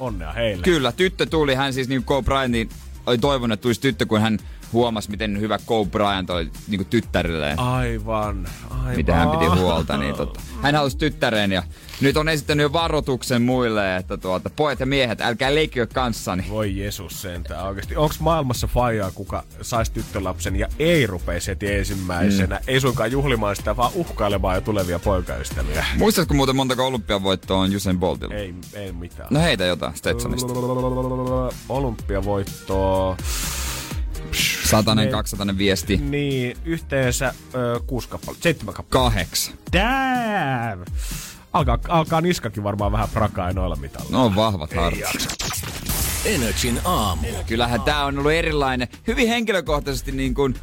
Onnea 0.00 0.32
heille. 0.32 0.62
Kyllä, 0.62 0.92
tyttö 0.92 1.26
tuli. 1.26 1.54
Hän 1.54 1.72
siis 1.72 1.88
niin 1.88 2.04
Kobe 2.04 2.24
Bryantin 2.24 2.68
oli 3.06 3.18
toivonut, 3.18 3.54
että 3.54 3.62
tulisi 3.62 3.80
tyttö, 3.80 4.06
kun 4.06 4.20
hän 4.20 4.38
huomasi, 4.72 5.10
miten 5.10 5.40
hyvä 5.40 5.58
Kobe 5.66 5.90
Bryant 5.90 6.30
oli 6.30 6.50
niin 6.68 6.86
tyttärilleen. 6.86 7.58
Aivan, 7.58 8.46
aivan. 8.70 8.96
Mitä 8.96 9.14
hän 9.14 9.30
piti 9.30 9.44
huolta, 9.44 9.96
niin 9.96 10.14
tota, 10.14 10.40
hän 10.62 10.74
halusi 10.74 10.98
tyttären 10.98 11.52
ja 11.52 11.62
nyt 12.00 12.16
on 12.16 12.28
esittänyt 12.28 12.62
jo 12.62 12.72
varoituksen 12.72 13.42
muille, 13.42 13.96
että 13.96 14.16
tuota, 14.16 14.50
pojat 14.50 14.80
ja 14.80 14.86
miehet, 14.86 15.20
älkää 15.20 15.54
leikkikö 15.54 15.86
kanssani. 15.94 16.44
Voi 16.48 16.78
Jeesus 16.78 17.22
sentään 17.22 17.66
oikeesti. 17.66 17.96
Onks 17.96 18.20
maailmassa 18.20 18.66
faijaa, 18.66 19.10
kuka 19.10 19.42
saisi 19.62 19.92
tyttölapsen 19.92 20.56
ja 20.56 20.68
ei 20.78 21.06
rupeisi 21.06 21.50
heti 21.50 21.72
ensimmäisenä? 21.72 22.56
Mm. 22.56 22.64
Ei 22.66 22.80
suinkaan 22.80 23.12
juhlimaan 23.12 23.56
sitä, 23.56 23.76
vaan 23.76 23.92
uhkailemaan 23.94 24.54
jo 24.54 24.60
tulevia 24.60 24.98
poikaystäviä. 24.98 25.84
Muistatko 25.98 26.34
muuten 26.34 26.56
montako 26.56 26.86
olympiavoittoa 26.86 27.58
on 27.58 27.76
Usain 27.76 27.98
Boltilla? 27.98 28.34
Ei, 28.34 28.54
ei 28.74 28.92
mitään. 28.92 29.28
No 29.30 29.40
heitä 29.40 29.64
jotain 29.64 29.96
Stetsonista. 29.96 30.52
Olympiavoittoa. 31.68 33.16
Satanen, 34.70 35.04
Ne- 35.04 35.10
kaksatanen 35.10 35.58
viesti. 35.58 35.96
Niin, 35.96 36.56
yhteensä 36.64 37.34
ö, 37.54 37.80
kuusi 37.86 38.08
kappaletta, 38.08 38.42
seitsemän 38.42 38.74
kappaletta. 38.74 39.10
Kahdeksan. 39.10 39.54
Damn! 39.72 40.84
Alkaa, 41.52 41.78
alkaa 41.88 42.20
niskakin 42.20 42.64
varmaan 42.64 42.92
vähän 42.92 43.08
prakaa 43.12 43.52
noilla 43.52 43.76
mitalla. 43.76 44.06
No 44.10 44.24
on 44.24 44.36
vahvat 44.36 44.72
hartiat. 44.74 45.12
Energin 46.24 46.80
aamu. 46.84 47.26
Kyllähän 47.46 47.80
tää 47.80 48.04
on 48.04 48.18
ollut 48.18 48.32
erilainen. 48.32 48.88
Hyvin 49.06 49.28
henkilökohtaisesti 49.28 50.12
niin 50.12 50.34
kuin 50.34 50.54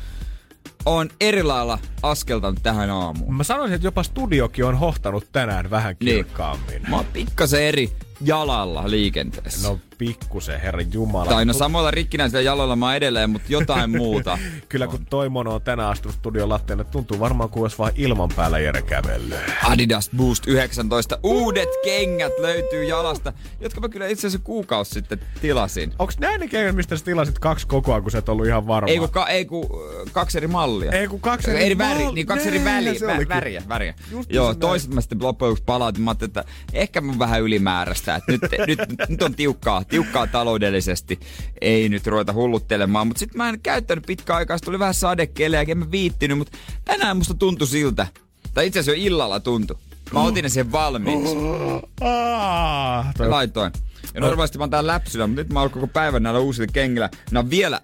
on 0.86 1.10
eri 1.22 1.44
lailla 1.44 1.80
askeltanut 2.04 2.60
tähän 2.64 2.90
aamuun. 2.90 3.34
Mä 3.36 3.44
sanoisin, 3.44 3.76
että 3.76 3.88
jopa 3.88 4.04
studiokin 4.04 4.66
on 4.66 4.78
hohtanut 4.78 5.28
tänään 5.32 5.70
vähän 5.70 5.96
Niin. 6.00 6.16
kirkkaammin. 6.16 6.82
Mä 6.90 6.96
oon 6.96 7.06
pikkasen 7.06 7.64
eri 7.64 7.92
jalalla 8.22 8.90
liikenteessä. 8.92 9.68
No 9.68 9.80
pikkusen, 10.00 10.62
herran 10.62 10.94
jumala. 10.94 11.30
tai 11.30 11.46
no 11.46 11.54
samoilla 11.54 11.92
rikkinäisillä 11.92 12.42
jaloilla 12.42 12.76
mä 12.76 12.96
edelleen, 12.96 13.30
mutta 13.30 13.48
jotain 13.52 13.90
muuta. 13.98 14.38
Kyllä 14.70 14.88
kun 14.88 15.06
toi 15.06 15.30
mono 15.30 15.56
on 15.56 15.62
tänään 15.62 15.90
astunut 15.90 16.16
studion 16.16 16.50
lattialle, 16.50 16.84
tuntuu 16.84 17.20
varmaan 17.20 17.50
kuin 17.50 17.62
olisi 17.62 17.78
vaan 17.78 17.92
ilman 17.96 18.30
päällä 18.36 18.60
Jere 18.60 18.82
kävellyt. 18.82 19.40
Adidas 19.64 20.10
Boost 20.18 20.48
19. 20.48 21.20
Uudet 21.24 21.70
kengät 21.84 22.34
löytyy 22.40 22.84
jalasta, 22.84 23.34
jotka 23.60 23.82
mä 23.82 23.90
kyllä 23.90 24.08
itse 24.08 24.28
asiassa 24.28 24.46
kuukausi 24.46 24.92
sitten 24.92 25.20
tilasin. 25.42 25.94
Onks 26.00 26.20
näin 26.20 26.40
ne 26.40 26.48
kengät, 26.48 26.76
mistä 26.76 26.98
sä 26.98 27.06
tilasit 27.06 27.40
kaksi 27.40 27.68
kokoa, 27.68 28.02
kun 28.02 28.12
sä 28.12 28.18
et 28.18 28.30
ollut 28.30 28.46
ihan 28.46 28.68
varma? 28.68 28.90
Ei 28.90 28.98
kun, 28.98 29.10
ka, 29.10 29.28
ei 29.28 29.46
kun 29.46 29.66
äh, 29.66 30.14
kaksi 30.14 30.38
eri 30.38 30.48
mallia. 30.48 30.92
Ei 30.92 31.08
kun 31.08 31.20
kaksi 31.20 31.52
eri 31.52 31.66
eri 31.66 31.78
väri, 31.78 32.04
mal- 32.04 32.14
niin 32.14 32.28
kaksi 32.28 32.48
eri 32.48 32.66
väliä, 32.66 32.94
vä, 33.08 33.26
väriä, 33.30 33.64
väriä. 33.70 33.94
Just 34.12 34.34
Joo, 34.34 34.54
toiset 34.54 34.94
mä 34.94 35.02
sitten 35.02 35.22
loppujen 35.22 35.58
palautin. 35.66 36.04
Mä 36.04 36.12
ajattelin, 36.12 36.30
että 36.30 36.46
ehkä 36.74 37.02
mä 37.02 37.20
vähän 37.20 37.42
ylimääräistä. 37.42 38.16
Että 38.16 38.32
nyt, 38.32 38.42
nyt, 38.68 39.10
nyt, 39.10 39.22
on 39.22 39.36
tiukkaa, 39.36 39.84
tiukkaa 39.90 40.28
taloudellisesti. 40.28 41.20
Ei 41.62 41.90
nyt 41.90 42.08
ruveta 42.08 42.34
hulluttelemaan. 42.34 43.08
Mutta 43.08 43.20
sitten 43.20 43.38
mä 43.38 43.50
en 43.50 43.60
käyttänyt 43.60 44.06
pitkään 44.08 44.38
aikaa. 44.38 44.60
Tuli 44.60 44.80
vähän 44.80 44.94
sadekeleä, 44.94 45.66
en 45.68 45.78
mä 45.78 45.92
viittinyt. 45.92 46.38
Mutta 46.38 46.58
tänään 46.86 47.18
musta 47.18 47.34
tuntui 47.34 47.68
siltä. 47.68 48.08
Tai 48.54 48.68
itse 48.68 48.80
asiassa 48.80 49.02
jo 49.02 49.06
illalla 49.06 49.40
tuntui. 49.40 49.78
Mä 50.14 50.24
otin 50.24 50.44
ne 50.44 50.50
siihen 50.50 50.72
valmiiksi. 50.72 51.36
Ah, 52.02 53.14
toi, 53.18 53.30
laitoin. 53.30 53.72
Ja 54.14 54.22
normaalisti 54.22 54.58
mä 54.58 54.64
oon 54.64 54.70
täällä 54.70 54.94
läpsyllä, 54.94 55.28
mutta 55.28 55.42
nyt 55.42 55.54
mä 55.54 55.62
oon 55.62 55.70
koko 55.70 55.88
päivän 55.88 56.24
näillä 56.24 56.40
uusilla 56.40 56.72
kengillä. 56.74 57.10
Ne 57.32 57.40
on 57.40 57.50
vielä 57.50 57.82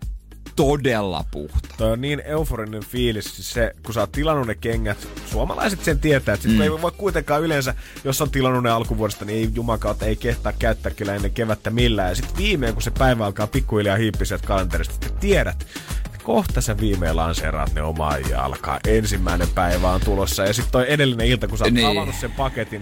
todella 0.56 1.26
puhta. 1.32 1.70
toi 1.78 1.92
on 1.92 2.02
niin 2.02 2.22
euforinen 2.26 2.84
fiilis, 2.84 3.36
siis 3.36 3.54
se, 3.54 3.76
kun 3.84 3.94
sä 3.94 4.00
oot 4.00 4.12
tilannut 4.12 4.48
ne 4.48 4.56
kengät, 4.56 5.08
suomalaiset 5.26 5.84
sen 5.84 6.00
tietää, 6.00 6.34
että 6.34 6.48
sit, 6.48 6.56
mm. 6.58 6.62
ei 6.62 6.72
voi 6.72 6.92
kuitenkaan 6.92 7.42
yleensä, 7.42 7.76
jos 8.04 8.22
on 8.22 8.32
tilannut 8.32 8.64
ne 8.64 8.70
alkuvuodesta, 8.70 9.26
niin 9.26 9.38
ei 9.38 9.50
juman 9.54 9.80
kautta 9.80 10.06
ei 10.06 10.16
kehtaa 10.16 10.54
käyttää 10.60 10.92
kyllä 10.92 11.16
ennen 11.16 11.32
kevättä 11.32 11.70
millään. 11.70 12.10
Ja 12.10 12.16
sitten 12.16 12.38
viimein, 12.38 12.74
kun 12.74 12.82
se 12.84 12.92
päivä 12.92 13.26
alkaa 13.26 13.48
pikkuhiljaa 13.48 13.98
hiippiä 13.98 14.26
sieltä 14.26 14.48
kalenterista, 14.48 14.94
että 14.94 15.20
tiedät, 15.20 15.68
että 16.06 16.18
kohta 16.24 16.62
sä 16.62 16.78
viimein 16.78 17.16
lanseeraat 17.16 17.74
ne 17.74 17.82
omaan 17.82 18.30
ja 18.30 18.46
alkaa. 18.46 18.80
Ensimmäinen 18.88 19.48
päivä 19.56 19.92
on 19.92 20.02
tulossa. 20.02 20.44
Ja 20.44 20.54
sitten 20.54 20.72
toi 20.72 20.86
edellinen 20.88 21.28
ilta, 21.28 21.48
kun 21.48 21.58
sä 21.58 21.64
oot 21.66 21.74
Niin. 21.74 21.88
avannut 21.88 22.16
sen 22.16 22.32
paketin, 22.32 22.82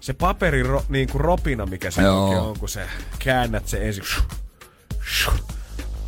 se 0.00 0.12
paperi 0.12 0.62
ro, 0.62 0.84
niin 0.88 1.08
kuin 1.08 1.20
ropina, 1.20 1.66
mikä 1.66 1.90
se 1.90 2.08
on, 2.08 2.58
kun 2.58 2.68
sä 2.68 2.88
käännät 3.18 3.68
se 3.68 3.88
ensin. 3.88 4.04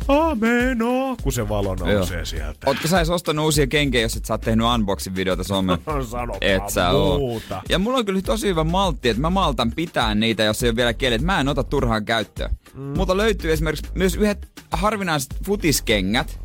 Ameno, 0.07 1.15
kun 1.23 1.33
se 1.33 1.49
valo 1.49 1.75
nousee 1.75 2.17
Joo. 2.17 2.25
sieltä. 2.25 2.67
Ootko 2.67 2.87
sä 2.87 2.97
edes 2.97 3.09
ostanut 3.09 3.45
uusia 3.45 3.67
kenkiä, 3.67 4.01
jos 4.01 4.15
et 4.15 4.25
sä 4.25 4.33
oot 4.33 4.41
tehnyt 4.41 4.67
unboxing 4.75 5.15
videota 5.15 5.43
somen? 5.43 5.77
Sanopaa 6.11 6.37
Et 6.41 6.69
sä 6.69 6.89
oo. 6.89 7.17
muuta. 7.17 7.61
Ja 7.69 7.79
mulla 7.79 7.97
on 7.97 8.05
kyllä 8.05 8.21
tosi 8.21 8.47
hyvä 8.47 8.63
maltti, 8.63 9.09
että 9.09 9.21
mä 9.21 9.29
maltan 9.29 9.71
pitää 9.71 10.15
niitä, 10.15 10.43
jos 10.43 10.63
ei 10.63 10.69
ole 10.69 10.75
vielä 10.75 10.93
keli. 10.93 11.15
että 11.15 11.25
Mä 11.25 11.39
en 11.39 11.47
ota 11.47 11.63
turhaan 11.63 12.05
käyttöön. 12.05 12.51
Mm. 12.73 12.81
Mutta 12.81 13.17
löytyy 13.17 13.51
esimerkiksi 13.53 13.91
myös 13.95 14.15
yhdet 14.15 14.47
harvinaiset 14.71 15.35
futiskengät, 15.45 16.39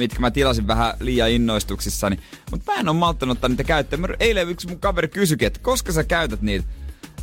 mitkä 0.00 0.20
mä 0.20 0.30
tilasin 0.30 0.66
vähän 0.66 0.94
liian 1.00 1.30
innoistuksissani. 1.30 2.18
Mutta 2.50 2.72
mä 2.72 2.80
en 2.80 2.88
oo 2.88 2.94
malttanut 2.94 3.36
ottaa 3.36 3.48
niitä 3.48 3.64
käyttöön. 3.64 4.00
Mä- 4.00 4.08
Eilen 4.20 4.48
yksi 4.48 4.68
mun 4.68 4.80
kaveri 4.80 5.08
kysyikin, 5.08 5.46
että 5.46 5.60
koska 5.62 5.92
sä 5.92 6.04
käytät 6.04 6.42
niitä. 6.42 6.68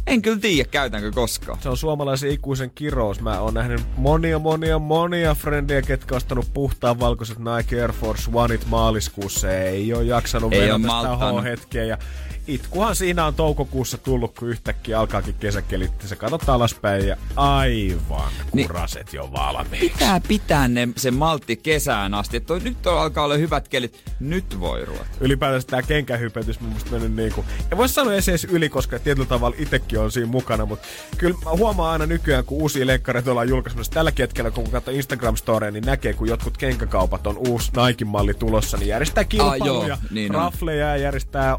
En 0.08 0.22
kyllä 0.22 0.39
tiedä, 0.39 0.70
käytänkö 0.72 1.12
koskaan. 1.12 1.60
Se 1.62 1.70
on 1.70 1.78
suomalaisen 1.78 2.32
ikuisen 2.32 2.72
kirous. 2.76 3.22
Mä 3.22 3.39
oon 3.39 3.53
nähnyt 3.53 3.82
monia, 3.97 4.39
monia, 4.39 4.80
monia 4.80 5.36
frendejä, 5.36 5.82
ketkä 5.82 6.16
on 6.16 6.18
ostanut 6.18 6.53
puhtaan 6.53 6.99
valkoiset 6.99 7.38
Nike 7.39 7.82
Air 7.82 7.91
Force 7.91 8.32
Oneit 8.34 8.66
maaliskuussa. 8.68 9.51
Ei 9.51 9.93
ole 9.93 10.03
jaksanut 10.03 10.53
Ei 10.53 10.72
oo 10.72 10.78
sitä 10.78 10.88
malttanut. 10.88 11.41
H-hetkeä. 11.41 11.84
Ja 11.84 11.97
itkuhan 12.47 12.95
siinä 12.95 13.25
on 13.25 13.35
toukokuussa 13.35 13.97
tullut, 13.97 14.35
kun 14.39 14.49
yhtäkkiä 14.49 14.99
alkaakin 14.99 15.35
kesäkelit. 15.39 15.91
Sä 16.05 16.15
katsot 16.15 16.49
alaspäin 16.49 17.07
ja 17.07 17.17
aivan 17.35 18.31
Niin- 18.53 18.67
kuraset 18.67 19.13
jo 19.13 19.29
valmiiksi. 19.31 19.89
Pitää 19.89 20.21
pitää 20.27 20.67
ne, 20.67 20.87
se 20.97 21.11
maltti 21.11 21.55
kesään 21.55 22.13
asti. 22.13 22.37
Että 22.37 22.53
nyt 22.63 22.87
on, 22.87 23.01
alkaa 23.01 23.23
olla 23.23 23.35
hyvät 23.37 23.67
kelit. 23.67 24.03
Nyt 24.19 24.59
voi 24.59 24.85
ruveta. 24.85 25.05
ylipäätänsä 25.21 25.67
tämä 25.67 25.81
kenkähypetys 25.81 26.59
mun 26.59 26.69
mielestä 26.69 26.91
mennyt 26.91 27.13
niinku, 27.15 27.45
ja 27.71 27.77
vois 27.77 27.95
sanoa 27.95 28.13
edes 28.13 28.29
edes 28.29 28.43
yli, 28.43 28.69
koska 28.69 28.99
tietyllä 28.99 29.27
tavalla 29.27 29.55
itsekin 29.59 29.99
on 29.99 30.11
siinä 30.11 30.27
mukana, 30.31 30.65
mutta 30.65 30.87
kyllä 31.17 31.37
mä 31.45 31.51
huomaan 31.51 31.91
aina 31.91 32.05
nykyään, 32.05 32.45
kun 32.45 32.57
uusia 32.61 32.87
lenkkareita 32.87 33.31
ollaan 33.31 33.49
julkaisemassa 33.49 33.91
tällä 33.91 34.11
hetkellä, 34.19 34.51
kun 34.51 34.71
katsoo 34.71 34.93
instagram 34.93 35.35
storeja 35.35 35.71
niin 35.71 35.85
näkee, 35.85 36.13
kun 36.13 36.27
jotkut 36.27 36.57
kenkäkaupat 36.57 37.27
on 37.27 37.37
uusi 37.37 37.71
Nike-malli 37.87 38.33
tulossa, 38.33 38.77
niin 38.77 38.87
järjestää 38.87 39.23
kilpailuja, 39.23 39.87
joo, 39.87 39.97
niin 40.11 40.33
rafleja, 40.33 40.87
ja 40.87 40.97
järjestää 40.97 41.55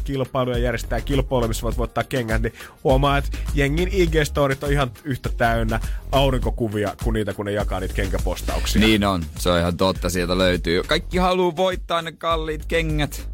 osto-oikeuskilpailuja, 0.00 0.58
järjestää 0.58 1.00
kilpailuja, 1.00 1.48
missä 1.48 1.62
voit 1.62 1.78
voittaa 1.78 2.04
kengät, 2.04 2.42
niin 2.42 2.54
huomaa, 2.84 3.18
että 3.18 3.38
jengin 3.54 3.88
IG-storit 3.88 4.64
on 4.64 4.72
ihan 4.72 4.90
yhtä 5.04 5.28
täynnä 5.28 5.80
aurinkokuvia 6.12 6.94
kuin 7.04 7.14
niitä, 7.14 7.34
kun 7.34 7.46
ne 7.46 7.52
jakaa 7.52 7.80
niitä 7.80 7.94
kenkäpostauksia. 7.94 8.80
Niin 8.80 9.04
on, 9.04 9.24
se 9.38 9.50
on 9.50 9.58
ihan 9.58 9.76
totta, 9.76 10.10
sieltä 10.10 10.38
löytyy. 10.38 10.82
Kaikki 10.82 11.18
haluaa 11.18 11.56
voittaa 11.56 12.02
ne 12.02 12.12
kalliit 12.12 12.66
kengät. 12.66 13.28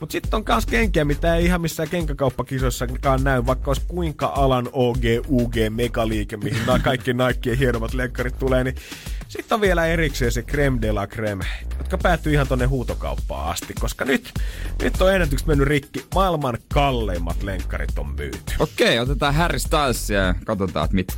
Mutta 0.00 0.12
sitten 0.12 0.36
on 0.36 0.44
myös 0.48 0.66
kenkiä, 0.66 1.04
mitä 1.04 1.36
ei 1.36 1.44
ihan 1.44 1.60
missään 1.60 1.88
kenkäkauppakisoissakaan 1.88 3.24
näy, 3.24 3.46
vaikka 3.46 3.70
olisi 3.70 3.82
kuinka 3.88 4.26
alan 4.26 4.68
OG, 4.72 5.02
UG, 5.28 5.54
megaliike, 5.70 6.36
mihin 6.36 6.66
nämä 6.66 6.78
kaikki 6.78 7.10
Nikeen 7.12 7.58
hienommat 7.58 7.94
lenkkarit 7.94 8.38
tulee, 8.38 8.64
niin 8.64 8.74
sitten 9.28 9.56
on 9.56 9.60
vielä 9.60 9.86
erikseen 9.86 10.32
se 10.32 10.42
creme 10.42 10.78
de 10.82 10.92
la 10.92 11.06
creme, 11.06 11.44
jotka 11.78 11.98
päätyy 11.98 12.32
ihan 12.32 12.48
tonne 12.48 12.66
huutokauppaan 12.66 13.50
asti, 13.50 13.74
koska 13.80 14.04
nyt, 14.04 14.32
nyt 14.82 15.02
on 15.02 15.14
ennätykset 15.14 15.48
mennyt 15.48 15.68
rikki. 15.68 16.04
Maailman 16.14 16.58
kalleimmat 16.74 17.42
lenkkarit 17.42 17.98
on 17.98 18.14
myyty. 18.16 18.54
Okei, 18.58 18.98
otetaan 18.98 19.34
Harry 19.34 19.58
Stylesia 19.58 20.20
ja 20.20 20.34
katsotaan, 20.44 20.84
että 20.84 20.94
mit. 20.94 21.16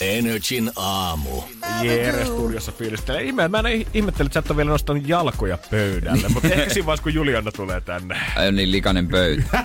Energin 0.00 0.70
aamu. 0.76 1.42
Jeere 1.82 2.24
studiossa 2.24 2.72
fiilistelee. 2.72 3.22
Ihme, 3.22 3.48
mä 3.48 3.58
en 3.58 3.86
ihmettele, 3.94 4.26
että 4.26 4.34
sä 4.34 4.38
et 4.40 4.50
ole 4.50 4.56
vielä 4.56 4.70
nostanut 4.70 5.08
jalkoja 5.08 5.58
pöydälle, 5.70 6.28
mutta 6.28 6.48
ehkä 6.54 6.74
siinä 6.74 6.86
vaiheessa, 6.86 7.02
kun 7.02 7.14
Juliana 7.14 7.52
tulee 7.52 7.80
tänne. 7.80 8.16
Ai 8.36 8.48
on 8.48 8.56
niin 8.56 8.72
likainen 8.72 9.08
pöytä. 9.08 9.64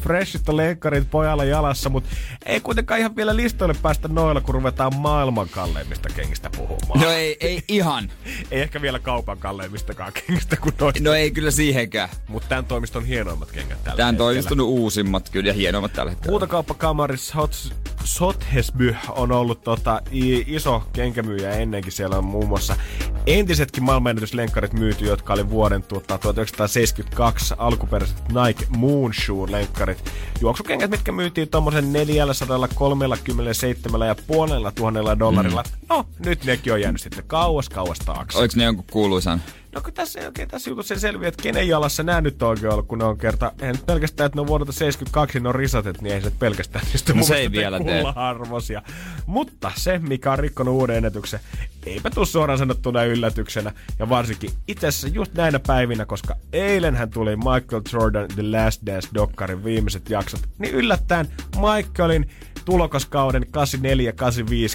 Freshit 0.00 0.48
on 0.48 0.56
lenkkarit 0.56 1.10
pojalla 1.10 1.44
jalassa, 1.44 1.88
mutta 1.90 2.10
ei 2.46 2.60
kuitenkaan 2.60 3.00
ihan 3.00 3.16
vielä 3.16 3.36
listoille 3.36 3.74
päästä 3.82 4.08
noilla, 4.08 4.40
kun 4.40 4.54
ruvetaan 4.54 4.96
maailman 4.96 5.48
kalleimmista 5.48 6.08
kengistä 6.08 6.50
puhumaan. 6.50 7.00
No 7.00 7.10
ei, 7.10 7.36
ei 7.40 7.62
ihan. 7.68 8.10
Ei 8.50 8.60
ehkä 8.60 8.82
vielä 8.82 8.98
kaupan 8.98 9.38
kalleimmistakaan 9.38 10.12
kengistä 10.12 10.56
kuin 10.56 10.74
noista. 10.80 11.02
No 11.02 11.12
ei 11.14 11.30
kyllä 11.30 11.50
siihenkään. 11.50 12.08
Mutta 12.28 12.48
tämän 12.48 12.64
toimiston 12.64 13.04
hienoimmat 13.04 13.50
kengät 13.50 13.84
tällä 13.84 13.96
Tämän 13.96 14.14
hetkellä. 14.14 14.18
toimiston 14.18 14.60
uusimmat 14.60 15.28
kyllä 15.30 15.46
ja 15.48 15.52
hienommat 15.54 15.92
tällä 15.92 16.10
hetkellä. 16.10 16.30
Huutokauppakamarissa 16.30 17.34
Hot, 17.34 17.72
Sothesby 18.04 18.96
on 19.08 19.32
ollut 19.32 19.62
tota, 19.62 20.02
iso 20.46 20.82
kenkämyyjä 20.92 21.50
ennenkin. 21.50 21.92
Siellä 21.92 22.18
on 22.18 22.24
muun 22.24 22.48
muassa 22.48 22.76
entisetkin 23.26 23.84
maailmanennätyslenkkarit 23.84 24.72
myyty, 24.72 25.04
jotka 25.04 25.32
oli 25.32 25.50
vuoden 25.50 25.82
tota, 25.82 26.18
1972 26.18 27.54
alkuperäiset 27.58 28.16
Nike 28.28 28.66
Moonshoe-lenkkarit. 28.76 30.10
Juoksukengät, 30.40 30.90
mitkä 30.90 31.12
myytiin 31.12 31.48
tuommoisen 31.48 31.92
437 31.92 34.08
ja 34.08 34.16
puolella 34.26 34.72
tuhannella 34.72 35.18
dollarilla. 35.18 35.62
Mm. 35.62 35.86
No, 35.88 36.06
nyt 36.18 36.44
nekin 36.44 36.72
on 36.72 36.80
jäänyt 36.80 37.00
sitten 37.00 37.24
kauas, 37.26 37.68
kauas 37.68 37.98
taakse. 37.98 38.38
Oliko 38.38 38.54
ne 38.56 38.64
jonkun 38.64 38.84
kuuluisan? 38.90 39.42
No 39.76 39.82
kun 39.82 39.92
tässä 39.92 40.20
ei 40.20 40.26
oikein 40.26 40.48
tässä 40.48 40.70
jutussa 40.70 40.98
selviä, 40.98 41.28
että 41.28 41.42
kenen 41.42 41.68
jalassa 41.68 42.02
nämä 42.02 42.20
nyt 42.20 42.42
on 42.42 42.48
oikein 42.48 42.72
ollut, 42.72 42.86
kun 42.86 42.98
ne 42.98 43.04
on 43.04 43.18
kerta, 43.18 43.52
eihän 43.60 43.76
nyt 43.76 43.86
pelkästään, 43.86 44.26
että 44.26 44.36
ne 44.36 44.40
on 44.40 44.46
vuodelta 44.46 44.72
72, 44.72 45.40
ne 45.40 45.48
on 45.48 45.54
risatet, 45.54 46.02
niin 46.02 46.14
ei 46.14 46.20
se 46.22 46.32
pelkästään 46.38 46.84
niistä 46.92 47.14
No 47.14 47.22
se 47.22 47.36
ei 47.36 47.52
vielä 47.52 47.80
tee 47.80 48.02
kullanarvoisia. 48.02 48.82
Mutta 49.26 49.72
se, 49.76 49.98
mikä 49.98 50.32
on 50.32 50.38
rikkonut 50.38 50.74
uuden 50.74 50.96
ennätyksen, 50.96 51.40
eipä 51.86 52.10
tuu 52.10 52.26
suoraan 52.26 52.58
sanottuna 52.58 53.04
yllätyksenä, 53.04 53.72
ja 53.98 54.08
varsinkin 54.08 54.50
itse 54.68 54.86
asiassa 54.86 55.08
just 55.08 55.34
näinä 55.34 55.60
päivinä, 55.66 56.06
koska 56.06 56.36
eilenhän 56.52 57.10
tuli 57.10 57.36
Michael 57.36 57.82
Jordan 57.92 58.28
The 58.28 58.42
Last 58.42 58.82
Dance-dokkarin 58.86 59.64
viimeiset 59.64 60.10
jaksot, 60.10 60.40
niin 60.58 60.74
yllättäen 60.74 61.28
Michaelin 61.56 62.30
tulokaskauden 62.64 63.42
84-85 63.42 63.48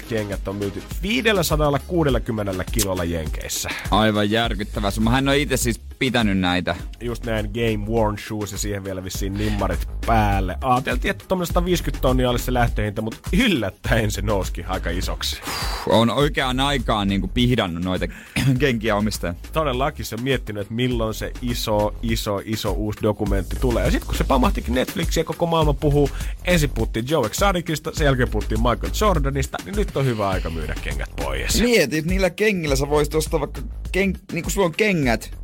kengät 0.08 0.48
on 0.48 0.56
myyty 0.56 0.82
560 1.02 2.64
kilolla 2.72 3.04
Jenkeissä. 3.04 3.68
Aivan 3.90 4.30
järkyttävä 4.30 4.90
summa. 4.90 5.10
Hän 5.10 5.28
on 5.28 5.34
itse 5.34 5.56
siis 5.56 5.80
pitänyt 6.02 6.38
näitä. 6.38 6.76
just 7.00 7.26
näin 7.26 7.50
game 7.54 7.86
worn 7.86 8.18
shoes 8.18 8.52
ja 8.52 8.58
siihen 8.58 8.84
vielä 8.84 9.04
vissiin 9.04 9.34
nimmarit 9.34 9.88
päälle. 10.06 10.58
Aateltiin, 10.60 11.10
että 11.10 11.24
tuommoinen 11.28 11.46
150 11.46 12.02
tonnia 12.02 12.30
olisi 12.30 12.44
se 12.44 12.52
lähtöhinta, 12.52 13.02
mutta 13.02 13.18
yllättäen 13.44 14.10
se 14.10 14.22
nousikin 14.22 14.66
aika 14.68 14.90
isoksi. 14.90 15.40
On 15.86 16.10
oikeaan 16.10 16.60
aikaan 16.60 17.08
niin 17.08 17.20
kuin 17.20 17.30
pihdannut 17.30 17.84
noita 17.84 18.06
kenkiä 18.58 18.96
omistaja. 18.96 19.34
Todellakin 19.52 20.04
se 20.04 20.14
on 20.14 20.22
miettinyt, 20.22 20.60
että 20.60 20.74
milloin 20.74 21.14
se 21.14 21.32
iso, 21.42 21.94
iso, 22.02 22.40
iso 22.44 22.72
uusi 22.72 22.98
dokumentti 23.02 23.56
tulee. 23.60 23.84
Ja 23.84 23.90
sitten 23.90 24.06
kun 24.06 24.16
se 24.16 24.24
pamahtikin 24.24 24.74
Netflixiin 24.74 25.22
ja 25.22 25.24
koko 25.24 25.46
maailma 25.46 25.74
puhuu, 25.74 26.10
ensin 26.44 26.70
puhuttiin 26.70 27.08
Joe 27.08 27.26
Exoticista, 27.26 27.90
sen 27.94 28.04
jälkeen 28.04 28.28
puhuttiin 28.28 28.60
Michael 28.60 28.92
Jordanista, 29.00 29.58
niin 29.64 29.76
nyt 29.76 29.96
on 29.96 30.06
hyvä 30.06 30.28
aika 30.28 30.50
myydä 30.50 30.74
kengät 30.82 31.10
pois. 31.16 31.60
Mieti, 31.60 31.98
että 31.98 32.10
niillä 32.10 32.30
kengillä 32.30 32.76
sä 32.76 32.88
voisit 32.88 33.14
ostaa 33.14 33.40
vaikka, 33.40 33.60
ken, 33.92 34.14
niin 34.32 34.42
kuin 34.42 34.52
sulla 34.52 34.66
on 34.66 34.74
kengät, 34.76 35.42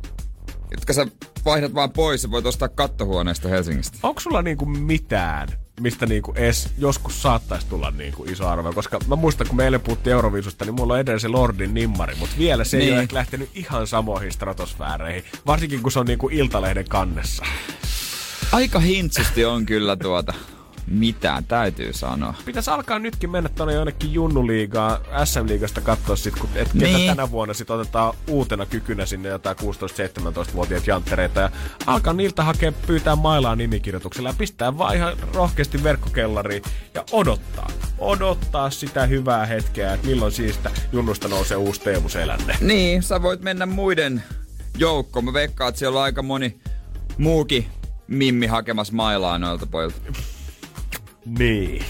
jotka 0.71 0.93
sä 0.93 1.07
vaihdat 1.45 1.73
vaan 1.73 1.91
pois 1.91 2.23
ja 2.23 2.31
voit 2.31 2.45
ostaa 2.45 2.69
kattohuoneesta 2.69 3.49
Helsingistä. 3.49 3.97
Onko 4.03 4.19
sulla 4.19 4.41
niinku 4.41 4.65
mitään, 4.65 5.47
mistä 5.79 6.05
niinku 6.05 6.33
edes 6.35 6.69
joskus 6.77 7.21
saattaisi 7.21 7.67
tulla 7.67 7.91
niinku 7.91 8.23
iso 8.23 8.47
arvo? 8.47 8.73
Koska 8.73 8.99
mä 9.07 9.15
muistan, 9.15 9.47
kun 9.47 9.57
me 9.57 9.63
eilen 9.63 9.81
puhuttiin 9.81 10.11
Euroviisusta, 10.13 10.65
niin 10.65 10.75
mulla 10.75 10.93
on 10.93 10.99
edelleen 10.99 11.19
se 11.19 11.27
Lordin 11.27 11.73
nimmari, 11.73 12.15
mutta 12.15 12.35
vielä 12.37 12.63
se 12.63 12.77
niin. 12.77 12.87
ei 12.87 12.93
ole 12.93 13.01
ehkä 13.01 13.15
lähtenyt 13.15 13.49
ihan 13.53 13.87
samoihin 13.87 14.31
stratosfääreihin. 14.31 15.23
Varsinkin 15.45 15.83
kun 15.83 15.91
se 15.91 15.99
on 15.99 16.05
niinku 16.05 16.29
Iltalehden 16.31 16.89
kannessa. 16.89 17.45
Aika 18.51 18.79
hintsusti 18.79 19.45
on 19.45 19.65
kyllä 19.65 19.95
tuota. 19.95 20.33
Mitä 20.89 21.43
täytyy 21.47 21.93
sanoa. 21.93 22.33
Pitäisi 22.45 22.69
alkaa 22.71 22.99
nytkin 22.99 23.29
mennä 23.29 23.49
tuonne 23.49 23.73
jonnekin 23.73 24.13
Junnuliigaan, 24.13 25.01
SM-liigasta 25.25 25.81
katsoa 25.81 26.15
sit, 26.15 26.35
kun, 26.39 26.49
et 26.55 26.69
ketä 26.73 26.85
Niin. 26.85 27.09
tänä 27.15 27.31
vuonna 27.31 27.53
sit 27.53 27.69
otetaan 27.69 28.13
uutena 28.27 28.65
kykynä 28.65 29.05
sinne 29.05 29.29
jotain 29.29 29.55
16-17-vuotiaat 29.57 30.87
janttereita 30.87 31.39
ja 31.39 31.51
alkaa 31.85 32.13
niiltä 32.13 32.43
hakea 32.43 32.71
pyytää 32.87 33.15
mailaa 33.15 33.55
nimikirjoituksella 33.55 34.29
ja 34.29 34.35
pistää 34.37 34.77
vaan 34.77 34.95
ihan 34.95 35.13
rohkeasti 35.33 35.83
verkkokellariin 35.83 36.63
ja 36.93 37.03
odottaa. 37.11 37.71
Odottaa 37.97 38.69
sitä 38.69 39.05
hyvää 39.05 39.45
hetkeä, 39.45 39.93
että 39.93 40.07
milloin 40.07 40.31
siitä 40.31 40.71
Junnusta 40.91 41.27
nousee 41.27 41.57
uusi 41.57 41.81
Teemu 41.81 42.09
Selänne. 42.09 42.55
Niin, 42.61 43.03
sä 43.03 43.21
voit 43.21 43.41
mennä 43.41 43.65
muiden 43.65 44.23
joukkoon. 44.77 45.25
Mä 45.25 45.33
veikkaan, 45.33 45.69
että 45.69 45.79
siellä 45.79 45.97
on 45.99 46.03
aika 46.03 46.23
moni 46.23 46.59
muukin 47.17 47.65
mimmi 48.07 48.47
hakemassa 48.47 48.93
mailaa 48.93 49.37
noilta 49.39 49.65
pojilta. 49.65 49.97
Niin. 51.25 51.85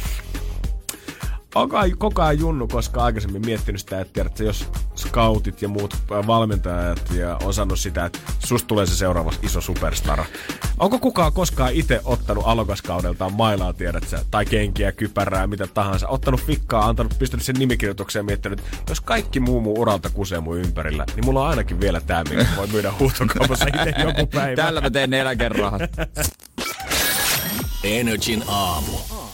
Onko 1.55 1.77
koko 1.97 2.21
ajan 2.21 2.39
Junnu 2.39 2.67
koskaan 2.67 3.05
aikaisemmin 3.05 3.45
miettinyt 3.45 3.81
sitä, 3.81 4.01
että 4.01 4.13
tiedätkö, 4.13 4.43
jos 4.43 4.67
scoutit 4.95 5.61
ja 5.61 5.67
muut 5.67 5.93
äh, 5.93 6.27
valmentajat 6.27 7.11
ja 7.11 7.37
on 7.43 7.53
sanonut 7.53 7.79
sitä, 7.79 8.05
että 8.05 8.19
susta 8.39 8.67
tulee 8.67 8.85
se 8.85 8.95
seuraava 8.95 9.31
iso 9.41 9.61
superstara. 9.61 10.25
Onko 10.79 10.99
kukaan 10.99 11.33
koskaan 11.33 11.73
itse 11.73 12.01
ottanut 12.05 12.43
alokaskaudeltaan 12.47 13.33
mailaa, 13.33 13.73
tiedätkö, 13.73 14.19
tai 14.31 14.45
kenkiä, 14.45 14.91
kypärää, 14.91 15.47
mitä 15.47 15.67
tahansa, 15.67 16.07
ottanut 16.07 16.41
fikkaa, 16.41 16.85
antanut, 16.85 17.19
pistänyt 17.19 17.45
sen 17.45 17.55
nimikirjoitukseen 17.59 18.23
ja 18.23 18.25
miettinyt, 18.25 18.59
että 18.59 18.91
jos 18.91 19.01
kaikki 19.01 19.39
muu 19.39 19.61
mun 19.61 19.77
uralta 19.77 20.09
kusee 20.09 20.39
mun 20.39 20.57
ympärillä, 20.57 21.05
niin 21.15 21.25
mulla 21.25 21.43
on 21.43 21.49
ainakin 21.49 21.79
vielä 21.79 22.01
tää, 22.01 22.23
minkä 22.23 22.45
voi 22.57 22.67
myydä 22.67 22.93
huutokaupassa 22.99 23.65
itse 23.65 23.93
joku 24.07 24.25
päivä. 24.25 24.55
Tällä 24.55 24.81
mä 24.81 24.89
teen 24.89 25.13
eläkerahat. 25.13 25.81
Energin 27.83 28.43
aamu. 28.47 29.18